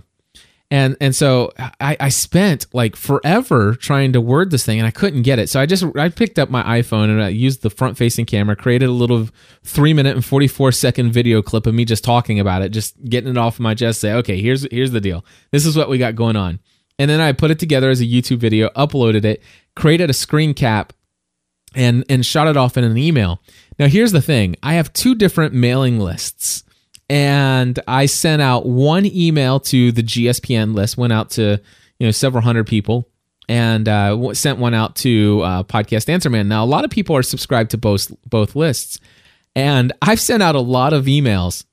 and 0.71 0.97
and 1.01 1.17
so 1.17 1.51
I, 1.81 1.97
I 1.99 2.09
spent 2.11 2.67
like 2.75 2.95
forever 2.95 3.75
trying 3.75 4.13
to 4.13 4.21
word 4.21 4.51
this 4.51 4.67
thing 4.67 4.79
and 4.79 4.87
I 4.87 4.91
couldn't 4.91 5.23
get 5.23 5.39
it. 5.39 5.49
So 5.49 5.61
I 5.61 5.67
just 5.67 5.85
I 5.97 6.11
picked 6.11 6.39
up 6.39 6.51
my 6.51 6.63
iPhone 6.81 7.05
and 7.05 7.23
I 7.23 7.29
used 7.29 7.63
the 7.63 7.71
front 7.71 7.97
facing 7.97 8.27
camera, 8.27 8.55
created 8.55 8.89
a 8.89 8.93
little 8.93 9.29
three 9.63 9.95
minute 9.95 10.15
and 10.15 10.25
forty 10.25 10.47
four 10.47 10.71
second 10.71 11.13
video 11.13 11.41
clip 11.41 11.67
of 11.67 11.75
me 11.75 11.87
just 11.87 12.05
talking 12.05 12.39
about 12.39 12.61
it, 12.61 12.69
just 12.69 13.03
getting 13.05 13.31
it 13.31 13.39
off 13.39 13.59
my 13.59 13.75
chest. 13.75 14.01
Say, 14.01 14.13
okay, 14.15 14.43
here's 14.43 14.71
here's 14.71 14.91
the 14.91 15.01
deal. 15.01 15.25
This 15.53 15.65
is 15.65 15.77
what 15.77 15.89
we 15.89 15.97
got 15.97 16.15
going 16.15 16.37
on. 16.37 16.59
And 16.99 17.09
then 17.09 17.21
I 17.21 17.33
put 17.33 17.51
it 17.51 17.59
together 17.59 17.89
as 17.89 18.01
a 18.01 18.05
YouTube 18.05 18.39
video, 18.39 18.69
uploaded 18.71 19.25
it, 19.25 19.43
created 19.75 20.11
a 20.11 20.15
screen 20.15 20.53
cap, 20.53 20.93
and 21.75 22.05
and 22.11 22.27
shot 22.27 22.47
it 22.47 22.59
off 22.59 22.77
in 22.77 22.85
an 22.85 22.99
email. 22.99 23.41
Now 23.79 23.87
here's 23.87 24.13
the 24.13 24.21
thing: 24.21 24.57
I 24.63 24.75
have 24.75 24.93
two 24.93 25.15
different 25.15 25.55
mailing 25.55 25.99
lists 25.99 26.65
and 27.09 27.79
I 27.89 28.07
sent 28.07 28.43
out 28.43 28.67
one 28.67 29.07
email 29.07 29.61
to 29.61 29.93
the 29.93 30.03
GSPN 30.03 30.75
list. 30.75 30.97
Went 30.99 31.13
out 31.13 31.31
to 31.31 31.61
you 31.99 32.07
know 32.07 32.11
several 32.11 32.43
hundred 32.43 32.67
people, 32.67 33.09
and 33.49 33.89
uh, 33.89 34.35
sent 34.35 34.59
one 34.59 34.75
out 34.75 34.97
to 34.97 35.41
uh, 35.43 35.63
Podcast 35.65 36.09
Answer 36.09 36.31
Man. 36.31 36.49
Now 36.49 36.65
a 36.65 36.67
lot 36.67 36.85
of 36.85 36.91
people 36.91 37.17
are 37.17 37.23
subscribed 37.23 37.71
to 37.73 37.79
both 37.79 38.13
both 38.29 38.55
lists, 38.55 39.01
and 39.57 39.93
I've 40.03 40.21
sent 40.21 40.43
out 40.43 40.55
a 40.55 40.61
lot 40.61 40.93
of 40.93 41.07
emails 41.07 41.65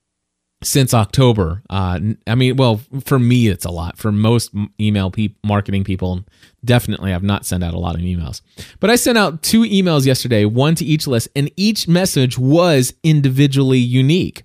since 0.63 0.93
October. 0.93 1.61
Uh, 1.69 1.99
I 2.27 2.35
mean, 2.35 2.55
well, 2.55 2.81
for 3.03 3.19
me, 3.19 3.47
it's 3.47 3.65
a 3.65 3.71
lot. 3.71 3.97
For 3.97 4.11
most 4.11 4.51
email 4.79 5.11
pe- 5.11 5.35
marketing 5.43 5.83
people, 5.83 6.25
definitely, 6.63 7.13
I've 7.13 7.23
not 7.23 7.45
sent 7.45 7.63
out 7.63 7.73
a 7.73 7.79
lot 7.79 7.95
of 7.95 8.01
emails. 8.01 8.41
But 8.79 8.89
I 8.89 8.95
sent 8.95 9.17
out 9.17 9.43
two 9.43 9.61
emails 9.63 10.05
yesterday, 10.05 10.45
one 10.45 10.75
to 10.75 10.85
each 10.85 11.07
list, 11.07 11.27
and 11.35 11.51
each 11.57 11.87
message 11.87 12.37
was 12.39 12.93
individually 13.03 13.79
unique 13.79 14.43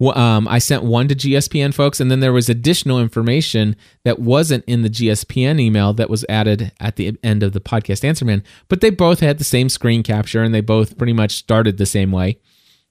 um, 0.00 0.46
I 0.48 0.58
sent 0.58 0.82
one 0.82 1.08
to 1.08 1.14
GSPN 1.14 1.72
folks, 1.72 2.00
and 2.00 2.10
then 2.10 2.20
there 2.20 2.32
was 2.32 2.48
additional 2.48 3.00
information 3.00 3.76
that 4.04 4.18
wasn't 4.18 4.64
in 4.66 4.82
the 4.82 4.90
GSPN 4.90 5.60
email 5.60 5.92
that 5.94 6.10
was 6.10 6.24
added 6.28 6.72
at 6.80 6.96
the 6.96 7.18
end 7.22 7.42
of 7.42 7.52
the 7.52 7.60
podcast 7.60 8.04
Answer 8.04 8.24
Man. 8.24 8.42
But 8.68 8.80
they 8.80 8.90
both 8.90 9.20
had 9.20 9.38
the 9.38 9.44
same 9.44 9.68
screen 9.68 10.02
capture, 10.02 10.42
and 10.42 10.54
they 10.54 10.60
both 10.60 10.98
pretty 10.98 11.14
much 11.14 11.32
started 11.32 11.78
the 11.78 11.86
same 11.86 12.12
way. 12.12 12.38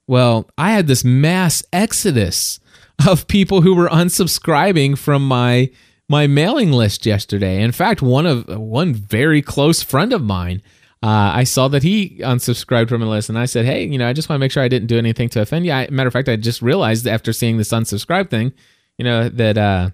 Well, 0.08 0.49
I 0.58 0.72
had 0.72 0.88
this 0.88 1.03
mass 1.03 1.64
exodus 1.72 2.60
of 3.08 3.28
people 3.28 3.62
who 3.62 3.76
were 3.76 3.89
unsubscribing 3.89 4.97
from 4.97 5.28
my 5.28 5.72
my 6.08 6.28
mailing 6.28 6.72
list 6.72 7.06
yesterday. 7.06 7.62
In 7.62 7.72
fact, 7.72 8.01
one 8.01 8.26
of 8.26 8.47
one 8.47 8.93
very 8.93 9.41
close 9.41 9.82
friend 9.82 10.14
of 10.14 10.22
mine 10.22 10.62
uh, 11.04 11.32
I 11.36 11.43
saw 11.43 11.68
that 11.68 11.84
he 11.84 12.18
unsubscribed 12.20 12.89
from 12.89 13.02
the 13.02 13.08
list, 13.08 13.30
and 13.30 13.38
I 13.38 13.46
said, 13.46 13.66
"Hey, 13.66 13.86
you 13.86 13.98
know, 13.98 14.08
I 14.08 14.14
just 14.14 14.30
want 14.30 14.38
to 14.38 14.39
make 14.39 14.52
sure 14.52 14.64
I 14.64 14.68
didn't 14.68 14.88
do 14.88 14.98
anything 14.98 15.30
to 15.30 15.41
offend 15.41 15.66
you." 15.66 15.72
I, 15.72 15.88
matter 15.89 16.08
of 16.08 16.14
fact, 16.14 16.30
I 16.30 16.36
just 16.36 16.62
realized 16.62 17.08
after 17.08 17.34
seeing 17.34 17.58
this 17.58 17.70
unsubscribe 17.70 18.30
thing, 18.30 18.54
you 18.98 19.06
know, 19.06 19.30
that 19.30 19.58
uh, 19.58 19.89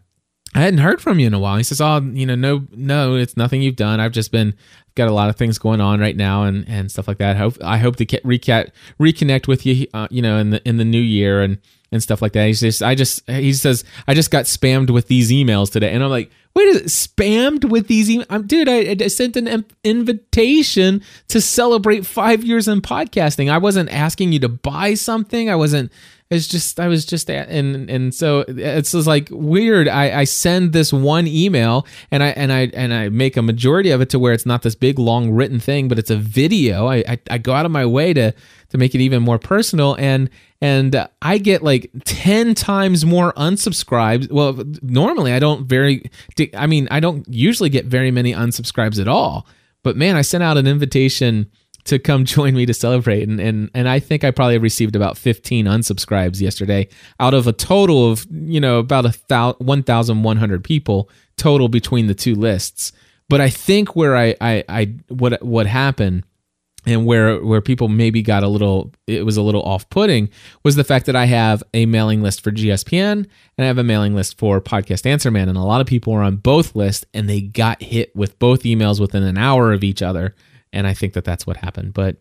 I 0.54 0.60
hadn't 0.60 0.80
heard 0.80 1.02
from 1.02 1.20
you 1.20 1.28
in 1.28 1.34
a 1.34 1.39
while. 1.39 1.58
He 1.58 1.64
says, 1.64 1.82
"Oh, 1.82 1.99
you 2.02 2.26
know, 2.26 2.36
no, 2.36 2.68
no, 2.72 3.16
it's 3.16 3.36
nothing 3.36 3.62
you've 3.62 3.76
done. 3.76 3.99
I've 3.99 4.12
just 4.12 4.32
been 4.32 4.54
got 4.95 5.10
a 5.10 5.14
lot 5.14 5.30
of 5.30 5.36
things 5.36 5.58
going 5.58 5.82
on 5.82 5.99
right 5.99 6.16
now, 6.16 6.43
and 6.43 6.68
and 6.68 6.91
stuff 6.91 7.08
like 7.08 7.18
that. 7.18 7.36
I 7.36 7.39
hope 7.39 7.58
I 7.64 7.78
hope 7.78 7.95
to 7.97 8.06
get, 8.06 8.24
recat, 8.24 8.72
reconnect 8.99 9.47
with 9.47 9.66
you, 9.66 9.88
uh, 9.93 10.08
you 10.12 10.22
know, 10.22 10.38
in 10.38 10.52
the 10.52 10.68
in 10.68 10.78
the 10.78 10.86
new 10.86 11.02
year 11.02 11.41
and." 11.41 11.58
And 11.91 12.01
stuff 12.01 12.21
like 12.21 12.33
that. 12.33 12.47
He's 12.47 12.61
just, 12.61 12.81
I 12.81 12.95
just, 12.95 13.29
he 13.29 13.53
says, 13.53 13.83
I 14.07 14.13
just 14.13 14.31
got 14.31 14.45
spammed 14.45 14.89
with 14.89 15.07
these 15.07 15.31
emails 15.31 15.71
today, 15.71 15.91
and 15.91 16.03
I'm 16.03 16.09
like, 16.09 16.31
Wait, 16.53 16.67
is 16.67 16.77
it 16.81 16.85
spammed 16.87 17.65
with 17.69 17.87
these? 17.87 18.09
E- 18.09 18.25
I'm, 18.29 18.45
dude, 18.45 18.67
I, 18.67 18.95
I 18.99 19.07
sent 19.07 19.37
an 19.37 19.47
em- 19.47 19.65
invitation 19.83 21.01
to 21.29 21.39
celebrate 21.39 22.05
five 22.05 22.43
years 22.43 22.67
in 22.67 22.81
podcasting. 22.81 23.49
I 23.49 23.57
wasn't 23.57 23.89
asking 23.89 24.33
you 24.33 24.39
to 24.39 24.49
buy 24.49 24.93
something. 24.95 25.49
I 25.49 25.55
wasn't. 25.55 25.91
It's 26.32 26.47
just 26.47 26.79
I 26.79 26.88
was 26.88 27.05
just 27.05 27.29
at, 27.29 27.49
and 27.49 27.89
and 27.89 28.15
so 28.15 28.45
it's 28.47 28.93
just 28.93 29.05
like 29.05 29.27
weird. 29.32 29.89
I, 29.89 30.21
I 30.21 30.23
send 30.23 30.71
this 30.71 30.93
one 30.93 31.27
email 31.27 31.86
and 32.09 32.23
I 32.23 32.27
and 32.29 32.53
I 32.53 32.71
and 32.73 32.93
I 32.93 33.09
make 33.09 33.36
a 33.36 33.41
majority 33.41 33.91
of 33.91 33.99
it 33.99 34.09
to 34.11 34.19
where 34.19 34.32
it's 34.32 34.45
not 34.45 34.61
this 34.61 34.73
big 34.73 34.97
long 34.97 35.32
written 35.32 35.59
thing, 35.59 35.89
but 35.89 35.99
it's 35.99 36.09
a 36.09 36.15
video. 36.15 36.88
I 36.88 37.03
I, 37.05 37.19
I 37.29 37.38
go 37.38 37.51
out 37.51 37.65
of 37.65 37.71
my 37.73 37.86
way 37.86 38.13
to 38.13 38.34
to 38.69 38.77
make 38.77 38.95
it 38.95 39.01
even 39.01 39.21
more 39.21 39.39
personal 39.39 39.97
and 39.99 40.29
and 40.61 41.05
I 41.21 41.38
get 41.38 41.63
like 41.63 41.91
10 42.05 42.55
times 42.55 43.05
more 43.05 43.34
unsubscribes. 43.34 44.32
Well, 44.32 44.63
normally 44.82 45.34
I 45.34 45.39
don't 45.39 45.65
very 45.65 46.09
I 46.55 46.65
mean, 46.65 46.88
I 46.91 47.01
don't 47.01 47.27
usually 47.27 47.69
get 47.69 47.88
very 47.88 48.09
many 48.09 48.32
unsubscribes 48.32 49.01
at 49.01 49.09
all. 49.09 49.45
But 49.84 49.97
man, 49.97 50.15
I 50.15 50.21
sent 50.21 50.43
out 50.43 50.55
an 50.55 50.65
invitation 50.67 51.51
to 51.91 51.99
come 51.99 52.25
join 52.35 52.55
me 52.55 52.65
to 52.65 52.73
celebrate. 52.73 53.27
And 53.27 53.39
and 53.39 53.69
and 53.73 53.87
I 53.87 53.99
think 53.99 54.23
I 54.23 54.31
probably 54.31 54.57
received 54.57 54.95
about 54.95 55.17
15 55.17 55.65
unsubscribes 55.65 56.41
yesterday 56.41 56.87
out 57.19 57.33
of 57.33 57.47
a 57.47 57.53
total 57.53 58.11
of, 58.11 58.25
you 58.31 58.59
know, 58.59 58.79
about 58.79 59.05
a 59.05 59.11
thousand, 59.11 59.65
1100 60.23 60.63
people 60.63 61.09
total 61.37 61.69
between 61.69 62.07
the 62.07 62.15
two 62.15 62.35
lists. 62.35 62.91
But 63.29 63.41
I 63.41 63.49
think 63.49 63.95
where 63.95 64.17
I 64.17 64.35
I, 64.41 64.63
I 64.67 64.95
what 65.09 65.41
what 65.43 65.67
happened 65.67 66.23
and 66.85 67.05
where 67.05 67.39
where 67.43 67.61
people 67.61 67.87
maybe 67.87 68.23
got 68.23 68.43
a 68.43 68.47
little 68.47 68.91
it 69.05 69.23
was 69.23 69.37
a 69.37 69.41
little 69.41 69.61
off-putting 69.61 70.29
was 70.63 70.75
the 70.75 70.83
fact 70.83 71.05
that 71.05 71.15
I 71.15 71.25
have 71.25 71.61
a 71.75 71.85
mailing 71.85 72.23
list 72.23 72.43
for 72.43 72.51
GSPN 72.51 73.11
and 73.11 73.27
I 73.59 73.65
have 73.65 73.77
a 73.77 73.83
mailing 73.83 74.15
list 74.15 74.39
for 74.39 74.59
Podcast 74.59 75.05
Answer 75.05 75.29
Man. 75.29 75.47
And 75.47 75.57
a 75.57 75.63
lot 75.63 75.81
of 75.81 75.87
people 75.87 76.13
are 76.13 76.23
on 76.23 76.37
both 76.37 76.75
lists 76.75 77.05
and 77.13 77.29
they 77.29 77.41
got 77.41 77.83
hit 77.83 78.15
with 78.15 78.39
both 78.39 78.63
emails 78.63 78.99
within 78.99 79.23
an 79.23 79.37
hour 79.37 79.71
of 79.71 79.83
each 79.83 80.01
other 80.01 80.33
and 80.74 80.88
I 80.88 80.93
think 80.93 81.13
that 81.13 81.24
that's 81.24 81.45
what 81.47 81.57
happened 81.57 81.93
but 81.93 82.17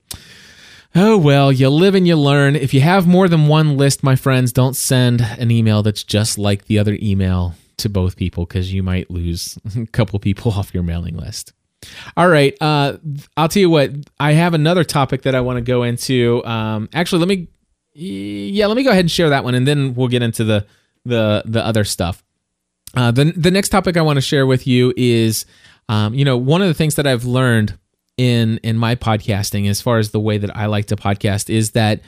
oh 0.95 1.17
well 1.17 1.53
you 1.53 1.69
live 1.69 1.95
and 1.95 2.07
you 2.07 2.17
learn 2.17 2.57
if 2.57 2.75
you 2.75 2.81
have 2.81 3.07
more 3.07 3.29
than 3.29 3.49
one 3.49 3.77
list 3.77 4.03
my 4.03 4.17
friends 4.17 4.53
don't 4.53 4.75
send 4.75 5.21
an 5.21 5.51
email 5.51 5.83
that's 5.83 6.03
just 6.03 6.39
like 6.39 6.67
the 6.67 6.79
other 6.79 6.99
email 7.01 7.55
to 7.79 7.89
both 7.89 8.17
people 8.17 8.47
cuz 8.47 8.73
you 8.73 8.83
might 8.83 9.11
lose 9.11 9.59
a 9.77 9.87
couple 9.87 10.19
people 10.19 10.53
off 10.57 10.75
your 10.75 10.83
mailing 10.83 11.17
list 11.17 11.53
all 12.17 12.29
right. 12.29 12.55
Uh, 12.61 12.99
I'll 13.37 13.49
tell 13.49 13.61
you 13.61 13.71
what. 13.71 13.91
I 14.19 14.33
have 14.33 14.55
another 14.55 14.85
topic 14.85 15.23
that 15.23 15.35
I 15.35 15.41
want 15.41 15.57
to 15.57 15.63
go 15.63 15.83
into. 15.83 16.45
Um, 16.45 16.89
actually, 16.93 17.21
let 17.21 17.29
me. 17.29 17.49
Yeah, 17.93 18.67
let 18.67 18.77
me 18.77 18.83
go 18.83 18.91
ahead 18.91 19.01
and 19.01 19.11
share 19.11 19.31
that 19.31 19.45
one, 19.45 19.55
and 19.55 19.67
then 19.67 19.95
we'll 19.95 20.09
get 20.09 20.23
into 20.23 20.45
the 20.45 20.67
the 21.05 21.43
the 21.47 21.65
other 21.65 21.85
stuff. 21.85 22.23
Uh, 22.95 23.11
the 23.11 23.33
the 23.37 23.51
next 23.51 23.71
topic 23.71 23.97
I 23.97 24.03
want 24.03 24.17
to 24.17 24.21
share 24.21 24.47
with 24.47 24.67
you 24.67 24.93
is, 24.97 25.47
um, 25.89 26.15
you 26.15 26.25
know, 26.25 26.37
one 26.37 26.63
of 26.63 26.69
the 26.69 26.75
things 26.75 26.97
that 26.97 27.07
I've 27.07 27.25
learned 27.25 27.79
in 28.21 28.59
in 28.63 28.77
my 28.77 28.97
podcasting, 28.97 29.67
as 29.67 29.81
far 29.81 29.97
as 29.97 30.11
the 30.11 30.21
way 30.21 30.37
that 30.37 30.55
I 30.55 30.67
like 30.67 30.85
to 30.87 30.97
podcast, 30.97 31.49
is 31.49 31.71
that 31.71 32.03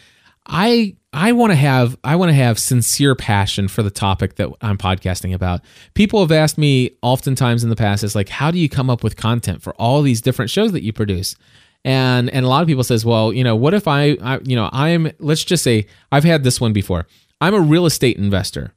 I 0.47 0.95
I 1.15 1.33
want 1.33 1.53
to 1.53 1.57
have 1.57 1.97
I 2.05 2.17
want 2.17 2.29
to 2.29 2.35
have 2.35 2.59
sincere 2.59 3.15
passion 3.15 3.67
for 3.67 3.83
the 3.83 3.91
topic 3.91 4.35
that 4.35 4.51
I'm 4.61 4.77
podcasting 4.77 5.33
about. 5.33 5.63
People 5.95 6.21
have 6.21 6.31
asked 6.31 6.59
me 6.59 6.91
oftentimes 7.01 7.65
in 7.65 7.71
the 7.71 7.77
past 7.77 8.05
is 8.05 8.15
like 8.15 8.29
how 8.29 8.51
do 8.51 8.59
you 8.59 8.69
come 8.69 8.91
up 8.91 9.03
with 9.03 9.17
content 9.17 9.63
for 9.63 9.73
all 9.77 10.03
these 10.03 10.21
different 10.21 10.51
shows 10.51 10.73
that 10.73 10.83
you 10.83 10.93
produce? 10.93 11.35
And 11.83 12.29
and 12.29 12.45
a 12.45 12.49
lot 12.49 12.61
of 12.61 12.69
people 12.69 12.85
says, 12.85 13.07
"Well, 13.07 13.33
you 13.33 13.43
know, 13.43 13.57
what 13.57 13.73
if 13.73 13.89
I, 13.89 14.19
I 14.23 14.39
you 14.45 14.55
know, 14.55 14.69
I'm 14.71 15.11
let's 15.19 15.45
just 15.45 15.65
say 15.65 15.87
I've 16.13 16.25
had 16.25 16.45
this 16.45 16.61
one 16.61 16.75
before. 16.75 17.07
I'm 17.41 17.55
a 17.55 17.61
real 17.61 17.87
estate 17.87 18.19
investor 18.19 18.75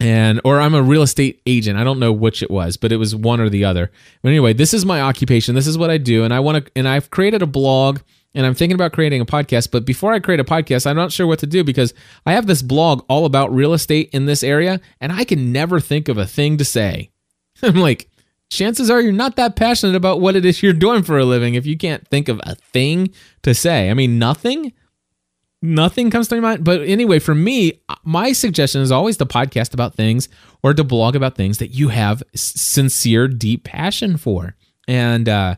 and 0.00 0.40
or 0.44 0.60
I'm 0.60 0.74
a 0.74 0.82
real 0.82 1.02
estate 1.02 1.40
agent. 1.46 1.78
I 1.78 1.84
don't 1.84 2.00
know 2.00 2.12
which 2.12 2.42
it 2.42 2.50
was, 2.50 2.76
but 2.76 2.92
it 2.92 2.96
was 2.96 3.14
one 3.14 3.40
or 3.40 3.48
the 3.48 3.64
other. 3.64 3.90
But 4.22 4.30
anyway, 4.30 4.52
this 4.52 4.74
is 4.74 4.84
my 4.84 5.00
occupation. 5.00 5.54
This 5.54 5.66
is 5.66 5.78
what 5.78 5.90
I 5.90 5.98
do, 5.98 6.24
and 6.24 6.34
I 6.34 6.40
want 6.40 6.64
to. 6.64 6.72
And 6.76 6.88
I've 6.88 7.10
created 7.10 7.42
a 7.42 7.46
blog, 7.46 8.00
and 8.34 8.44
I'm 8.44 8.54
thinking 8.54 8.74
about 8.74 8.92
creating 8.92 9.20
a 9.20 9.26
podcast. 9.26 9.70
But 9.70 9.84
before 9.84 10.12
I 10.12 10.18
create 10.18 10.40
a 10.40 10.44
podcast, 10.44 10.86
I'm 10.86 10.96
not 10.96 11.12
sure 11.12 11.26
what 11.26 11.38
to 11.40 11.46
do 11.46 11.62
because 11.62 11.94
I 12.26 12.32
have 12.32 12.46
this 12.46 12.62
blog 12.62 13.04
all 13.08 13.24
about 13.24 13.54
real 13.54 13.72
estate 13.72 14.10
in 14.12 14.26
this 14.26 14.42
area, 14.42 14.80
and 15.00 15.12
I 15.12 15.24
can 15.24 15.52
never 15.52 15.80
think 15.80 16.08
of 16.08 16.18
a 16.18 16.26
thing 16.26 16.56
to 16.58 16.64
say. 16.64 17.10
I'm 17.62 17.76
like, 17.76 18.08
chances 18.50 18.90
are 18.90 19.00
you're 19.00 19.12
not 19.12 19.36
that 19.36 19.56
passionate 19.56 19.96
about 19.96 20.20
what 20.20 20.36
it 20.36 20.44
is 20.44 20.62
you're 20.62 20.72
doing 20.72 21.02
for 21.02 21.18
a 21.18 21.24
living 21.24 21.54
if 21.54 21.66
you 21.66 21.76
can't 21.76 22.06
think 22.08 22.28
of 22.28 22.40
a 22.44 22.56
thing 22.56 23.10
to 23.42 23.54
say. 23.54 23.90
I 23.90 23.94
mean, 23.94 24.18
nothing 24.18 24.72
nothing 25.64 26.10
comes 26.10 26.28
to 26.28 26.34
my 26.36 26.40
mind. 26.40 26.62
But 26.64 26.82
anyway, 26.82 27.18
for 27.18 27.34
me, 27.34 27.80
my 28.04 28.32
suggestion 28.32 28.82
is 28.82 28.92
always 28.92 29.16
to 29.16 29.26
podcast 29.26 29.72
about 29.72 29.94
things 29.94 30.28
or 30.62 30.74
to 30.74 30.84
blog 30.84 31.16
about 31.16 31.36
things 31.36 31.58
that 31.58 31.68
you 31.68 31.88
have 31.88 32.22
sincere, 32.34 33.26
deep 33.26 33.64
passion 33.64 34.18
for. 34.18 34.54
And 34.86 35.26
uh, 35.28 35.56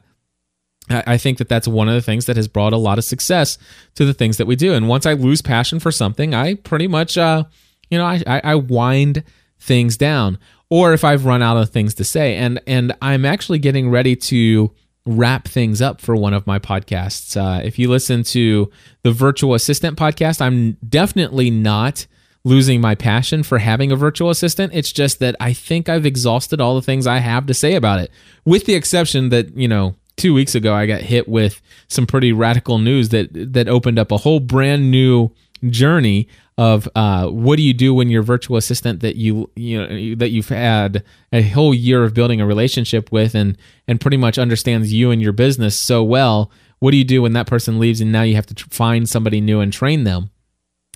I 0.88 1.18
think 1.18 1.38
that 1.38 1.48
that's 1.48 1.66
one 1.66 1.88
of 1.88 1.94
the 1.94 2.02
things 2.02 2.26
that 2.26 2.36
has 2.36 2.46
brought 2.46 2.72
a 2.72 2.78
lot 2.78 2.98
of 2.98 3.04
success 3.04 3.58
to 3.96 4.04
the 4.04 4.14
things 4.14 4.36
that 4.36 4.46
we 4.46 4.54
do. 4.54 4.72
And 4.72 4.88
once 4.88 5.06
I 5.06 5.14
lose 5.14 5.42
passion 5.42 5.80
for 5.80 5.90
something, 5.90 6.32
I 6.32 6.54
pretty 6.54 6.86
much, 6.86 7.18
uh, 7.18 7.42
you 7.90 7.98
know, 7.98 8.06
I, 8.06 8.40
I 8.44 8.54
wind 8.54 9.24
things 9.58 9.96
down. 9.96 10.38
Or 10.70 10.92
if 10.92 11.02
I've 11.04 11.24
run 11.24 11.42
out 11.42 11.56
of 11.56 11.70
things 11.70 11.94
to 11.94 12.04
say, 12.04 12.36
and 12.36 12.60
and 12.66 12.92
I'm 13.00 13.24
actually 13.24 13.60
getting 13.60 13.88
ready 13.88 14.16
to 14.16 14.72
wrap 15.06 15.46
things 15.46 15.80
up 15.80 16.00
for 16.00 16.16
one 16.16 16.34
of 16.34 16.46
my 16.46 16.58
podcasts. 16.58 17.36
Uh, 17.36 17.62
if 17.62 17.78
you 17.78 17.88
listen 17.88 18.22
to 18.24 18.70
the 19.02 19.12
Virtual 19.12 19.54
Assistant 19.54 19.96
podcast, 19.96 20.40
I'm 20.40 20.76
definitely 20.86 21.50
not 21.50 22.06
losing 22.44 22.80
my 22.80 22.94
passion 22.94 23.42
for 23.42 23.58
having 23.58 23.90
a 23.90 23.96
virtual 23.96 24.30
assistant. 24.30 24.72
It's 24.74 24.92
just 24.92 25.18
that 25.18 25.34
I 25.40 25.52
think 25.52 25.88
I've 25.88 26.06
exhausted 26.06 26.60
all 26.60 26.74
the 26.74 26.82
things 26.82 27.06
I 27.06 27.18
have 27.18 27.46
to 27.46 27.54
say 27.54 27.74
about 27.74 28.00
it, 28.00 28.10
with 28.44 28.66
the 28.66 28.74
exception 28.74 29.30
that, 29.30 29.56
you 29.56 29.66
know, 29.66 29.96
two 30.16 30.32
weeks 30.32 30.54
ago 30.54 30.72
I 30.72 30.86
got 30.86 31.02
hit 31.02 31.28
with 31.28 31.60
some 31.88 32.06
pretty 32.06 32.32
radical 32.32 32.78
news 32.78 33.10
that 33.10 33.28
that 33.52 33.68
opened 33.68 33.98
up 33.98 34.10
a 34.10 34.18
whole 34.18 34.40
brand 34.40 34.90
new 34.90 35.30
journey 35.70 36.28
of 36.58 36.88
uh, 36.94 37.28
what 37.28 37.56
do 37.56 37.62
you 37.62 37.74
do 37.74 37.92
when 37.94 38.08
your 38.08 38.22
virtual 38.22 38.56
assistant 38.56 39.00
that 39.00 39.16
you 39.16 39.50
you 39.56 39.78
know 39.78 40.14
that 40.14 40.30
you've 40.30 40.48
had 40.48 41.04
a 41.32 41.42
whole 41.42 41.74
year 41.74 42.02
of 42.04 42.14
building 42.14 42.40
a 42.40 42.46
relationship 42.46 43.12
with 43.12 43.34
and 43.34 43.58
and 43.86 44.00
pretty 44.00 44.16
much 44.16 44.38
understands 44.38 44.92
you 44.92 45.10
and 45.10 45.20
your 45.20 45.32
business 45.32 45.78
so 45.78 46.02
well 46.02 46.50
what 46.78 46.90
do 46.90 46.96
you 46.96 47.04
do 47.04 47.22
when 47.22 47.32
that 47.32 47.46
person 47.46 47.78
leaves 47.78 48.00
and 48.00 48.12
now 48.12 48.22
you 48.22 48.34
have 48.34 48.46
to 48.46 48.54
tr- 48.54 48.68
find 48.70 49.08
somebody 49.08 49.40
new 49.40 49.60
and 49.60 49.72
train 49.72 50.04
them? 50.04 50.30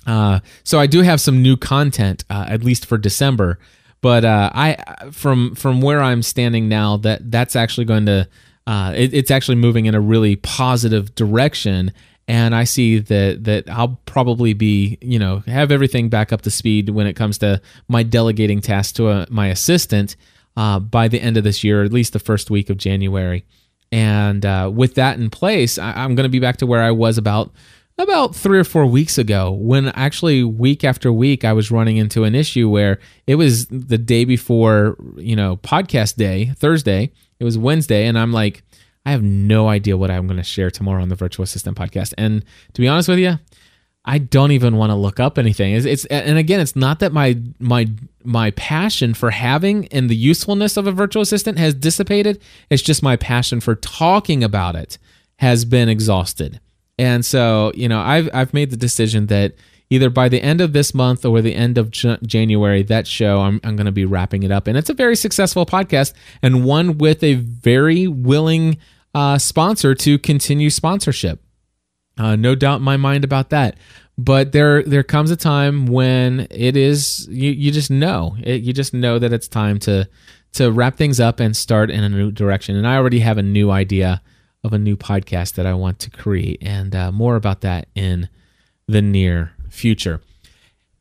Uh, 0.07 0.39
so 0.63 0.79
i 0.79 0.87
do 0.87 1.01
have 1.01 1.21
some 1.21 1.43
new 1.43 1.55
content 1.55 2.23
uh, 2.31 2.45
at 2.47 2.63
least 2.63 2.87
for 2.87 2.97
december 2.97 3.59
but 4.01 4.25
uh, 4.25 4.49
i 4.55 4.75
from 5.11 5.53
from 5.53 5.79
where 5.79 6.01
i'm 6.01 6.23
standing 6.23 6.67
now 6.67 6.97
that 6.97 7.29
that's 7.29 7.55
actually 7.55 7.85
going 7.85 8.07
to 8.07 8.27
uh, 8.67 8.93
it, 8.95 9.13
it's 9.13 9.29
actually 9.29 9.55
moving 9.55 9.85
in 9.85 9.93
a 9.93 10.01
really 10.01 10.35
positive 10.37 11.13
direction 11.13 11.91
and 12.27 12.55
I 12.55 12.63
see 12.63 12.99
that 12.99 13.43
that 13.43 13.69
I'll 13.69 13.99
probably 14.05 14.53
be 14.53 14.97
you 15.01 15.19
know 15.19 15.39
have 15.47 15.71
everything 15.71 16.09
back 16.09 16.31
up 16.31 16.41
to 16.43 16.51
speed 16.51 16.89
when 16.89 17.07
it 17.07 17.13
comes 17.13 17.37
to 17.39 17.61
my 17.87 18.03
delegating 18.03 18.61
tasks 18.61 18.93
to 18.93 19.09
a, 19.09 19.27
my 19.29 19.47
assistant 19.47 20.15
uh, 20.57 20.79
by 20.79 21.07
the 21.07 21.21
end 21.21 21.37
of 21.37 21.43
this 21.43 21.63
year, 21.63 21.83
at 21.83 21.93
least 21.93 22.13
the 22.13 22.19
first 22.19 22.49
week 22.49 22.69
of 22.69 22.77
January. 22.77 23.45
And 23.91 24.45
uh, 24.45 24.71
with 24.73 24.95
that 24.95 25.17
in 25.17 25.29
place, 25.29 25.77
I, 25.77 26.03
am 26.03 26.15
going 26.15 26.23
to 26.23 26.29
be 26.29 26.39
back 26.39 26.57
to 26.57 26.65
where 26.65 26.81
I 26.81 26.91
was 26.91 27.17
about 27.17 27.51
about 27.97 28.33
three 28.33 28.57
or 28.57 28.63
four 28.63 28.85
weeks 28.85 29.17
ago 29.17 29.51
when 29.51 29.89
actually 29.89 30.43
week 30.43 30.83
after 30.83 31.11
week 31.13 31.45
I 31.45 31.53
was 31.53 31.69
running 31.69 31.97
into 31.97 32.23
an 32.23 32.33
issue 32.33 32.67
where 32.67 32.99
it 33.27 33.35
was 33.35 33.67
the 33.67 33.97
day 33.97 34.25
before 34.25 34.97
you 35.17 35.35
know 35.35 35.57
podcast 35.57 36.15
day 36.15 36.53
Thursday 36.55 37.11
it 37.39 37.43
was 37.43 37.59
Wednesday 37.59 38.07
and 38.07 38.17
I'm 38.17 38.31
like 38.31 38.63
I 39.05 39.11
have 39.11 39.23
no 39.23 39.67
idea 39.67 39.97
what 39.97 40.11
I'm 40.11 40.27
going 40.27 40.37
to 40.37 40.43
share 40.43 40.69
tomorrow 40.69 41.01
on 41.01 41.09
the 41.09 41.15
Virtual 41.15 41.43
Assistant 41.43 41.77
podcast. 41.77 42.13
And 42.17 42.45
to 42.73 42.81
be 42.81 42.87
honest 42.87 43.09
with 43.09 43.19
you, 43.19 43.39
I 44.03 44.17
don't 44.17 44.51
even 44.51 44.77
want 44.77 44.89
to 44.89 44.95
look 44.95 45.19
up 45.19 45.37
anything. 45.37 45.73
It's, 45.73 45.85
it's, 45.85 46.05
and 46.05 46.37
again, 46.37 46.59
it's 46.59 46.75
not 46.75 46.99
that 46.99 47.13
my 47.13 47.39
my 47.59 47.87
my 48.23 48.51
passion 48.51 49.13
for 49.13 49.31
having 49.31 49.87
and 49.89 50.09
the 50.09 50.15
usefulness 50.15 50.75
of 50.77 50.87
a 50.87 50.91
virtual 50.91 51.21
assistant 51.21 51.59
has 51.59 51.73
dissipated. 51.73 52.41
It's 52.69 52.81
just 52.81 53.03
my 53.03 53.15
passion 53.15 53.59
for 53.59 53.75
talking 53.75 54.43
about 54.43 54.75
it 54.75 54.97
has 55.37 55.65
been 55.65 55.87
exhausted. 55.87 56.59
And 56.97 57.25
so, 57.25 57.71
you 57.75 57.87
know, 57.87 57.99
I've 57.99 58.29
I've 58.33 58.53
made 58.53 58.71
the 58.71 58.77
decision 58.77 59.27
that 59.27 59.53
either 59.91 60.09
by 60.09 60.29
the 60.29 60.41
end 60.41 60.61
of 60.61 60.73
this 60.73 60.95
month 60.95 61.25
or 61.25 61.41
the 61.41 61.53
end 61.53 61.77
of 61.77 61.91
J- 61.91 62.17
January, 62.25 62.81
that 62.83 63.05
show 63.05 63.41
I'm 63.41 63.59
I'm 63.63 63.75
going 63.75 63.85
to 63.85 63.91
be 63.91 64.05
wrapping 64.05 64.41
it 64.41 64.51
up. 64.51 64.65
And 64.65 64.77
it's 64.77 64.89
a 64.89 64.95
very 64.95 65.15
successful 65.15 65.65
podcast 65.67 66.13
and 66.41 66.65
one 66.65 66.97
with 66.97 67.21
a 67.23 67.35
very 67.35 68.07
willing 68.07 68.77
uh, 69.13 69.37
sponsor 69.37 69.93
to 69.93 70.17
continue 70.17 70.69
sponsorship. 70.69 71.43
Uh, 72.17 72.35
no 72.35 72.55
doubt 72.55 72.77
in 72.77 72.83
my 72.83 72.97
mind 72.97 73.23
about 73.23 73.49
that. 73.49 73.75
But 74.17 74.53
there 74.53 74.81
there 74.83 75.03
comes 75.03 75.29
a 75.29 75.35
time 75.35 75.87
when 75.87 76.47
it 76.49 76.77
is 76.77 77.27
you, 77.29 77.51
you 77.51 77.71
just 77.71 77.91
know 77.91 78.37
it, 78.41 78.61
you 78.61 78.73
just 78.73 78.93
know 78.93 79.19
that 79.19 79.33
it's 79.33 79.47
time 79.47 79.77
to 79.79 80.07
to 80.53 80.71
wrap 80.71 80.95
things 80.95 81.19
up 81.19 81.39
and 81.39 81.55
start 81.55 81.89
in 81.91 82.03
a 82.03 82.09
new 82.09 82.31
direction. 82.31 82.75
And 82.75 82.87
I 82.87 82.95
already 82.95 83.19
have 83.19 83.37
a 83.37 83.43
new 83.43 83.71
idea 83.71 84.21
of 84.63 84.73
a 84.73 84.77
new 84.77 84.95
podcast 84.95 85.55
that 85.55 85.65
I 85.65 85.73
want 85.73 85.99
to 85.99 86.09
create, 86.09 86.59
and 86.61 86.95
uh, 86.95 87.11
more 87.11 87.35
about 87.35 87.61
that 87.61 87.87
in 87.95 88.29
the 88.87 89.01
near 89.01 89.53
future. 89.71 90.21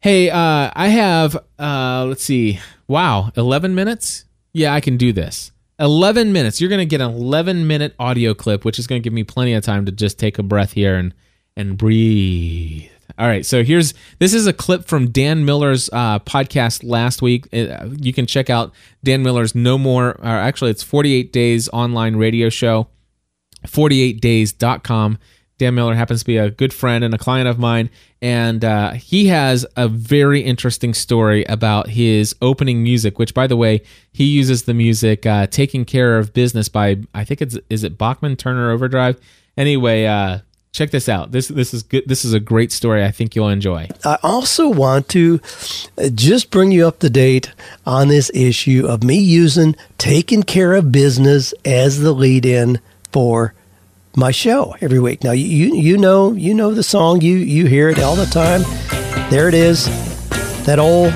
Hey, 0.00 0.30
uh, 0.30 0.70
I 0.74 0.88
have 0.88 1.36
uh, 1.58 2.06
let's 2.08 2.24
see, 2.24 2.60
wow, 2.88 3.30
eleven 3.36 3.74
minutes 3.74 4.24
yeah, 4.52 4.74
I 4.74 4.80
can 4.80 4.96
do 4.96 5.12
this. 5.12 5.52
11 5.78 6.32
minutes. 6.32 6.60
You're 6.60 6.68
going 6.68 6.80
to 6.80 6.86
get 6.86 7.00
an 7.00 7.10
11 7.10 7.66
minute 7.66 7.94
audio 7.98 8.34
clip, 8.34 8.64
which 8.64 8.78
is 8.78 8.86
going 8.86 9.00
to 9.00 9.04
give 9.04 9.12
me 9.12 9.24
plenty 9.24 9.54
of 9.54 9.64
time 9.64 9.86
to 9.86 9.92
just 9.92 10.18
take 10.18 10.38
a 10.38 10.42
breath 10.42 10.72
here 10.72 10.96
and 10.96 11.14
and 11.56 11.76
breathe. 11.76 12.90
All 13.18 13.26
right, 13.26 13.44
so 13.44 13.62
here's 13.62 13.92
this 14.18 14.32
is 14.32 14.46
a 14.46 14.52
clip 14.52 14.86
from 14.86 15.10
Dan 15.10 15.44
Miller's 15.44 15.90
uh, 15.92 16.20
podcast 16.20 16.82
last 16.84 17.22
week. 17.22 17.48
Uh, 17.52 17.88
you 17.98 18.12
can 18.12 18.24
check 18.24 18.48
out 18.48 18.72
Dan 19.04 19.22
Miller's 19.22 19.54
No 19.54 19.76
More, 19.76 20.10
or 20.10 20.26
actually, 20.26 20.70
it's 20.70 20.82
48 20.82 21.32
Days 21.32 21.68
online 21.70 22.16
radio 22.16 22.48
show, 22.48 22.88
48days.com. 23.66 25.18
Dan 25.60 25.74
Miller 25.74 25.94
happens 25.94 26.20
to 26.20 26.26
be 26.26 26.38
a 26.38 26.50
good 26.50 26.72
friend 26.72 27.04
and 27.04 27.12
a 27.12 27.18
client 27.18 27.46
of 27.46 27.58
mine, 27.58 27.90
and 28.22 28.64
uh, 28.64 28.92
he 28.92 29.26
has 29.26 29.66
a 29.76 29.88
very 29.88 30.40
interesting 30.40 30.94
story 30.94 31.44
about 31.44 31.90
his 31.90 32.34
opening 32.40 32.82
music. 32.82 33.18
Which, 33.18 33.34
by 33.34 33.46
the 33.46 33.58
way, 33.58 33.82
he 34.10 34.24
uses 34.24 34.62
the 34.62 34.72
music 34.72 35.26
uh, 35.26 35.48
"Taking 35.48 35.84
Care 35.84 36.16
of 36.16 36.32
Business" 36.32 36.70
by 36.70 37.02
I 37.12 37.24
think 37.24 37.42
it's 37.42 37.58
is 37.68 37.84
it 37.84 37.98
Bachman 37.98 38.36
Turner 38.36 38.70
Overdrive. 38.70 39.20
Anyway, 39.54 40.06
uh, 40.06 40.38
check 40.72 40.92
this 40.92 41.10
out. 41.10 41.32
This 41.32 41.48
this 41.48 41.74
is 41.74 41.82
good. 41.82 42.04
This 42.06 42.24
is 42.24 42.32
a 42.32 42.40
great 42.40 42.72
story. 42.72 43.04
I 43.04 43.10
think 43.10 43.36
you'll 43.36 43.50
enjoy. 43.50 43.90
I 44.02 44.16
also 44.22 44.66
want 44.66 45.10
to 45.10 45.40
uh, 45.98 46.08
just 46.08 46.50
bring 46.50 46.72
you 46.72 46.88
up 46.88 47.00
to 47.00 47.10
date 47.10 47.52
on 47.84 48.08
this 48.08 48.30
issue 48.32 48.86
of 48.88 49.04
me 49.04 49.18
using 49.18 49.76
taking 49.98 50.42
care 50.42 50.72
of 50.72 50.90
business 50.90 51.52
as 51.66 52.00
the 52.00 52.12
lead 52.12 52.46
in 52.46 52.80
for 53.12 53.52
my 54.16 54.30
show 54.30 54.74
every 54.80 54.98
week. 54.98 55.22
Now 55.24 55.32
you 55.32 55.74
you 55.74 55.96
know 55.96 56.32
you 56.32 56.54
know 56.54 56.74
the 56.74 56.82
song 56.82 57.20
you 57.20 57.36
you 57.36 57.66
hear 57.66 57.88
it 57.88 57.98
all 57.98 58.16
the 58.16 58.26
time. 58.26 58.62
There 59.30 59.48
it 59.48 59.54
is, 59.54 59.84
that 60.66 60.78
old 60.78 61.12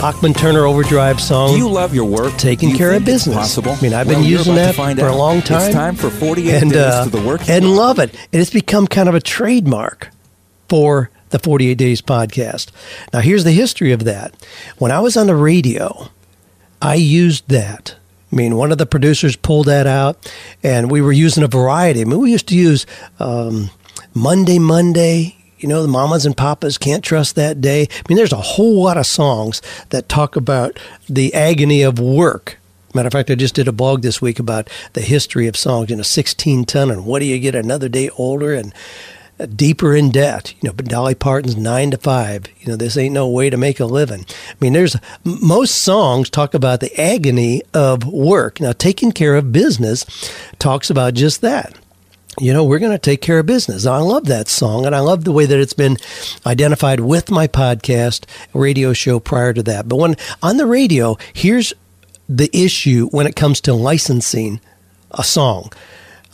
Bachman 0.00 0.34
Turner 0.34 0.64
Overdrive 0.66 1.20
song. 1.20 1.50
Do 1.52 1.56
you 1.56 1.68
love 1.70 1.94
your 1.94 2.04
work? 2.04 2.36
Taking 2.36 2.70
you 2.70 2.76
care 2.76 2.92
of 2.92 3.04
business. 3.04 3.36
Possible. 3.36 3.72
I 3.72 3.80
mean, 3.80 3.94
I've 3.94 4.06
Well, 4.08 4.16
been 4.16 4.24
using 4.24 4.56
that 4.56 4.74
for 4.74 5.06
a 5.06 5.14
long 5.16 5.40
time. 5.42 5.62
It's 5.62 5.74
time 5.74 5.94
for 5.94 6.10
48 6.10 6.62
and 6.62 6.70
days 6.72 6.80
uh, 6.82 7.04
to 7.04 7.10
the 7.10 7.22
work. 7.22 7.48
and 7.48 7.74
love 7.76 7.98
it. 7.98 8.10
And 8.32 8.42
it's 8.42 8.50
become 8.50 8.86
kind 8.88 9.08
of 9.08 9.14
a 9.14 9.20
trademark 9.20 10.10
for 10.68 11.10
the 11.30 11.38
48 11.38 11.76
Days 11.78 12.02
podcast. 12.02 12.70
Now, 13.12 13.20
here's 13.20 13.44
the 13.44 13.52
history 13.52 13.92
of 13.92 14.04
that. 14.04 14.34
When 14.78 14.90
I 14.90 15.00
was 15.00 15.16
on 15.16 15.28
the 15.28 15.34
radio, 15.36 16.08
I 16.82 16.96
used 16.96 17.48
that. 17.48 17.94
I 18.36 18.38
mean, 18.38 18.56
one 18.56 18.70
of 18.70 18.76
the 18.76 18.84
producers 18.84 19.34
pulled 19.34 19.64
that 19.64 19.86
out, 19.86 20.30
and 20.62 20.90
we 20.90 21.00
were 21.00 21.10
using 21.10 21.42
a 21.42 21.46
variety. 21.46 22.02
I 22.02 22.04
mean, 22.04 22.20
we 22.20 22.32
used 22.32 22.48
to 22.48 22.54
use 22.54 22.84
um, 23.18 23.70
Monday, 24.12 24.58
Monday. 24.58 25.36
You 25.56 25.70
know, 25.70 25.80
the 25.80 25.88
mamas 25.88 26.26
and 26.26 26.36
papas 26.36 26.76
can't 26.76 27.02
trust 27.02 27.34
that 27.36 27.62
day. 27.62 27.84
I 27.90 28.02
mean, 28.10 28.18
there's 28.18 28.34
a 28.34 28.36
whole 28.36 28.82
lot 28.82 28.98
of 28.98 29.06
songs 29.06 29.62
that 29.88 30.10
talk 30.10 30.36
about 30.36 30.78
the 31.08 31.32
agony 31.32 31.80
of 31.80 31.98
work. 31.98 32.58
Matter 32.94 33.06
of 33.06 33.14
fact, 33.14 33.30
I 33.30 33.36
just 33.36 33.54
did 33.54 33.68
a 33.68 33.72
blog 33.72 34.02
this 34.02 34.20
week 34.20 34.38
about 34.38 34.68
the 34.92 35.00
history 35.00 35.46
of 35.46 35.56
songs, 35.56 35.88
you 35.88 35.96
know, 35.96 36.02
16 36.02 36.66
ton 36.66 36.90
and 36.90 37.06
what 37.06 37.20
do 37.20 37.24
you 37.24 37.38
get 37.38 37.54
another 37.54 37.88
day 37.88 38.10
older 38.18 38.52
and 38.52 38.74
deeper 39.54 39.94
in 39.94 40.10
debt. 40.10 40.54
You 40.60 40.68
know, 40.68 40.72
but 40.72 40.86
Dolly 40.86 41.14
Parton's 41.14 41.56
nine 41.56 41.90
to 41.90 41.98
five. 41.98 42.46
You 42.60 42.68
know, 42.68 42.76
this 42.76 42.96
ain't 42.96 43.14
no 43.14 43.28
way 43.28 43.50
to 43.50 43.56
make 43.56 43.80
a 43.80 43.84
living. 43.84 44.24
I 44.28 44.54
mean, 44.60 44.72
there's 44.72 44.96
most 45.24 45.76
songs 45.76 46.30
talk 46.30 46.54
about 46.54 46.80
the 46.80 46.98
agony 47.00 47.62
of 47.74 48.04
work. 48.04 48.60
Now, 48.60 48.72
taking 48.72 49.12
care 49.12 49.36
of 49.36 49.52
business 49.52 50.04
talks 50.58 50.90
about 50.90 51.14
just 51.14 51.40
that. 51.42 51.76
You 52.38 52.52
know, 52.52 52.64
we're 52.64 52.78
going 52.78 52.92
to 52.92 52.98
take 52.98 53.22
care 53.22 53.38
of 53.38 53.46
business. 53.46 53.86
I 53.86 53.98
love 53.98 54.26
that 54.26 54.48
song, 54.48 54.84
and 54.84 54.94
I 54.94 55.00
love 55.00 55.24
the 55.24 55.32
way 55.32 55.46
that 55.46 55.58
it's 55.58 55.72
been 55.72 55.96
identified 56.44 57.00
with 57.00 57.30
my 57.30 57.46
podcast 57.46 58.24
radio 58.52 58.92
show 58.92 59.18
prior 59.18 59.54
to 59.54 59.62
that. 59.62 59.88
But 59.88 59.96
when 59.96 60.16
on 60.42 60.58
the 60.58 60.66
radio, 60.66 61.16
here's 61.32 61.72
the 62.28 62.50
issue 62.52 63.08
when 63.08 63.26
it 63.26 63.36
comes 63.36 63.60
to 63.62 63.72
licensing 63.72 64.60
a 65.12 65.24
song. 65.24 65.72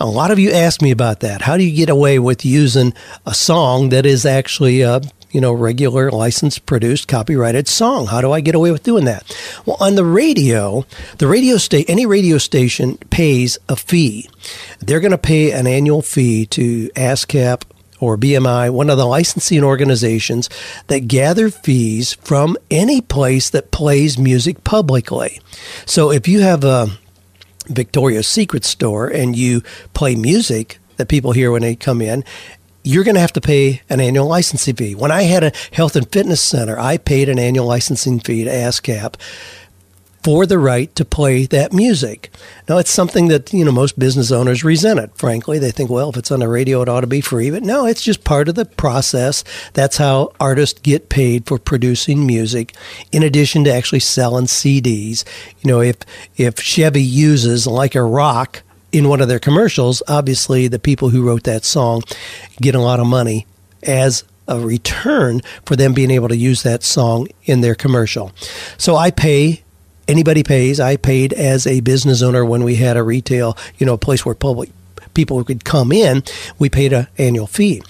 A 0.03 0.07
lot 0.07 0.33
of 0.33 0.39
you 0.41 0.51
ask 0.51 0.83
me 0.83 0.91
about 0.91 1.21
that. 1.21 1.43
How 1.43 1.57
do 1.57 1.63
you 1.63 1.77
get 1.77 1.89
away 1.89 2.19
with 2.19 2.45
using 2.45 2.93
a 3.25 3.33
song 3.33 3.91
that 3.91 4.05
is 4.05 4.27
actually 4.27 4.81
a 4.81 5.01
you 5.31 5.41
know 5.41 5.53
regular 5.53 6.11
licensed 6.11 6.67
produced 6.67 7.07
copyrighted 7.07 7.69
song? 7.69 8.09
How 8.09 8.21
do 8.21 8.33
I 8.33 8.41
get 8.41 8.57
away 8.57 8.73
with 8.73 8.83
doing 8.83 9.05
that? 9.05 9.33
Well, 9.65 9.77
on 9.79 9.95
the 9.95 10.05
radio, 10.05 10.85
the 11.19 11.29
radio 11.29 11.57
state 11.57 11.89
any 11.89 12.05
radio 12.05 12.39
station 12.39 12.97
pays 13.11 13.59
a 13.69 13.77
fee. 13.77 14.29
They're 14.81 14.99
going 14.99 15.13
to 15.13 15.19
pay 15.19 15.53
an 15.53 15.69
annual 15.69 16.03
fee 16.03 16.47
to 16.47 16.89
ASCAP 16.97 17.63
or 18.01 18.19
BMI, 18.19 18.71
one 18.71 18.91
of 18.91 18.99
the 18.99 19.07
licensing 19.07 19.63
organizations 19.63 20.51
that 20.89 21.07
gather 21.07 21.49
fees 21.49 22.15
from 22.15 22.57
any 22.73 23.01
place 23.01 23.51
that 23.51 23.71
plays 23.71 24.19
music 24.19 24.65
publicly. 24.65 25.41
So 25.87 26.11
if 26.11 26.27
you 26.27 26.41
have 26.41 26.65
a 26.65 26.89
Victoria's 27.69 28.29
Secret 28.29 28.65
store 28.65 29.09
and 29.09 29.37
you 29.37 29.63
play 29.95 30.15
music 30.15 30.79
that 30.97 31.09
people 31.09 31.33
hear 31.33 31.51
when 31.51 31.63
they 31.63 31.75
come 31.75 32.01
in, 32.01 32.25
you're 32.85 33.05
going 33.05 33.15
to 33.15 33.21
have 33.21 33.33
to 33.33 33.41
pay 33.41 33.81
an 33.89 34.01
annual 34.01 34.27
licensing 34.27 34.75
fee. 34.75 34.95
When 34.95 35.13
I 35.13 35.23
had 35.23 35.45
a 35.45 35.53
health 35.73 35.95
and 35.97 36.11
fitness 36.11 36.43
center, 36.43 36.79
I 36.79 36.97
paid 36.97 37.29
an 37.29 37.39
annual 37.39 37.67
licensing 37.67 38.21
fee 38.21 38.45
to 38.45 38.51
ASCAP 38.51 39.15
for 40.23 40.47
the 40.47 40.59
right 40.59 40.95
to 40.95 41.05
play 41.05 41.47
that 41.47 41.73
music. 41.73 42.31
Now, 42.69 42.79
it's 42.79 42.91
something 42.91 43.29
that, 43.29 43.53
you 43.53 43.65
know, 43.65 43.73
most 43.73 43.99
business 43.99 44.31
owners 44.31 44.63
resent 44.63 45.01
it, 45.01 45.17
frankly. 45.17 45.59
They 45.59 45.73
think, 45.73 45.91
well, 45.91 46.11
if 46.11 46.17
it's 46.17 46.31
on 46.31 46.41
the 46.41 46.49
radio, 46.49 46.81
it 46.83 46.89
ought 46.89 47.01
to 47.01 47.07
be 47.07 47.21
free. 47.21 47.51
But 47.51 47.65
no, 47.65 47.87
it's 47.87 48.03
just 48.03 48.25
part 48.25 48.49
of 48.49 48.55
the 48.55 48.65
process. 48.65 49.43
That's 49.73 49.97
how 49.97 50.33
artists 50.39 50.81
get 50.81 51.09
paid 51.09 51.47
for 51.47 51.59
producing 51.59 52.25
music, 52.27 52.75
in 53.11 53.23
addition 53.23 53.65
to 53.65 53.73
actually 53.73 54.01
selling 54.01 54.47
CDs. 54.47 55.25
You 55.61 55.69
know, 55.69 55.81
if, 55.81 55.97
if 56.37 56.61
Chevy 56.61 57.03
uses 57.03 57.67
like 57.67 57.95
a 57.95 58.03
rock 58.03 58.63
in 58.93 59.09
one 59.09 59.21
of 59.21 59.29
their 59.29 59.41
commercials, 59.41 60.03
obviously 60.07 60.69
the 60.69 60.79
people 60.79 61.09
who 61.09 61.27
wrote 61.27 61.45
that 61.45 61.65
song 61.65 62.03
get 62.61 62.75
a 62.75 62.81
lot 62.81 63.01
of 63.01 63.07
money 63.07 63.47
as 63.83 64.23
a 64.47 64.61
return 64.61 65.41
for 65.65 65.77
them 65.77 65.95
being 65.95 66.11
able 66.11 66.29
to 66.29 66.37
use 66.37 66.63
that 66.63 66.83
song 66.83 67.27
in 67.45 67.61
their 67.61 67.75
commercial. 67.75 68.33
So 68.77 68.97
I 68.97 69.11
pay 69.11 69.63
anybody 70.09 70.43
pays. 70.43 70.81
I 70.81 70.97
paid 70.97 71.33
as 71.33 71.67
a 71.67 71.81
business 71.81 72.23
owner 72.23 72.45
when 72.45 72.65
we 72.65 72.77
had 72.77 72.97
a 72.97 73.03
retail, 73.03 73.57
you 73.79 73.87
know, 73.87 73.95
a 73.95 73.99
place 73.99 74.25
where 74.25 74.35
public 74.35 74.71
people 75.15 75.43
could 75.45 75.65
come 75.65 75.93
in. 75.93 76.23
We 76.59 76.69
paid 76.69 76.93
an 76.93 77.09
annual 77.19 77.47
fee. 77.47 77.83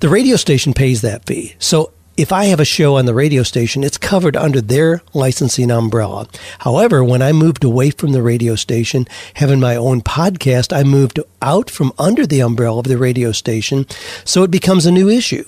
The 0.00 0.08
radio 0.08 0.36
station 0.36 0.72
pays 0.72 1.02
that 1.02 1.24
fee. 1.26 1.54
So 1.58 1.92
if 2.16 2.32
I 2.32 2.44
have 2.44 2.60
a 2.60 2.64
show 2.64 2.96
on 2.96 3.06
the 3.06 3.14
radio 3.14 3.42
station, 3.42 3.82
it's 3.82 3.98
covered 3.98 4.36
under 4.36 4.60
their 4.60 5.02
licensing 5.14 5.70
umbrella. 5.70 6.28
However, 6.60 7.02
when 7.02 7.22
I 7.22 7.32
moved 7.32 7.64
away 7.64 7.90
from 7.90 8.12
the 8.12 8.22
radio 8.22 8.54
station, 8.54 9.08
having 9.34 9.58
my 9.58 9.74
own 9.74 10.00
podcast, 10.00 10.76
I 10.76 10.84
moved 10.84 11.18
out 11.42 11.70
from 11.70 11.92
under 11.98 12.26
the 12.26 12.40
umbrella 12.40 12.78
of 12.78 12.86
the 12.86 12.98
radio 12.98 13.32
station. 13.32 13.86
So 14.24 14.44
it 14.44 14.50
becomes 14.52 14.86
a 14.86 14.92
new 14.92 15.08
issue. 15.08 15.44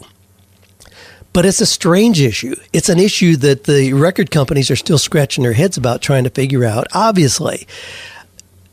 But 1.36 1.44
it's 1.44 1.60
a 1.60 1.66
strange 1.66 2.18
issue. 2.18 2.56
It's 2.72 2.88
an 2.88 2.98
issue 2.98 3.36
that 3.36 3.64
the 3.64 3.92
record 3.92 4.30
companies 4.30 4.70
are 4.70 4.76
still 4.76 4.96
scratching 4.96 5.44
their 5.44 5.52
heads 5.52 5.76
about 5.76 6.00
trying 6.00 6.24
to 6.24 6.30
figure 6.30 6.64
out. 6.64 6.86
Obviously, 6.94 7.66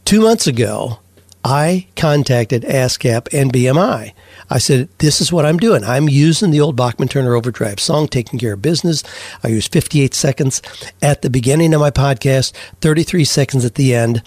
two 0.05 0.21
months 0.21 0.47
ago, 0.47 0.99
I 1.43 1.87
contacted 1.97 2.63
ASCAP 2.63 3.27
and 3.33 3.51
BMI. 3.51 4.13
I 4.49 4.57
said, 4.59 4.87
This 4.99 5.19
is 5.19 5.29
what 5.29 5.45
I'm 5.45 5.57
doing. 5.57 5.83
I'm 5.83 6.07
using 6.07 6.51
the 6.51 6.61
old 6.61 6.77
Bachman 6.77 7.09
Turner 7.09 7.35
Overdrive 7.35 7.81
song, 7.81 8.07
Taking 8.07 8.39
Care 8.39 8.53
of 8.53 8.61
Business. 8.61 9.03
I 9.43 9.49
use 9.49 9.67
58 9.67 10.13
seconds 10.13 10.61
at 11.01 11.21
the 11.21 11.29
beginning 11.29 11.73
of 11.73 11.81
my 11.81 11.91
podcast, 11.91 12.53
33 12.79 13.25
seconds 13.25 13.65
at 13.65 13.75
the 13.75 13.93
end. 13.93 14.23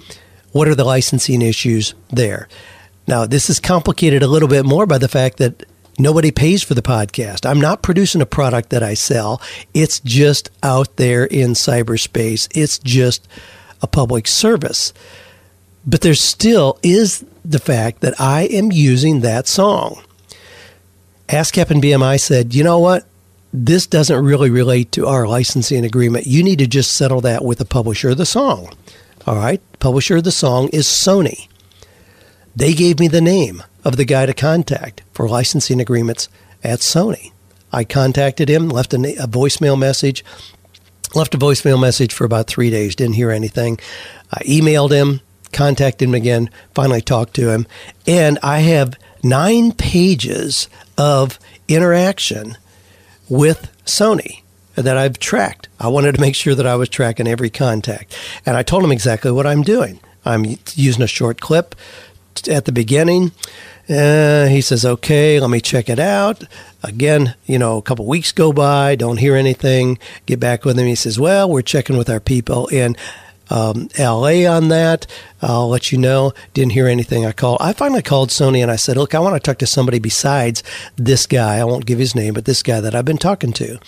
What 0.53 0.68
are 0.68 0.74
the 0.74 0.84
licensing 0.84 1.41
issues 1.41 1.95
there? 2.11 2.49
Now, 3.09 3.24
this 3.24 3.49
is 3.49 3.61
complicated 3.61 4.22
a 4.22 4.28
little 4.28 4.49
bit 4.49 4.66
more 4.66 4.84
by 4.84 4.99
the 4.99 5.09
fact 5.09 5.39
that 5.39 5.64
Nobody 5.99 6.31
pays 6.31 6.63
for 6.63 6.75
the 6.75 6.83
podcast. 6.83 7.49
I'm 7.49 7.61
not 7.61 7.83
producing 7.83 8.21
a 8.21 8.27
product 8.27 8.71
that 8.71 8.83
I 8.83 8.95
sell. 8.95 9.41
It's 9.73 9.99
just 10.01 10.51
out 10.63 10.97
there 10.97 11.25
in 11.25 11.51
cyberspace. 11.51 12.49
It's 12.55 12.79
just 12.79 13.27
a 13.81 13.87
public 13.87 14.27
service. 14.27 14.93
But 15.87 16.03
there 16.03 16.15
still 16.15 16.79
is 16.83 17.25
the 17.45 17.59
fact 17.59 18.01
that 18.01 18.21
I 18.21 18.43
am 18.43 18.73
using 18.73 19.21
that 19.21 19.47
song. 19.47 20.03
ASCAP 21.29 21.71
and 21.71 21.83
BMI 21.83 22.21
said, 22.21 22.55
you 22.55 22.63
know 22.63 22.79
what? 22.79 23.07
This 23.53 23.87
doesn't 23.87 24.25
really 24.25 24.51
relate 24.51 24.93
to 24.93 25.07
our 25.07 25.27
licensing 25.27 25.85
agreement. 25.85 26.27
You 26.27 26.43
need 26.43 26.59
to 26.59 26.67
just 26.67 26.95
settle 26.95 27.23
that 27.23 27.45
with 27.45 27.59
the 27.59 27.65
publisher 27.65 28.11
of 28.11 28.19
the 28.19 28.27
song. 28.27 28.75
All 29.27 29.37
right? 29.37 29.63
Publisher 29.79 30.19
of 30.19 30.25
the 30.25 30.33
song 30.33 30.69
is 30.75 30.87
Sony. 30.87 31.49
They 32.55 32.75
gave 32.75 32.99
me 32.99 33.09
the 33.09 33.21
name 33.21 33.63
of 33.87 33.97
the 33.97 34.05
guy 34.05 34.26
to 34.26 34.34
contact 34.34 35.03
for 35.12 35.28
licensing 35.28 35.80
agreements 35.80 36.28
at 36.64 36.80
Sony. 36.80 37.30
I 37.72 37.84
contacted 37.84 38.49
him, 38.49 38.68
left 38.68 38.93
a, 38.93 38.97
a, 38.97 39.28
voicemail 39.28 39.78
message, 39.78 40.24
left 41.14 41.37
a 41.37 41.39
voicemail 41.39 41.80
message 41.80 42.12
for 42.12 42.24
about 42.24 42.49
three 42.49 42.68
days, 42.68 42.97
didn't 42.97 43.14
hear 43.14 43.30
anything. 43.30 43.78
I 44.32 44.43
emailed 44.43 44.91
him, 44.91 45.20
contacted 45.53 46.09
him 46.09 46.16
again, 46.16 46.51
finally 46.74 47.01
talked 47.01 47.34
to 47.34 47.51
him, 47.51 47.64
and 48.09 48.41
I 48.43 48.59
have 48.59 48.99
nine 49.22 49.70
pages 49.70 50.68
of 50.99 51.39
interaction 51.68 52.57
with 53.28 53.70
Sony. 53.84 54.43
that 54.74 54.99
I've 54.99 55.18
tracked. 55.18 55.68
I 55.78 55.89
wanted 55.89 56.16
to 56.16 56.20
make 56.20 56.34
sure 56.34 56.57
that 56.57 56.66
I 56.66 56.74
was 56.74 56.89
tracking 56.89 57.28
every 57.28 57.51
contact. 57.51 58.14
And 58.45 58.59
I 58.59 58.62
told 58.62 58.84
him 58.84 58.93
exactly 58.93 59.30
what 59.30 59.47
I'm 59.47 59.62
doing. 59.62 60.01
I'm 60.24 60.45
using 60.74 61.03
a 61.03 61.07
short 61.07 61.41
clip 61.41 61.74
at 62.49 62.66
the 62.66 62.72
beginning. 62.72 63.32
Uh, 63.89 64.47
he 64.47 64.61
says, 64.61 64.84
okay, 64.84 65.39
let 65.39 65.51
me 65.51 65.61
check 65.61 65.89
it 65.89 66.01
out. 66.01 66.43
Again, 66.82 67.34
you 67.47 67.59
know, 67.59 67.78
a 67.78 67.82
couple 67.82 68.07
weeks 68.07 68.32
go 68.32 68.53
by, 68.53 68.97
don't 68.97 69.18
hear 69.18 69.37
anything. 69.37 69.99
Get 70.26 70.41
back 70.41 70.64
with 70.64 70.78
him. 70.78 70.87
He 70.87 70.97
says, 70.97 71.20
well, 71.20 71.49
we're 71.49 71.62
checking 71.62 71.97
with 71.97 72.11
our 72.11 72.18
people 72.18 72.66
in 72.68 72.97
um, 73.49 73.89
LA 73.99 74.45
on 74.45 74.68
that. 74.68 75.07
I'll 75.41 75.68
let 75.68 75.93
you 75.93 75.99
know. 75.99 76.32
Didn't 76.53 76.72
hear 76.72 76.89
anything. 76.89 77.24
I 77.24 77.32
called. 77.32 77.59
I 77.61 77.72
finally 77.72 78.03
called 78.03 78.30
Sony 78.30 78.61
and 78.61 78.70
I 78.70 78.76
said, 78.76 78.97
look, 78.97 79.14
I 79.14 79.20
want 79.20 79.34
to 79.34 79.41
talk 79.41 79.59
to 79.59 79.66
somebody 79.66 79.99
besides 79.99 80.62
this 80.97 81.26
guy. 81.26 81.59
I 81.59 81.64
won't 81.64 81.87
give 81.87 81.99
his 81.99 82.14
name, 82.14 82.34
but 82.34 82.45
this 82.45 82.62
guy 82.62 82.80
that 82.80 82.95
I've 82.95 83.05
been 83.05 83.18
talking 83.18 83.53
to. 83.55 83.78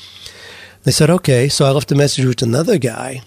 They 0.84 0.92
said, 0.92 1.11
okay. 1.11 1.49
So 1.49 1.64
I 1.64 1.70
left 1.70 1.90
a 1.92 1.96
message 1.96 2.24
with 2.24 2.42
another 2.42 2.78
guy. 2.78 3.22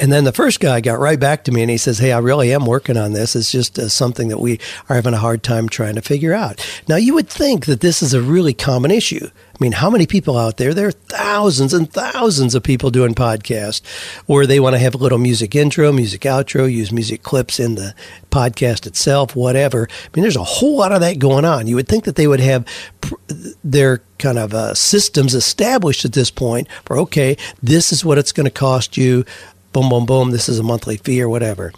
And 0.00 0.10
then 0.10 0.24
the 0.24 0.32
first 0.32 0.60
guy 0.60 0.80
got 0.80 0.98
right 0.98 1.20
back 1.20 1.44
to 1.44 1.52
me 1.52 1.62
and 1.62 1.70
he 1.70 1.76
says, 1.76 1.98
Hey, 1.98 2.12
I 2.12 2.18
really 2.18 2.52
am 2.52 2.66
working 2.66 2.96
on 2.96 3.12
this. 3.12 3.36
It's 3.36 3.52
just 3.52 3.78
uh, 3.78 3.88
something 3.88 4.28
that 4.28 4.40
we 4.40 4.58
are 4.88 4.96
having 4.96 5.14
a 5.14 5.18
hard 5.18 5.42
time 5.42 5.68
trying 5.68 5.94
to 5.94 6.02
figure 6.02 6.34
out. 6.34 6.64
Now, 6.88 6.96
you 6.96 7.14
would 7.14 7.28
think 7.28 7.66
that 7.66 7.80
this 7.80 8.02
is 8.02 8.14
a 8.14 8.22
really 8.22 8.54
common 8.54 8.90
issue. 8.90 9.28
I 9.62 9.62
mean, 9.62 9.72
how 9.72 9.90
many 9.90 10.06
people 10.06 10.36
out 10.36 10.56
there? 10.56 10.74
There 10.74 10.88
are 10.88 10.92
thousands 10.92 11.72
and 11.72 11.92
thousands 11.92 12.56
of 12.56 12.64
people 12.64 12.90
doing 12.90 13.14
podcasts 13.14 13.80
where 14.26 14.44
they 14.44 14.58
want 14.58 14.74
to 14.74 14.78
have 14.80 14.94
a 14.94 14.98
little 14.98 15.18
music 15.18 15.54
intro, 15.54 15.92
music 15.92 16.22
outro, 16.22 16.72
use 16.72 16.90
music 16.90 17.22
clips 17.22 17.60
in 17.60 17.76
the 17.76 17.94
podcast 18.30 18.86
itself, 18.86 19.36
whatever. 19.36 19.88
I 19.88 20.08
mean, 20.16 20.22
there's 20.22 20.36
a 20.36 20.42
whole 20.42 20.78
lot 20.78 20.90
of 20.90 21.00
that 21.02 21.20
going 21.20 21.44
on. 21.44 21.68
You 21.68 21.76
would 21.76 21.86
think 21.86 22.04
that 22.04 22.16
they 22.16 22.26
would 22.26 22.40
have 22.40 22.66
pr- 23.02 23.14
their 23.62 24.02
kind 24.18 24.38
of 24.38 24.54
uh, 24.54 24.74
systems 24.74 25.34
established 25.34 26.04
at 26.04 26.12
this 26.12 26.30
point 26.30 26.66
for, 26.84 26.96
okay, 26.98 27.36
this 27.62 27.92
is 27.92 28.04
what 28.04 28.18
it's 28.18 28.32
going 28.32 28.46
to 28.46 28.50
cost 28.50 28.96
you 28.96 29.24
boom, 29.72 29.88
boom, 29.88 30.06
boom, 30.06 30.30
this 30.30 30.48
is 30.48 30.58
a 30.58 30.62
monthly 30.62 30.96
fee 30.96 31.22
or 31.22 31.28
whatever. 31.28 31.72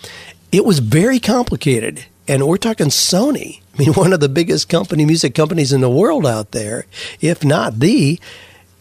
It 0.53 0.65
was 0.65 0.79
very 0.79 1.19
complicated. 1.21 2.05
And 2.27 2.47
we're 2.47 2.57
talking 2.57 2.87
Sony. 2.87 3.61
I 3.75 3.79
mean, 3.79 3.93
one 3.95 4.13
of 4.13 4.21
the 4.21 4.29
biggest 4.29 4.69
company, 4.69 5.05
music 5.05 5.35
companies 5.35 5.73
in 5.73 5.81
the 5.81 5.91
world 5.91 6.27
out 6.27 6.53
there, 6.53 6.87
if 7.21 7.45
not 7.45 7.81
the. 7.81 8.21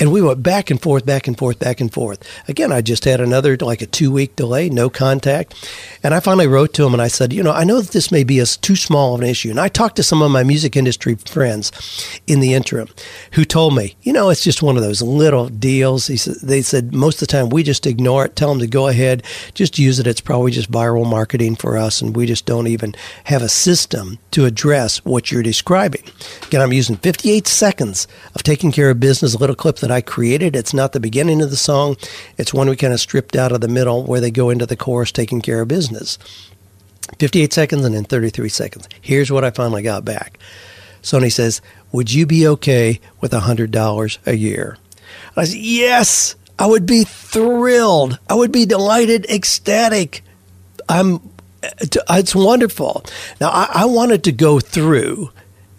And 0.04 0.12
we 0.12 0.22
went 0.22 0.44
back 0.44 0.70
and 0.70 0.82
forth, 0.82 1.06
back 1.06 1.30
and 1.30 1.38
forth, 1.38 1.60
back 1.60 1.80
and 1.80 1.90
forth. 1.90 2.28
Again, 2.50 2.74
I 2.74 2.82
just 2.82 3.06
had 3.06 3.22
another, 3.22 3.56
like 3.56 3.82
a 3.82 3.86
two 3.86 4.12
week 4.12 4.36
delay, 4.36 4.68
no 4.68 4.90
contact. 4.90 5.56
And 6.04 6.14
I 6.14 6.20
finally 6.20 6.46
wrote 6.46 6.74
to 6.74 6.86
him 6.86 6.92
and 6.92 7.02
I 7.02 7.08
said, 7.08 7.32
you 7.32 7.42
know, 7.42 7.54
I 7.54 7.64
know 7.64 7.80
that 7.80 7.94
this 7.94 8.12
may 8.12 8.26
be 8.26 8.40
a, 8.40 8.46
too 8.46 8.76
small 8.76 9.16
of 9.16 9.22
an 9.22 9.28
issue. 9.28 9.50
And 9.50 9.62
I 9.62 9.70
talked 9.70 9.96
to 9.96 10.04
some 10.04 10.22
of 10.22 10.30
my 10.30 10.44
music 10.44 10.76
industry 10.76 11.16
friends 11.16 11.72
in 12.28 12.42
the 12.42 12.54
interim 12.54 12.90
who 13.32 13.46
told 13.46 13.78
me, 13.78 13.96
you 14.02 14.12
know, 14.12 14.30
it's 14.30 14.44
just 14.44 14.62
one 14.62 14.76
of 14.76 14.84
those 14.84 15.02
little 15.02 15.48
deals. 15.48 16.08
He 16.08 16.18
said, 16.18 16.36
they 16.44 16.62
said, 16.62 16.94
most 16.94 17.22
of 17.22 17.30
the 17.30 17.32
time 17.32 17.48
we 17.48 17.64
just 17.64 17.88
ignore 17.88 18.26
it, 18.26 18.36
tell 18.36 18.50
them 18.50 18.60
to 18.60 18.68
go 18.68 18.90
ahead, 18.90 19.24
just 19.54 19.80
use 19.80 20.02
it. 20.02 20.08
It's 20.08 20.20
probably 20.20 20.52
just 20.52 20.70
viral 20.70 21.10
marketing 21.10 21.56
for 21.56 21.78
us. 21.78 22.02
And 22.02 22.14
we 22.14 22.26
just 22.26 22.46
don't 22.46 22.68
even 22.68 22.94
have 23.24 23.42
a 23.42 23.48
system 23.48 24.20
to 24.32 24.44
address 24.44 24.98
what 25.06 25.32
you're 25.32 25.44
describing. 25.44 26.04
Again, 26.48 26.60
I'm 26.60 26.74
using 26.74 26.98
58 26.98 27.48
seconds 27.48 28.06
of 28.36 28.44
taking 28.44 28.74
care 28.74 28.90
of 28.90 29.00
business, 29.00 29.34
a 29.34 29.38
little 29.38 29.56
clip 29.56 29.78
that 29.78 29.93
I 29.94 30.02
created. 30.02 30.56
It's 30.56 30.74
not 30.74 30.92
the 30.92 31.00
beginning 31.00 31.42
of 31.42 31.50
the 31.50 31.56
song. 31.56 31.96
It's 32.38 32.54
one 32.54 32.70
we 32.70 32.76
kind 32.76 32.94
of 32.94 33.00
stripped 33.00 33.36
out 33.36 33.52
of 33.52 33.62
the 33.62 33.68
middle 33.68 34.04
where 34.04 34.20
they 34.20 34.32
go 34.32 34.50
into 34.50 34.66
the 34.66 34.76
chorus 34.76 35.12
taking 35.12 35.42
care 35.42 35.62
of 35.62 35.68
business. 35.68 36.18
58 37.20 37.54
seconds 37.54 37.86
and 37.86 37.96
then 37.96 38.04
33 38.04 38.50
seconds. 38.50 38.90
Here's 39.02 39.32
what 39.32 39.44
I 39.44 39.52
finally 39.52 39.84
got 39.84 40.04
back. 40.04 40.40
Sony 41.02 41.32
says, 41.32 41.62
Would 41.92 42.12
you 42.12 42.26
be 42.26 42.48
okay 42.48 43.00
with 43.22 43.32
$100 43.32 44.18
a 44.26 44.36
year? 44.36 44.78
I 45.36 45.46
said, 45.46 45.60
Yes, 45.60 46.36
I 46.58 46.66
would 46.66 46.86
be 46.86 47.04
thrilled. 47.04 48.20
I 48.30 48.36
would 48.36 48.52
be 48.52 48.66
delighted, 48.66 49.26
ecstatic. 49.26 50.24
I'm, 50.90 51.20
it's 51.62 52.36
wonderful. 52.36 53.06
Now, 53.40 53.50
I, 53.50 53.70
I 53.74 53.86
wanted 53.86 54.24
to 54.26 54.32
go 54.32 54.60
through 54.60 55.32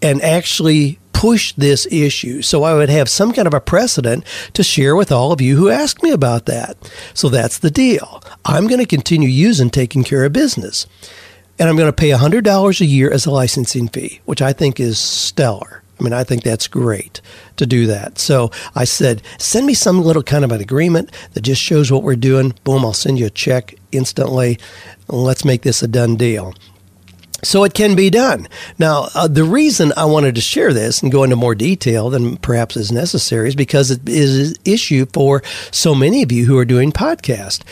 and 0.02 0.20
actually 0.22 0.98
push 1.14 1.54
this 1.54 1.86
issue 1.90 2.42
so 2.42 2.64
I 2.64 2.74
would 2.74 2.90
have 2.90 3.08
some 3.08 3.32
kind 3.32 3.46
of 3.46 3.54
a 3.54 3.60
precedent 3.60 4.24
to 4.52 4.62
share 4.62 4.94
with 4.94 5.10
all 5.10 5.32
of 5.32 5.40
you 5.40 5.56
who 5.56 5.70
ask 5.70 6.02
me 6.02 6.10
about 6.10 6.44
that. 6.46 6.76
So 7.14 7.30
that's 7.30 7.58
the 7.58 7.70
deal. 7.70 8.22
I'm 8.44 8.66
going 8.66 8.80
to 8.80 8.86
continue 8.86 9.28
using 9.28 9.70
taking 9.70 10.04
care 10.04 10.24
of 10.24 10.32
business. 10.34 10.86
And 11.58 11.68
I'm 11.68 11.76
going 11.76 11.88
to 11.88 11.92
pay 11.92 12.10
$100 12.10 12.80
a 12.80 12.84
year 12.84 13.10
as 13.10 13.24
a 13.24 13.30
licensing 13.30 13.88
fee, 13.88 14.20
which 14.24 14.42
I 14.42 14.52
think 14.52 14.80
is 14.80 14.98
stellar. 14.98 15.84
I 15.98 16.02
mean, 16.02 16.12
I 16.12 16.24
think 16.24 16.42
that's 16.42 16.66
great 16.66 17.20
to 17.56 17.66
do 17.66 17.86
that. 17.86 18.18
So 18.18 18.50
I 18.74 18.82
said, 18.82 19.22
send 19.38 19.64
me 19.66 19.74
some 19.74 20.02
little 20.02 20.24
kind 20.24 20.44
of 20.44 20.50
an 20.50 20.60
agreement 20.60 21.12
that 21.32 21.42
just 21.42 21.62
shows 21.62 21.92
what 21.92 22.02
we're 22.02 22.16
doing. 22.16 22.54
Boom, 22.64 22.84
I'll 22.84 22.92
send 22.92 23.20
you 23.20 23.26
a 23.26 23.30
check 23.30 23.76
instantly. 23.92 24.58
Let's 25.06 25.44
make 25.44 25.62
this 25.62 25.82
a 25.82 25.88
done 25.88 26.16
deal. 26.16 26.54
So 27.45 27.64
it 27.64 27.74
can 27.74 27.95
be 27.95 28.11
done. 28.11 28.49
Now, 28.78 29.09
uh, 29.14 29.28
the 29.28 29.45
reason 29.45 29.92
I 29.97 30.07
wanted 30.07 30.34
to 30.34 30.40
share 30.40 30.72
this 30.72 31.03
and 31.03 31.12
go 31.12 31.22
into 31.22 31.36
more 31.36 31.55
detail 31.55 32.11
than 32.11 32.36
perhaps 32.38 32.76
is 32.76 32.90
necessary 32.90 33.49
is 33.49 33.55
because 33.55 33.90
it 33.90 34.09
is 34.09 34.51
an 34.51 34.57
issue 34.64 35.07
for 35.12 35.42
so 35.70 35.95
many 35.95 36.22
of 36.22 36.32
you 36.32 36.47
who 36.47 36.59
are 36.59 36.64
doing 36.64 36.92
podcasts. 36.92 37.62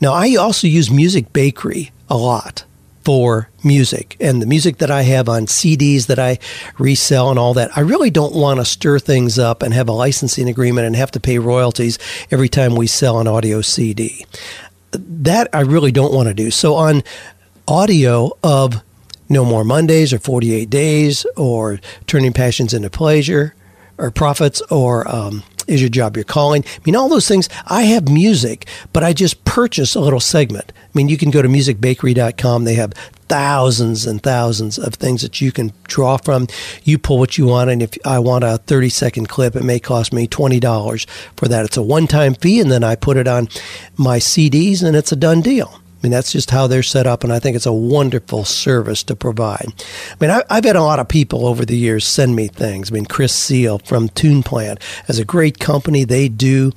Now, 0.00 0.12
I 0.12 0.34
also 0.36 0.66
use 0.66 0.90
Music 0.90 1.32
Bakery 1.32 1.92
a 2.08 2.16
lot 2.16 2.64
for 3.04 3.48
music 3.64 4.16
and 4.20 4.42
the 4.42 4.46
music 4.46 4.78
that 4.78 4.90
I 4.90 5.02
have 5.02 5.28
on 5.28 5.46
CDs 5.46 6.06
that 6.06 6.18
I 6.18 6.38
resell 6.78 7.30
and 7.30 7.38
all 7.38 7.54
that. 7.54 7.76
I 7.76 7.80
really 7.80 8.10
don't 8.10 8.34
want 8.34 8.60
to 8.60 8.64
stir 8.64 8.98
things 8.98 9.38
up 9.38 9.62
and 9.62 9.72
have 9.72 9.88
a 9.88 9.92
licensing 9.92 10.48
agreement 10.48 10.86
and 10.86 10.96
have 10.96 11.10
to 11.12 11.20
pay 11.20 11.38
royalties 11.38 11.98
every 12.30 12.48
time 12.48 12.74
we 12.74 12.86
sell 12.86 13.18
an 13.18 13.26
audio 13.26 13.62
CD. 13.62 14.26
That 14.92 15.48
I 15.52 15.60
really 15.60 15.92
don't 15.92 16.12
want 16.12 16.28
to 16.28 16.34
do. 16.34 16.50
So 16.50 16.74
on 16.74 17.02
audio 17.66 18.36
of 18.42 18.82
no 19.30 19.44
More 19.44 19.64
Mondays 19.64 20.12
or 20.12 20.18
48 20.18 20.68
Days 20.68 21.24
or 21.36 21.80
Turning 22.06 22.32
Passions 22.32 22.74
into 22.74 22.90
Pleasure 22.90 23.54
or 23.96 24.10
Profits 24.10 24.60
or 24.70 25.08
um, 25.08 25.44
Is 25.66 25.80
Your 25.80 25.88
Job 25.88 26.16
Your 26.16 26.24
Calling. 26.24 26.64
I 26.66 26.80
mean, 26.84 26.96
all 26.96 27.08
those 27.08 27.28
things. 27.28 27.48
I 27.66 27.82
have 27.82 28.08
music, 28.08 28.66
but 28.92 29.04
I 29.04 29.12
just 29.12 29.44
purchase 29.44 29.94
a 29.94 30.00
little 30.00 30.20
segment. 30.20 30.72
I 30.76 30.90
mean, 30.94 31.08
you 31.08 31.16
can 31.16 31.30
go 31.30 31.40
to 31.40 31.48
musicbakery.com. 31.48 32.64
They 32.64 32.74
have 32.74 32.92
thousands 33.28 34.06
and 34.06 34.20
thousands 34.20 34.76
of 34.76 34.94
things 34.94 35.22
that 35.22 35.40
you 35.40 35.52
can 35.52 35.72
draw 35.84 36.16
from. 36.16 36.48
You 36.82 36.98
pull 36.98 37.20
what 37.20 37.38
you 37.38 37.46
want, 37.46 37.70
and 37.70 37.80
if 37.80 37.96
I 38.04 38.18
want 38.18 38.42
a 38.42 38.58
30 38.58 38.88
second 38.88 39.28
clip, 39.28 39.54
it 39.54 39.62
may 39.62 39.78
cost 39.78 40.12
me 40.12 40.26
$20 40.26 41.08
for 41.36 41.46
that. 41.46 41.64
It's 41.64 41.76
a 41.76 41.82
one 41.82 42.08
time 42.08 42.34
fee, 42.34 42.58
and 42.58 42.72
then 42.72 42.82
I 42.82 42.96
put 42.96 43.16
it 43.16 43.28
on 43.28 43.48
my 43.96 44.18
CDs, 44.18 44.82
and 44.82 44.96
it's 44.96 45.12
a 45.12 45.16
done 45.16 45.40
deal. 45.42 45.80
I 46.00 46.06
mean, 46.06 46.12
that's 46.12 46.32
just 46.32 46.50
how 46.50 46.66
they're 46.66 46.82
set 46.82 47.06
up, 47.06 47.24
and 47.24 47.32
I 47.32 47.38
think 47.38 47.56
it's 47.56 47.66
a 47.66 47.74
wonderful 47.74 48.46
service 48.46 49.02
to 49.02 49.14
provide. 49.14 49.66
I 49.68 50.14
mean, 50.18 50.30
I, 50.30 50.54
have 50.54 50.64
had 50.64 50.76
a 50.76 50.82
lot 50.82 50.98
of 50.98 51.08
people 51.08 51.46
over 51.46 51.66
the 51.66 51.76
years 51.76 52.06
send 52.06 52.34
me 52.34 52.48
things. 52.48 52.90
I 52.90 52.94
mean, 52.94 53.04
Chris 53.04 53.34
Seal 53.34 53.80
from 53.80 54.08
Tune 54.08 54.42
Plant 54.42 54.82
has 55.08 55.18
a 55.18 55.26
great 55.26 55.58
company. 55.58 56.04
They 56.04 56.30
do 56.30 56.72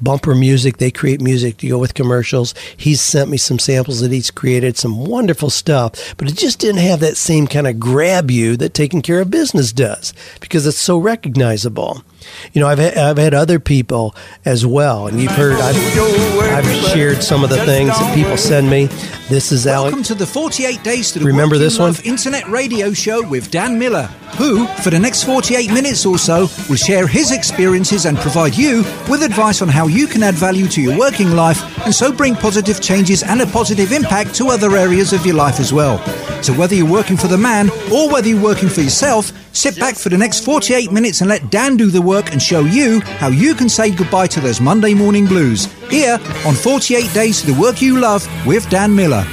bumper 0.00 0.32
music. 0.32 0.76
They 0.76 0.92
create 0.92 1.20
music 1.20 1.56
to 1.56 1.68
go 1.68 1.78
with 1.78 1.94
commercials. 1.94 2.54
He's 2.76 3.00
sent 3.00 3.30
me 3.30 3.36
some 3.36 3.58
samples 3.58 4.00
that 4.00 4.12
he's 4.12 4.30
created, 4.30 4.76
some 4.76 5.04
wonderful 5.04 5.50
stuff, 5.50 6.14
but 6.16 6.28
it 6.28 6.36
just 6.36 6.60
didn't 6.60 6.82
have 6.82 7.00
that 7.00 7.16
same 7.16 7.48
kind 7.48 7.66
of 7.66 7.80
grab 7.80 8.30
you 8.30 8.56
that 8.58 8.74
taking 8.74 9.02
care 9.02 9.20
of 9.20 9.28
business 9.28 9.72
does 9.72 10.14
because 10.38 10.68
it's 10.68 10.78
so 10.78 10.98
recognizable. 10.98 12.04
You 12.52 12.60
know, 12.60 12.68
I've 12.68 12.78
had, 12.78 12.96
I've 12.96 13.18
had 13.18 13.34
other 13.34 13.60
people 13.60 14.14
as 14.44 14.66
well, 14.66 15.06
and 15.06 15.20
you've 15.20 15.32
heard 15.32 15.54
I've, 15.54 15.76
I've 15.76 16.86
shared 16.92 17.22
some 17.22 17.44
of 17.44 17.50
the 17.50 17.64
things 17.64 17.90
that 17.90 18.14
people 18.14 18.36
send 18.36 18.68
me. 18.70 18.86
This 19.28 19.52
is 19.52 19.66
Alex. 19.66 19.92
Welcome 19.92 20.02
to 20.04 20.14
the 20.14 20.26
48 20.26 20.82
Days 20.82 21.12
to 21.12 21.18
the 21.18 21.24
Remember 21.26 21.58
this 21.58 21.78
one? 21.78 21.88
Love 21.88 22.04
Internet 22.04 22.48
Radio 22.48 22.92
Show 22.92 23.26
with 23.28 23.50
Dan 23.50 23.78
Miller, 23.78 24.04
who, 24.36 24.66
for 24.66 24.90
the 24.90 24.98
next 24.98 25.24
48 25.24 25.72
minutes 25.72 26.06
or 26.06 26.18
so, 26.18 26.48
will 26.68 26.76
share 26.76 27.06
his 27.06 27.30
experiences 27.30 28.06
and 28.06 28.16
provide 28.18 28.56
you 28.56 28.78
with 29.08 29.22
advice 29.22 29.62
on 29.62 29.68
how 29.68 29.86
you 29.86 30.06
can 30.06 30.22
add 30.22 30.34
value 30.34 30.66
to 30.68 30.80
your 30.80 30.98
working 30.98 31.32
life 31.32 31.78
and 31.84 31.94
so 31.94 32.10
bring 32.12 32.34
positive 32.34 32.80
changes 32.80 33.22
and 33.22 33.40
a 33.40 33.46
positive 33.46 33.92
impact 33.92 34.34
to 34.36 34.48
other 34.48 34.76
areas 34.76 35.12
of 35.12 35.24
your 35.26 35.36
life 35.36 35.60
as 35.60 35.72
well. 35.72 35.98
So 36.42 36.52
whether 36.54 36.74
you're 36.74 36.90
working 36.90 37.16
for 37.16 37.28
the 37.28 37.38
man 37.38 37.70
or 37.92 38.10
whether 38.10 38.28
you're 38.28 38.42
working 38.42 38.68
for 38.68 38.80
yourself, 38.80 39.32
sit 39.52 39.78
back 39.78 39.96
for 39.96 40.08
the 40.08 40.18
next 40.18 40.44
48 40.44 40.92
minutes 40.92 41.20
and 41.20 41.28
let 41.28 41.50
Dan 41.50 41.76
do 41.76 41.90
the 41.90 42.02
work 42.02 42.32
and 42.32 42.42
show 42.42 42.60
you 42.60 43.00
how 43.00 43.28
you 43.28 43.54
can 43.54 43.68
say 43.68 43.90
goodbye 43.90 44.26
to 44.28 44.40
those 44.40 44.60
Monday 44.60 44.94
morning 44.94 45.26
blues. 45.26 45.66
Here 45.90 46.18
on 46.46 46.54
48 46.54 47.12
Days 47.12 47.40
to 47.40 47.52
the 47.52 47.60
Work 47.60 47.82
You 47.82 47.98
Love 47.98 48.26
with 48.46 48.68
Dan 48.70 48.94
Miller. 48.94 49.24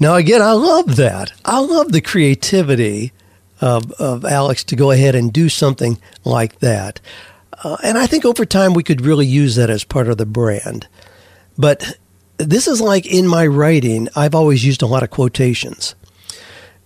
Now, 0.00 0.14
again, 0.14 0.42
I 0.42 0.52
love 0.52 0.96
that. 0.96 1.32
I 1.44 1.58
love 1.58 1.90
the 1.90 2.00
creativity 2.00 3.12
of, 3.60 3.90
of 3.92 4.24
Alex 4.24 4.62
to 4.64 4.76
go 4.76 4.92
ahead 4.92 5.14
and 5.14 5.32
do 5.32 5.48
something 5.48 5.98
like 6.24 6.60
that. 6.60 7.00
Uh, 7.64 7.76
and 7.82 7.98
I 7.98 8.06
think 8.06 8.24
over 8.24 8.44
time 8.44 8.74
we 8.74 8.84
could 8.84 9.00
really 9.00 9.26
use 9.26 9.56
that 9.56 9.70
as 9.70 9.82
part 9.82 10.08
of 10.08 10.16
the 10.16 10.26
brand. 10.26 10.86
But 11.56 11.98
this 12.36 12.68
is 12.68 12.80
like 12.80 13.06
in 13.06 13.26
my 13.26 13.46
writing, 13.46 14.08
I've 14.14 14.34
always 14.34 14.64
used 14.64 14.82
a 14.82 14.86
lot 14.86 15.02
of 15.02 15.10
quotations. 15.10 15.96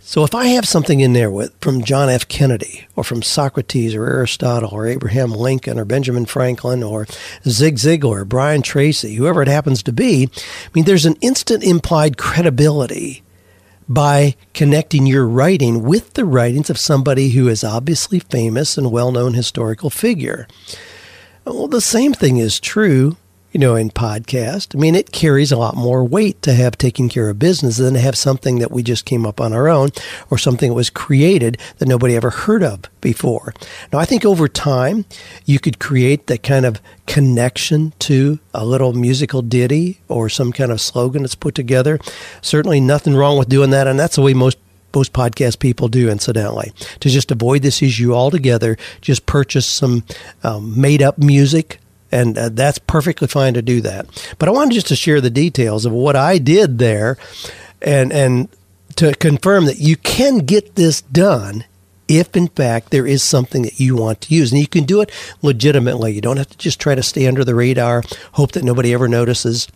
So 0.04 0.24
if 0.24 0.34
I 0.34 0.46
have 0.46 0.66
something 0.66 0.98
in 1.00 1.12
there 1.12 1.30
with 1.30 1.54
from 1.60 1.84
John 1.84 2.10
F. 2.10 2.26
Kennedy 2.26 2.86
or 2.96 3.04
from 3.04 3.22
Socrates 3.22 3.94
or 3.94 4.04
Aristotle 4.04 4.70
or 4.72 4.86
Abraham 4.86 5.30
Lincoln 5.30 5.78
or 5.78 5.84
Benjamin 5.84 6.26
Franklin 6.26 6.82
or 6.82 7.06
Zig 7.48 7.76
Ziglar 7.76 8.22
or 8.22 8.24
Brian 8.24 8.62
Tracy, 8.62 9.14
whoever 9.14 9.42
it 9.42 9.48
happens 9.48 9.82
to 9.84 9.92
be, 9.92 10.28
I 10.34 10.68
mean, 10.74 10.84
there's 10.84 11.06
an 11.06 11.16
instant 11.20 11.62
implied 11.62 12.18
credibility 12.18 13.22
by 13.88 14.34
connecting 14.54 15.06
your 15.06 15.26
writing 15.26 15.82
with 15.84 16.14
the 16.14 16.24
writings 16.24 16.68
of 16.68 16.78
somebody 16.78 17.30
who 17.30 17.48
is 17.48 17.62
obviously 17.62 18.18
famous 18.18 18.76
and 18.76 18.90
well-known 18.90 19.34
historical 19.34 19.88
figure. 19.88 20.48
Well, 21.44 21.68
the 21.68 21.80
same 21.80 22.12
thing 22.12 22.38
is 22.38 22.60
true 22.60 23.16
you 23.52 23.60
know, 23.60 23.76
in 23.76 23.90
podcast. 23.90 24.74
I 24.74 24.78
mean, 24.78 24.94
it 24.94 25.12
carries 25.12 25.52
a 25.52 25.58
lot 25.58 25.76
more 25.76 26.02
weight 26.02 26.40
to 26.42 26.54
have 26.54 26.78
taken 26.78 27.08
care 27.08 27.28
of 27.28 27.38
business 27.38 27.76
than 27.76 27.94
to 27.94 28.00
have 28.00 28.16
something 28.16 28.58
that 28.58 28.70
we 28.70 28.82
just 28.82 29.04
came 29.04 29.26
up 29.26 29.40
on 29.40 29.52
our 29.52 29.68
own 29.68 29.90
or 30.30 30.38
something 30.38 30.70
that 30.70 30.74
was 30.74 30.90
created 30.90 31.58
that 31.78 31.86
nobody 31.86 32.16
ever 32.16 32.30
heard 32.30 32.62
of 32.62 32.80
before. 33.02 33.52
Now, 33.92 33.98
I 33.98 34.06
think 34.06 34.24
over 34.24 34.48
time, 34.48 35.04
you 35.44 35.58
could 35.58 35.78
create 35.78 36.28
that 36.28 36.42
kind 36.42 36.64
of 36.64 36.80
connection 37.06 37.92
to 37.98 38.38
a 38.54 38.64
little 38.64 38.94
musical 38.94 39.42
ditty 39.42 40.00
or 40.08 40.30
some 40.30 40.52
kind 40.52 40.72
of 40.72 40.80
slogan 40.80 41.22
that's 41.22 41.34
put 41.34 41.54
together. 41.54 41.98
Certainly 42.40 42.80
nothing 42.80 43.14
wrong 43.14 43.36
with 43.36 43.50
doing 43.50 43.70
that. 43.70 43.86
And 43.86 43.98
that's 44.00 44.16
the 44.16 44.22
way 44.22 44.32
most 44.34 44.58
most 44.94 45.14
podcast 45.14 45.58
people 45.58 45.88
do, 45.88 46.10
incidentally. 46.10 46.70
To 47.00 47.08
just 47.08 47.30
avoid 47.30 47.62
this 47.62 47.82
issue 47.82 48.12
altogether, 48.12 48.76
just 49.00 49.24
purchase 49.24 49.64
some 49.64 50.04
um, 50.42 50.78
made 50.78 51.00
up 51.00 51.16
music 51.16 51.78
and 52.12 52.36
uh, 52.38 52.50
that's 52.50 52.78
perfectly 52.78 53.26
fine 53.26 53.54
to 53.54 53.62
do 53.62 53.80
that. 53.80 54.06
But 54.38 54.48
I 54.48 54.52
wanted 54.52 54.74
just 54.74 54.88
to 54.88 54.96
share 54.96 55.20
the 55.20 55.30
details 55.30 55.86
of 55.86 55.92
what 55.92 56.14
I 56.14 56.38
did 56.38 56.78
there, 56.78 57.16
and 57.80 58.12
and 58.12 58.48
to 58.96 59.14
confirm 59.14 59.64
that 59.66 59.78
you 59.78 59.96
can 59.96 60.38
get 60.38 60.74
this 60.74 61.00
done 61.00 61.64
if 62.08 62.36
in 62.36 62.48
fact 62.48 62.90
there 62.90 63.06
is 63.06 63.22
something 63.22 63.62
that 63.62 63.80
you 63.80 63.96
want 63.96 64.20
to 64.22 64.34
use. 64.34 64.52
And 64.52 64.60
you 64.60 64.66
can 64.66 64.84
do 64.84 65.00
it 65.00 65.10
legitimately. 65.40 66.12
You 66.12 66.20
don't 66.20 66.36
have 66.36 66.50
to 66.50 66.58
just 66.58 66.78
try 66.78 66.94
to 66.94 67.02
stay 67.02 67.26
under 67.26 67.44
the 67.44 67.54
radar 67.54 68.02
hope 68.32 68.52
that 68.52 68.64
nobody 68.64 68.92
ever 68.92 69.08
notices 69.08 69.68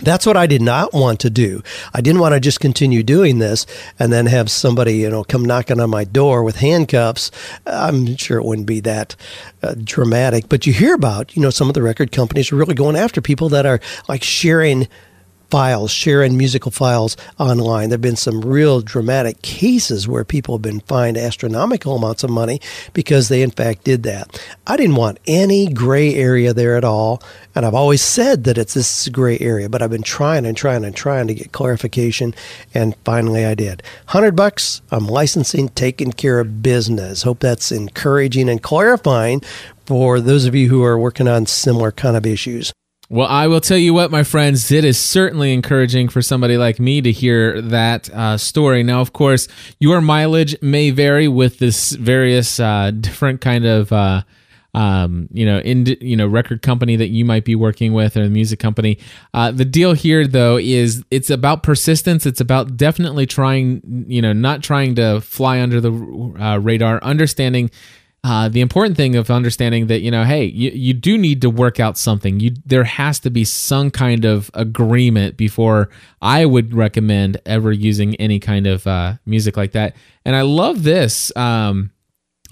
that's 0.00 0.26
what 0.26 0.36
I 0.36 0.46
did 0.46 0.62
not 0.62 0.92
want 0.92 1.20
to 1.20 1.30
do. 1.30 1.62
I 1.92 2.00
didn't 2.00 2.20
want 2.20 2.34
to 2.34 2.40
just 2.40 2.60
continue 2.60 3.02
doing 3.02 3.38
this 3.38 3.66
and 3.98 4.12
then 4.12 4.26
have 4.26 4.50
somebody, 4.50 4.96
you 4.96 5.10
know, 5.10 5.24
come 5.24 5.44
knocking 5.44 5.80
on 5.80 5.90
my 5.90 6.04
door 6.04 6.42
with 6.42 6.56
handcuffs. 6.56 7.30
I'm 7.66 8.16
sure 8.16 8.38
it 8.38 8.44
wouldn't 8.44 8.66
be 8.66 8.80
that 8.80 9.14
uh, 9.62 9.74
dramatic, 9.82 10.48
but 10.48 10.66
you 10.66 10.72
hear 10.72 10.94
about, 10.94 11.36
you 11.36 11.42
know, 11.42 11.50
some 11.50 11.68
of 11.68 11.74
the 11.74 11.82
record 11.82 12.10
companies 12.10 12.50
are 12.50 12.56
really 12.56 12.74
going 12.74 12.96
after 12.96 13.20
people 13.20 13.48
that 13.50 13.66
are 13.66 13.80
like 14.08 14.22
sharing 14.22 14.88
files, 15.52 15.90
sharing 15.90 16.38
musical 16.38 16.70
files 16.70 17.14
online. 17.38 17.90
There 17.90 17.96
have 17.96 18.00
been 18.00 18.16
some 18.16 18.40
real 18.40 18.80
dramatic 18.80 19.42
cases 19.42 20.08
where 20.08 20.24
people 20.24 20.54
have 20.54 20.62
been 20.62 20.80
fined 20.80 21.18
astronomical 21.18 21.94
amounts 21.94 22.24
of 22.24 22.30
money 22.30 22.58
because 22.94 23.28
they, 23.28 23.42
in 23.42 23.50
fact, 23.50 23.84
did 23.84 24.02
that. 24.04 24.42
I 24.66 24.78
didn't 24.78 24.96
want 24.96 25.18
any 25.26 25.66
gray 25.66 26.14
area 26.14 26.54
there 26.54 26.78
at 26.78 26.84
all. 26.84 27.22
And 27.54 27.66
I've 27.66 27.74
always 27.74 28.00
said 28.00 28.44
that 28.44 28.56
it's 28.56 28.72
this 28.72 29.10
gray 29.10 29.38
area, 29.40 29.68
but 29.68 29.82
I've 29.82 29.90
been 29.90 30.02
trying 30.02 30.46
and 30.46 30.56
trying 30.56 30.86
and 30.86 30.96
trying 30.96 31.26
to 31.26 31.34
get 31.34 31.52
clarification. 31.52 32.34
And 32.72 32.96
finally, 33.04 33.44
I 33.44 33.54
did. 33.54 33.82
100 34.06 34.34
bucks, 34.34 34.80
I'm 34.90 35.06
licensing, 35.06 35.68
taking 35.68 36.12
care 36.12 36.40
of 36.40 36.62
business. 36.62 37.24
Hope 37.24 37.40
that's 37.40 37.70
encouraging 37.70 38.48
and 38.48 38.62
clarifying 38.62 39.42
for 39.84 40.18
those 40.18 40.46
of 40.46 40.54
you 40.54 40.70
who 40.70 40.82
are 40.82 40.98
working 40.98 41.28
on 41.28 41.44
similar 41.44 41.92
kind 41.92 42.16
of 42.16 42.24
issues. 42.24 42.72
Well, 43.12 43.28
I 43.28 43.46
will 43.46 43.60
tell 43.60 43.76
you 43.76 43.92
what, 43.92 44.10
my 44.10 44.22
friends, 44.22 44.72
it 44.72 44.86
is 44.86 44.98
certainly 44.98 45.52
encouraging 45.52 46.08
for 46.08 46.22
somebody 46.22 46.56
like 46.56 46.80
me 46.80 47.02
to 47.02 47.12
hear 47.12 47.60
that 47.60 48.08
uh, 48.08 48.38
story. 48.38 48.82
Now, 48.82 49.02
of 49.02 49.12
course, 49.12 49.48
your 49.78 50.00
mileage 50.00 50.56
may 50.62 50.88
vary 50.88 51.28
with 51.28 51.58
this 51.58 51.92
various 51.92 52.58
uh, 52.58 52.90
different 52.90 53.42
kind 53.42 53.66
of. 53.66 53.92
Uh, 53.92 54.22
um, 54.74 55.28
you 55.30 55.44
know, 55.44 55.58
in 55.58 55.84
you 56.00 56.16
know, 56.16 56.26
record 56.26 56.62
company 56.62 56.96
that 56.96 57.08
you 57.08 57.26
might 57.26 57.44
be 57.44 57.54
working 57.54 57.92
with 57.92 58.16
or 58.16 58.22
the 58.22 58.30
music 58.30 58.58
company. 58.58 58.98
Uh, 59.34 59.50
the 59.50 59.66
deal 59.66 59.92
here, 59.92 60.26
though, 60.26 60.56
is 60.56 61.04
it's 61.10 61.28
about 61.28 61.62
persistence. 61.62 62.24
It's 62.24 62.40
about 62.40 62.78
definitely 62.78 63.26
trying, 63.26 64.06
you 64.08 64.22
know, 64.22 64.32
not 64.32 64.62
trying 64.62 64.94
to 64.94 65.20
fly 65.20 65.60
under 65.60 65.78
the 65.78 65.92
uh, 66.40 66.56
radar, 66.56 67.04
understanding 67.04 67.70
uh, 68.24 68.48
the 68.48 68.60
important 68.60 68.96
thing 68.96 69.16
of 69.16 69.30
understanding 69.30 69.88
that 69.88 70.00
you 70.00 70.10
know 70.10 70.22
hey 70.24 70.44
you, 70.44 70.70
you 70.70 70.94
do 70.94 71.18
need 71.18 71.40
to 71.42 71.50
work 71.50 71.80
out 71.80 71.98
something. 71.98 72.38
You 72.38 72.52
there 72.64 72.84
has 72.84 73.18
to 73.20 73.30
be 73.30 73.44
some 73.44 73.90
kind 73.90 74.24
of 74.24 74.50
agreement 74.54 75.36
before 75.36 75.90
i 76.20 76.46
would 76.46 76.72
recommend 76.72 77.40
ever 77.46 77.72
using 77.72 78.14
any 78.16 78.38
kind 78.38 78.66
of 78.66 78.86
uh, 78.86 79.14
music 79.26 79.56
like 79.56 79.72
that. 79.72 79.96
And 80.24 80.36
i 80.36 80.42
love 80.42 80.84
this 80.84 81.34
um, 81.36 81.90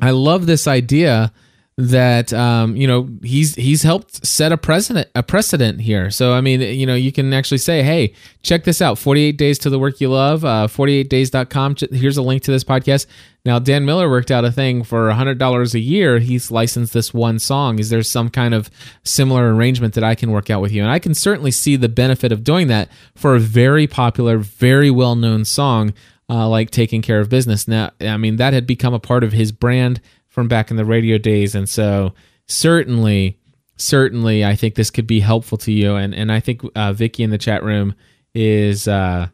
i 0.00 0.10
love 0.10 0.46
this 0.46 0.66
idea 0.66 1.32
that 1.80 2.32
um, 2.32 2.76
you 2.76 2.86
know 2.86 3.08
he's 3.22 3.54
he's 3.54 3.82
helped 3.82 4.26
set 4.26 4.52
a 4.52 4.56
precedent 4.56 5.08
a 5.14 5.22
precedent 5.22 5.80
here. 5.80 6.10
So 6.10 6.32
I 6.32 6.40
mean, 6.40 6.60
you 6.60 6.86
know, 6.86 6.94
you 6.94 7.12
can 7.12 7.32
actually 7.32 7.58
say, 7.58 7.82
"Hey, 7.82 8.14
check 8.42 8.64
this 8.64 8.82
out: 8.82 8.98
48 8.98 9.36
days 9.38 9.58
to 9.60 9.70
the 9.70 9.78
work 9.78 10.00
you 10.00 10.10
love." 10.10 10.44
Uh, 10.44 10.66
48days.com. 10.66 11.76
Here's 11.92 12.16
a 12.16 12.22
link 12.22 12.42
to 12.44 12.50
this 12.50 12.64
podcast. 12.64 13.06
Now, 13.44 13.58
Dan 13.58 13.86
Miller 13.86 14.10
worked 14.10 14.30
out 14.30 14.44
a 14.44 14.52
thing 14.52 14.82
for 14.82 15.08
$100 15.08 15.74
a 15.74 15.78
year. 15.78 16.18
He's 16.18 16.50
licensed 16.50 16.92
this 16.92 17.14
one 17.14 17.38
song. 17.38 17.78
Is 17.78 17.88
there 17.88 18.02
some 18.02 18.28
kind 18.28 18.52
of 18.52 18.68
similar 19.02 19.54
arrangement 19.54 19.94
that 19.94 20.04
I 20.04 20.14
can 20.14 20.30
work 20.30 20.50
out 20.50 20.60
with 20.60 20.72
you? 20.72 20.82
And 20.82 20.90
I 20.90 20.98
can 20.98 21.14
certainly 21.14 21.50
see 21.50 21.76
the 21.76 21.88
benefit 21.88 22.32
of 22.32 22.44
doing 22.44 22.66
that 22.66 22.90
for 23.14 23.34
a 23.34 23.40
very 23.40 23.86
popular, 23.86 24.36
very 24.36 24.90
well 24.90 25.16
known 25.16 25.46
song 25.46 25.94
uh, 26.28 26.48
like 26.48 26.70
Taking 26.70 27.00
Care 27.00 27.20
of 27.20 27.28
Business. 27.28 27.66
Now, 27.66 27.92
I 28.00 28.18
mean, 28.18 28.36
that 28.36 28.52
had 28.52 28.66
become 28.66 28.92
a 28.92 29.00
part 29.00 29.24
of 29.24 29.32
his 29.32 29.52
brand 29.52 30.02
from 30.30 30.48
back 30.48 30.70
in 30.70 30.78
the 30.78 30.84
radio 30.84 31.18
days. 31.18 31.54
And 31.54 31.68
so 31.68 32.14
certainly, 32.46 33.38
certainly, 33.76 34.44
I 34.44 34.56
think 34.56 34.74
this 34.74 34.90
could 34.90 35.06
be 35.06 35.20
helpful 35.20 35.58
to 35.58 35.72
you. 35.72 35.96
And 35.96 36.14
and 36.14 36.32
I 36.32 36.40
think 36.40 36.62
uh, 36.74 36.94
Vicky 36.94 37.22
in 37.22 37.30
the 37.30 37.38
chat 37.38 37.62
room 37.62 37.94
is 38.34 38.88
uh, 38.88 39.28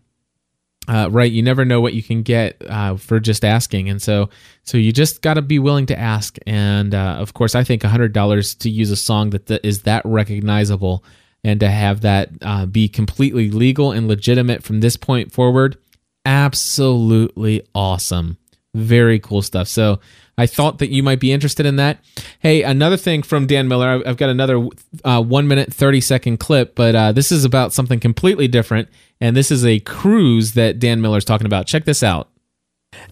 uh, 0.89 1.09
right. 1.11 1.31
You 1.31 1.43
never 1.43 1.65
know 1.65 1.81
what 1.81 1.95
you 1.95 2.03
can 2.03 2.23
get 2.23 2.63
uh, 2.69 2.97
for 2.97 3.21
just 3.21 3.45
asking, 3.45 3.89
and 3.89 4.01
so 4.01 4.31
so 4.63 4.79
you 4.79 4.93
just 4.93 5.23
got 5.23 5.35
to 5.35 5.43
be 5.43 5.59
willing 5.59 5.87
to 5.87 5.99
ask. 5.99 6.37
And 6.47 6.95
uh, 6.95 7.17
of 7.19 7.35
course, 7.35 7.55
I 7.55 7.65
think 7.65 7.83
hundred 7.83 8.13
dollars 8.13 8.55
to 8.57 8.71
use 8.71 8.91
a 8.91 8.97
song 8.97 9.31
that 9.31 9.47
th- 9.47 9.61
is 9.63 9.83
that 9.83 10.03
recognizable 10.05 11.05
and 11.45 11.61
to 11.61 11.71
have 11.71 12.01
that 12.01 12.31
uh, 12.43 12.67
be 12.67 12.89
completely 12.89 13.51
legal 13.51 13.93
and 13.93 14.09
legitimate 14.09 14.65
from 14.65 14.81
this 14.81 14.97
point 14.97 15.33
forward, 15.33 15.79
absolutely 16.25 17.63
awesome. 17.75 18.37
Very 18.77 19.19
cool 19.19 19.41
stuff. 19.41 19.69
So 19.69 20.01
I 20.37 20.47
thought 20.47 20.79
that 20.79 20.91
you 20.91 21.03
might 21.03 21.19
be 21.19 21.33
interested 21.33 21.65
in 21.65 21.77
that. 21.77 21.99
Hey, 22.41 22.63
another 22.63 22.99
thing 22.99 23.23
from 23.23 23.47
Dan 23.47 23.69
Miller. 23.69 24.03
I've 24.07 24.19
got 24.19 24.29
another 24.29 24.69
uh, 25.03 25.23
one 25.23 25.49
minute, 25.49 25.73
30 25.73 26.03
second 26.03 26.37
clip, 26.39 26.75
but 26.75 26.95
uh, 26.95 27.13
this 27.13 27.33
is 27.33 27.45
about 27.45 27.73
something 27.73 27.99
completely 27.99 28.49
different. 28.49 28.89
And 29.19 29.35
this 29.35 29.51
is 29.51 29.65
a 29.65 29.81
cruise 29.81 30.53
that 30.53 30.79
Dan 30.79 31.01
Miller 31.01 31.17
is 31.17 31.25
talking 31.25 31.47
about. 31.47 31.67
Check 31.67 31.87
this 31.87 32.03
out. 32.03 32.29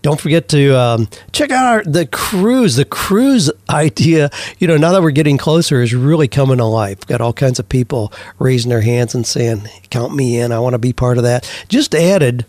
Don't 0.03 0.21
forget 0.21 0.49
to 0.51 0.79
um, 0.79 1.09
check 1.33 1.51
out 1.51 1.65
our, 1.65 1.85
the 1.85 2.07
cruise. 2.07 2.77
The 2.77 2.85
cruise 2.85 3.51
idea, 3.71 4.31
you 4.59 4.69
know, 4.69 4.77
now 4.77 4.93
that 4.93 5.03
we're 5.03 5.11
getting 5.11 5.39
closer, 5.39 5.83
is 5.83 5.95
really 5.95 6.29
coming 6.29 6.59
to 6.59 6.65
life. 6.65 7.07
Got 7.07 7.21
all 7.21 7.33
kinds 7.33 7.59
of 7.59 7.69
people 7.69 8.13
raising 8.39 8.69
their 8.69 8.83
hands 8.83 9.15
and 9.15 9.27
saying, 9.27 9.69
"Count 9.91 10.15
me 10.15 10.39
in. 10.39 10.53
I 10.53 10.59
want 10.59 10.75
to 10.75 10.79
be 10.79 10.93
part 10.93 11.19
of 11.19 11.25
that." 11.25 11.51
Just 11.69 11.95
added 11.95 12.47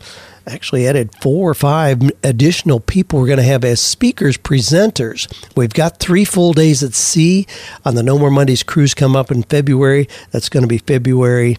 actually 0.47 0.87
added 0.87 1.11
four 1.21 1.49
or 1.49 1.53
five 1.53 2.01
additional 2.23 2.79
people 2.79 3.19
we're 3.19 3.27
going 3.27 3.37
to 3.37 3.43
have 3.43 3.63
as 3.63 3.81
speakers, 3.81 4.37
presenters. 4.37 5.31
We've 5.55 5.73
got 5.73 5.99
three 5.99 6.25
full 6.25 6.53
days 6.53 6.83
at 6.83 6.93
sea 6.93 7.47
on 7.83 7.95
the 7.95 8.03
No 8.03 8.17
More 8.17 8.31
Mondays 8.31 8.63
cruise 8.63 8.93
come 8.93 9.15
up 9.15 9.31
in 9.31 9.43
February. 9.43 10.07
That's 10.31 10.49
going 10.49 10.63
to 10.63 10.67
be 10.67 10.77
February 10.77 11.57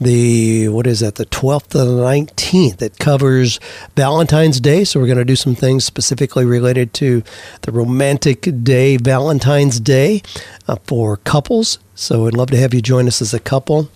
the 0.00 0.68
what 0.68 0.86
is 0.86 1.00
that 1.00 1.14
the 1.14 1.24
12th 1.26 1.68
to 1.68 1.78
the 1.78 1.84
19th 1.86 2.82
it 2.82 2.98
covers 2.98 3.58
valentine's 3.96 4.60
day 4.60 4.84
so 4.84 5.00
we're 5.00 5.06
going 5.06 5.16
to 5.16 5.24
do 5.24 5.36
some 5.36 5.54
things 5.54 5.84
specifically 5.84 6.44
related 6.44 6.92
to 6.92 7.22
the 7.62 7.72
romantic 7.72 8.46
day 8.62 8.98
valentine's 8.98 9.80
day 9.80 10.20
uh, 10.68 10.76
for 10.84 11.16
couples 11.18 11.78
so 11.94 12.26
i'd 12.26 12.36
love 12.36 12.50
to 12.50 12.58
have 12.58 12.74
you 12.74 12.82
join 12.82 13.06
us 13.06 13.22
as 13.22 13.32
a 13.32 13.40
couple 13.40 13.88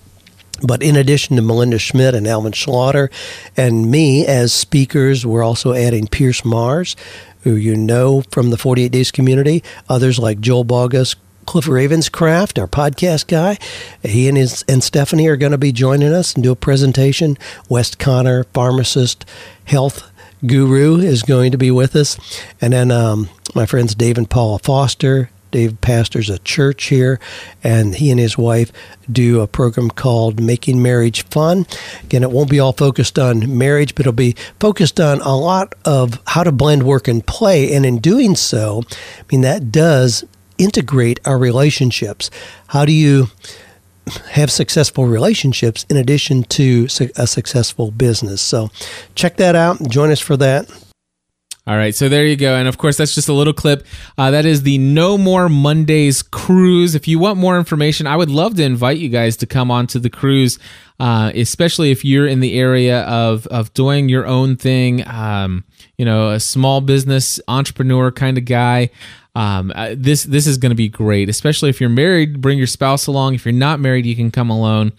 but 0.62 0.82
in 0.82 0.96
addition 0.96 1.36
to 1.36 1.42
Melinda 1.42 1.78
Schmidt 1.78 2.14
and 2.14 2.26
Alvin 2.26 2.52
Slaughter 2.52 3.10
and 3.56 3.90
me 3.90 4.26
as 4.26 4.52
speakers, 4.52 5.24
we're 5.24 5.42
also 5.42 5.72
adding 5.72 6.06
Pierce 6.06 6.44
Mars, 6.44 6.96
who 7.42 7.54
you 7.54 7.76
know 7.76 8.22
from 8.30 8.50
the 8.50 8.58
48 8.58 8.92
Days 8.92 9.10
community, 9.10 9.62
others 9.88 10.18
like 10.18 10.40
Joel 10.40 10.64
Boggess, 10.64 11.16
Cliff 11.46 11.66
Ravenscraft, 11.66 12.60
our 12.60 12.68
podcast 12.68 13.26
guy. 13.26 13.58
He 14.02 14.28
and 14.28 14.36
his 14.36 14.64
and 14.68 14.84
Stephanie 14.84 15.26
are 15.26 15.36
going 15.36 15.52
to 15.52 15.58
be 15.58 15.72
joining 15.72 16.12
us 16.12 16.34
and 16.34 16.44
do 16.44 16.52
a 16.52 16.56
presentation. 16.56 17.36
West 17.68 17.98
Connor, 17.98 18.44
pharmacist, 18.44 19.24
health 19.64 20.08
guru, 20.46 20.98
is 20.98 21.22
going 21.22 21.52
to 21.52 21.58
be 21.58 21.70
with 21.70 21.96
us. 21.96 22.18
And 22.60 22.72
then 22.72 22.90
um, 22.90 23.30
my 23.54 23.66
friends 23.66 23.94
Dave 23.94 24.18
and 24.18 24.30
Paula 24.30 24.58
Foster, 24.60 25.30
Dave 25.50 25.80
pastors 25.80 26.30
a 26.30 26.38
church 26.40 26.84
here, 26.84 27.20
and 27.62 27.94
he 27.94 28.10
and 28.10 28.20
his 28.20 28.38
wife 28.38 28.72
do 29.10 29.40
a 29.40 29.46
program 29.46 29.90
called 29.90 30.40
Making 30.40 30.82
Marriage 30.82 31.24
Fun. 31.24 31.66
Again, 32.02 32.22
it 32.22 32.30
won't 32.30 32.50
be 32.50 32.60
all 32.60 32.72
focused 32.72 33.18
on 33.18 33.56
marriage, 33.58 33.94
but 33.94 34.00
it'll 34.00 34.12
be 34.12 34.36
focused 34.58 35.00
on 35.00 35.20
a 35.22 35.36
lot 35.36 35.74
of 35.84 36.20
how 36.26 36.42
to 36.44 36.52
blend 36.52 36.84
work 36.84 37.08
and 37.08 37.26
play. 37.26 37.72
And 37.74 37.84
in 37.84 37.98
doing 37.98 38.36
so, 38.36 38.82
I 39.18 39.22
mean, 39.30 39.40
that 39.42 39.72
does 39.72 40.24
integrate 40.58 41.20
our 41.24 41.38
relationships. 41.38 42.30
How 42.68 42.84
do 42.84 42.92
you 42.92 43.28
have 44.32 44.50
successful 44.50 45.06
relationships 45.06 45.86
in 45.88 45.96
addition 45.96 46.42
to 46.44 46.88
a 47.16 47.26
successful 47.26 47.90
business? 47.90 48.40
So 48.42 48.70
check 49.14 49.36
that 49.38 49.56
out. 49.56 49.80
and 49.80 49.90
Join 49.90 50.10
us 50.10 50.20
for 50.20 50.36
that. 50.36 50.70
All 51.70 51.76
right, 51.76 51.94
so 51.94 52.08
there 52.08 52.26
you 52.26 52.34
go. 52.34 52.56
And 52.56 52.66
of 52.66 52.78
course, 52.78 52.96
that's 52.96 53.14
just 53.14 53.28
a 53.28 53.32
little 53.32 53.52
clip. 53.52 53.86
Uh, 54.18 54.32
that 54.32 54.44
is 54.44 54.64
the 54.64 54.76
No 54.78 55.16
More 55.16 55.48
Mondays 55.48 56.20
cruise. 56.20 56.96
If 56.96 57.06
you 57.06 57.20
want 57.20 57.38
more 57.38 57.56
information, 57.58 58.08
I 58.08 58.16
would 58.16 58.28
love 58.28 58.56
to 58.56 58.64
invite 58.64 58.98
you 58.98 59.08
guys 59.08 59.36
to 59.36 59.46
come 59.46 59.70
onto 59.70 60.00
the 60.00 60.10
cruise, 60.10 60.58
uh, 60.98 61.30
especially 61.32 61.92
if 61.92 62.04
you're 62.04 62.26
in 62.26 62.40
the 62.40 62.58
area 62.58 63.02
of, 63.02 63.46
of 63.46 63.72
doing 63.72 64.08
your 64.08 64.26
own 64.26 64.56
thing, 64.56 65.06
um, 65.06 65.62
you 65.96 66.04
know, 66.04 66.30
a 66.30 66.40
small 66.40 66.80
business 66.80 67.38
entrepreneur 67.46 68.10
kind 68.10 68.36
of 68.36 68.46
guy. 68.46 68.90
Um, 69.36 69.70
uh, 69.72 69.94
this 69.96 70.24
this 70.24 70.48
is 70.48 70.58
going 70.58 70.70
to 70.70 70.76
be 70.76 70.88
great, 70.88 71.28
especially 71.28 71.70
if 71.70 71.80
you're 71.80 71.88
married. 71.88 72.40
Bring 72.40 72.58
your 72.58 72.66
spouse 72.66 73.06
along. 73.06 73.34
If 73.34 73.44
you're 73.44 73.52
not 73.52 73.78
married, 73.78 74.06
you 74.06 74.16
can 74.16 74.32
come 74.32 74.50
alone. 74.50 74.90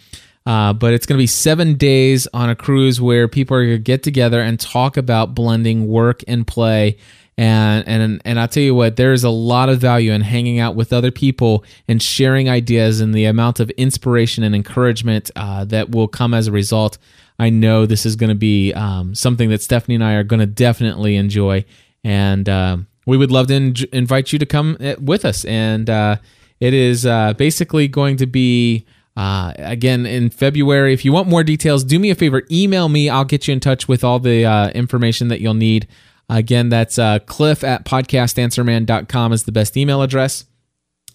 Uh, 0.46 0.74
but 0.74 0.94
it's 0.94 1.06
going 1.06 1.18
to 1.18 1.22
be 1.22 1.28
seven 1.28 1.76
days 1.76 2.28
on 2.34 2.50
a 2.50 2.56
cruise 2.56 3.00
where 3.00 3.28
people 3.28 3.56
are 3.56 3.64
going 3.64 3.78
to 3.78 3.80
get 3.80 4.02
together 4.02 4.42
and 4.42 4.60
talk 4.60 4.98
about 4.98 5.36
blending 5.36 5.88
work 5.88 6.24
and 6.28 6.48
play. 6.48 6.98
And 7.38 7.88
and 7.88 8.22
and 8.26 8.40
I'll 8.40 8.48
tell 8.48 8.62
you 8.62 8.76
what, 8.76 8.98
there 8.98 9.14
is 9.14 9.24
a 9.24 9.30
lot 9.30 9.70
of 9.70 9.80
value 9.80 10.12
in 10.12 10.22
hanging 10.22 10.60
out 10.60 10.76
with 10.76 10.92
other 10.92 11.12
people 11.12 11.64
and 11.88 12.02
sharing 12.02 12.50
ideas, 12.50 13.00
and 13.00 13.16
the 13.16 13.26
amount 13.26 13.60
of 13.60 13.70
inspiration 13.72 14.44
and 14.44 14.54
encouragement 14.54 15.32
uh, 15.36 15.66
that 15.66 15.92
will 15.92 16.08
come 16.08 16.34
as 16.34 16.48
a 16.48 16.52
result. 16.52 16.98
I 17.40 17.50
know 17.50 17.86
this 17.86 18.06
is 18.06 18.16
going 18.16 18.30
to 18.30 18.36
be 18.36 18.74
um, 18.74 19.16
something 19.16 19.50
that 19.50 19.62
Stephanie 19.62 19.96
and 19.96 20.04
I 20.04 20.14
are 20.16 20.24
going 20.24 20.42
to 20.42 20.46
definitely 20.46 21.16
enjoy, 21.16 21.66
and 22.04 22.48
um, 22.50 22.88
we 23.08 23.18
would 23.18 23.32
love 23.32 23.48
to 23.48 23.56
in- 23.56 23.76
invite 23.94 24.34
you 24.34 24.38
to 24.38 24.46
come 24.46 24.78
eh, 24.80 24.96
with 25.00 25.24
us. 25.26 25.46
And 25.46 25.90
uh, 25.90 26.18
it 26.60 26.74
is 26.74 27.06
uh, 27.06 27.34
basically 27.34 27.88
going 27.88 28.18
to 28.18 28.26
be. 28.26 28.86
Uh, 29.16 29.54
again, 29.58 30.06
in 30.06 30.30
February, 30.30 30.94
if 30.94 31.04
you 31.04 31.12
want 31.12 31.28
more 31.28 31.44
details, 31.44 31.84
do 31.84 32.00
me 32.00 32.10
a 32.10 32.16
favor, 32.16 32.44
email 32.50 32.88
me. 32.90 33.10
I'll 33.10 33.26
get 33.26 33.48
you 33.48 33.54
in 33.54 33.60
touch 33.60 33.88
with 33.88 34.04
all 34.04 34.20
the 34.20 34.46
uh, 34.46 34.70
information 34.70 35.28
that 35.28 35.42
you'll 35.42 35.54
need. 35.54 35.88
Again, 36.30 36.70
that's 36.70 36.98
uh, 36.98 37.20
cliff 37.20 37.64
at 37.64 37.84
podcastanswerman.com 37.84 39.34
is 39.34 39.44
the 39.44 39.52
best 39.52 39.76
email 39.76 40.02
address. 40.02 40.46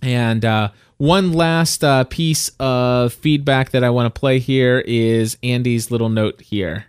And 0.03 0.45
uh, 0.45 0.71
one 0.99 1.33
last 1.33 1.83
uh, 1.83 2.05
piece 2.05 2.51
of 2.61 3.15
feedback 3.15 3.71
that 3.71 3.83
I 3.83 3.91
want 3.91 4.13
to 4.15 4.19
play 4.19 4.39
here 4.39 4.83
is 4.87 5.39
Andy's 5.43 5.91
little 5.91 6.11
note 6.11 6.43
here. 6.43 6.87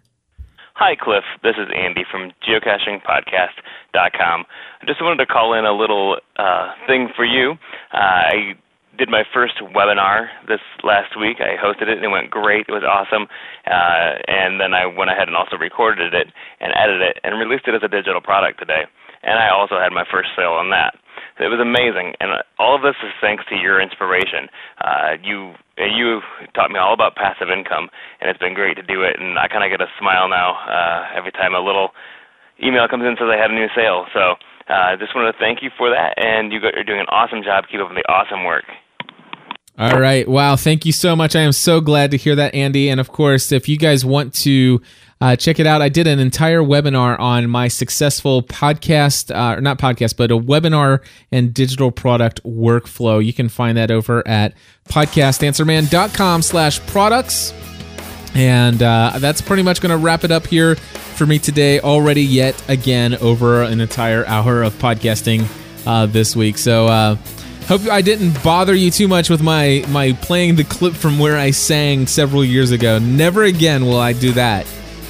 Hi, 0.76 0.96
Cliff. 0.96 1.24
This 1.42 1.56
is 1.58 1.70
Andy 1.76 2.04
from 2.10 2.32
geocachingpodcast.com. 2.48 4.46
I 4.82 4.86
just 4.86 5.02
wanted 5.02 5.18
to 5.18 5.26
call 5.26 5.54
in 5.54 5.66
a 5.66 5.74
little 5.74 6.18
uh, 6.36 6.72
thing 6.86 7.10
for 7.16 7.26
you. 7.26 7.54
Uh, 7.94 7.98
I 7.98 8.56
did 8.98 9.10
my 9.10 9.24
first 9.34 9.62
webinar 9.62 10.28
this 10.48 10.62
last 10.84 11.14
week. 11.20 11.38
I 11.40 11.56
hosted 11.56 11.88
it 11.88 11.98
and 11.98 12.06
it 12.06 12.10
went 12.10 12.30
great. 12.30 12.66
It 12.68 12.74
was 12.74 12.84
awesome. 12.84 13.30
Uh, 13.66 14.18
and 14.28 14.60
then 14.60 14.74
I 14.74 14.86
went 14.86 15.12
ahead 15.12 15.28
and 15.28 15.38
also 15.38 15.56
recorded 15.58 16.14
it 16.14 16.28
and 16.60 16.74
edited 16.74 17.02
it 17.02 17.18
and 17.24 17.38
released 17.38 17.68
it 17.68 17.76
as 17.76 17.86
a 17.86 17.92
digital 17.92 18.22
product 18.22 18.60
today. 18.60 18.90
And 19.24 19.40
I 19.40 19.50
also 19.50 19.78
had 19.78 19.94
my 19.94 20.06
first 20.10 20.30
sale 20.36 20.58
on 20.58 20.70
that. 20.72 20.98
It 21.38 21.54
was 21.54 21.62
amazing, 21.62 22.18
and 22.18 22.34
uh, 22.34 22.42
all 22.58 22.74
of 22.74 22.82
this 22.82 22.98
is 23.06 23.14
thanks 23.22 23.46
to 23.50 23.56
your 23.56 23.78
inspiration. 23.78 24.50
Uh, 24.82 25.22
you 25.22 25.54
you 25.78 26.22
taught 26.58 26.74
me 26.74 26.82
all 26.82 26.94
about 26.98 27.14
passive 27.14 27.54
income, 27.54 27.94
and 28.22 28.30
it's 28.30 28.42
been 28.42 28.58
great 28.58 28.74
to 28.78 28.82
do 28.82 29.06
it. 29.06 29.22
And 29.22 29.38
I 29.38 29.46
kind 29.48 29.62
of 29.62 29.70
get 29.70 29.78
a 29.78 29.90
smile 30.02 30.30
now 30.30 30.58
uh, 30.66 31.14
every 31.14 31.32
time 31.32 31.54
a 31.54 31.62
little 31.62 31.94
email 32.58 32.88
comes 32.90 33.06
in 33.06 33.14
says 33.22 33.30
I 33.30 33.38
had 33.38 33.52
a 33.52 33.58
new 33.58 33.70
sale. 33.78 34.10
So 34.18 34.42
I 34.66 34.94
uh, 34.94 34.98
just 34.98 35.14
wanted 35.14 35.34
to 35.34 35.38
thank 35.38 35.62
you 35.62 35.70
for 35.78 35.94
that, 35.94 36.18
and 36.18 36.52
you 36.52 36.58
are 36.58 36.84
doing 36.84 37.00
an 37.00 37.12
awesome 37.14 37.46
job. 37.46 37.66
Keep 37.70 37.82
up 37.82 37.94
the 37.94 38.02
awesome 38.10 38.44
work. 38.44 38.66
All 39.80 40.00
right. 40.00 40.28
Wow. 40.28 40.56
Thank 40.56 40.88
you 40.88 40.92
so 40.92 41.16
much. 41.16 41.36
I 41.36 41.42
am 41.42 41.52
so 41.52 41.82
glad 41.82 42.10
to 42.12 42.18
hear 42.18 42.36
that, 42.36 42.56
Andy. 42.56 42.90
And 42.90 43.00
of 43.00 43.12
course, 43.12 43.52
if 43.52 43.70
you 43.70 43.78
guys 43.78 44.04
want 44.04 44.34
to 44.36 44.82
uh, 45.22 45.36
check 45.36 45.60
it 45.60 45.68
out, 45.68 45.84
I 45.84 45.90
did 45.90 46.08
an 46.08 46.18
entire 46.18 46.62
webinar 46.62 47.20
on 47.20 47.48
my 47.48 47.68
successful 47.68 48.42
podcast, 48.42 49.36
uh, 49.36 49.58
or 49.58 49.62
not 49.62 49.78
podcast, 49.78 50.18
but 50.18 50.32
a 50.32 50.38
webinar 50.38 51.04
and 51.32 51.54
digital 51.54 51.92
product 51.92 52.42
workflow. 52.44 53.24
You 53.24 53.34
can 53.34 53.50
find 53.50 53.78
that 53.78 53.92
over 53.92 54.28
at 54.28 54.56
podcastanswerman.com 54.90 56.42
slash 56.42 56.80
products. 56.88 57.54
And 58.34 58.82
uh, 58.82 59.14
that's 59.20 59.42
pretty 59.42 59.64
much 59.64 59.80
going 59.80 59.92
to 59.92 59.98
wrap 59.98 60.24
it 60.24 60.32
up 60.32 60.48
here 60.48 60.76
for 60.76 61.28
me 61.28 61.38
today. 61.38 61.80
Already, 61.80 62.24
yet 62.24 62.62
again, 62.68 63.16
over 63.16 63.62
an 63.62 63.80
entire 63.80 64.26
hour 64.26 64.64
of 64.64 64.74
podcasting 64.76 65.48
uh, 65.86 66.08
this 66.08 66.36
week. 66.36 66.58
So, 66.58 66.88
uh, 66.88 67.16
Hope 67.68 67.82
I 67.88 68.02
didn't 68.02 68.42
bother 68.44 68.74
you 68.74 68.90
too 68.90 69.10
much 69.10 69.30
with 69.30 69.44
my 69.44 69.84
my 69.90 70.14
playing 70.22 70.56
the 70.56 70.64
clip 70.64 70.94
from 70.94 71.20
where 71.20 71.38
I 71.38 71.52
sang 71.52 72.08
several 72.08 72.46
years 72.46 72.72
ago. 72.72 72.98
Never 72.98 73.44
again 73.44 73.86
will 73.86 74.00
I 74.00 74.14
do 74.14 74.32
that. 74.34 74.66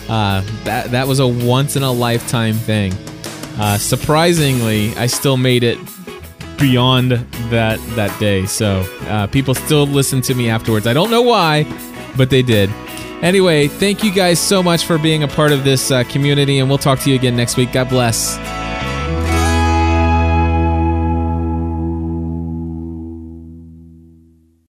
Uh, 0.09 0.41
that 0.63 0.89
that 0.89 1.07
was 1.07 1.19
a 1.19 1.27
once 1.27 1.75
in 1.75 1.83
a 1.83 1.91
lifetime 1.91 2.55
thing. 2.55 2.93
Uh, 3.59 3.77
surprisingly, 3.77 4.95
I 4.95 5.05
still 5.05 5.37
made 5.37 5.63
it 5.63 5.77
beyond 6.57 7.11
that 7.51 7.79
that 7.95 8.19
day. 8.19 8.47
So 8.47 8.79
uh, 9.01 9.27
people 9.27 9.53
still 9.53 9.85
listen 9.85 10.21
to 10.21 10.33
me 10.33 10.49
afterwards. 10.49 10.87
I 10.87 10.93
don't 10.93 11.11
know 11.11 11.21
why, 11.21 11.63
but 12.17 12.31
they 12.31 12.41
did. 12.41 12.71
Anyway, 13.21 13.67
thank 13.67 14.03
you 14.03 14.11
guys 14.11 14.39
so 14.39 14.63
much 14.63 14.85
for 14.85 14.97
being 14.97 15.21
a 15.21 15.27
part 15.27 15.51
of 15.51 15.63
this 15.63 15.91
uh, 15.91 16.03
community, 16.05 16.57
and 16.57 16.69
we'll 16.69 16.77
talk 16.79 16.99
to 17.01 17.09
you 17.11 17.15
again 17.15 17.35
next 17.35 17.55
week. 17.55 17.71
God 17.71 17.89
bless. 17.89 18.35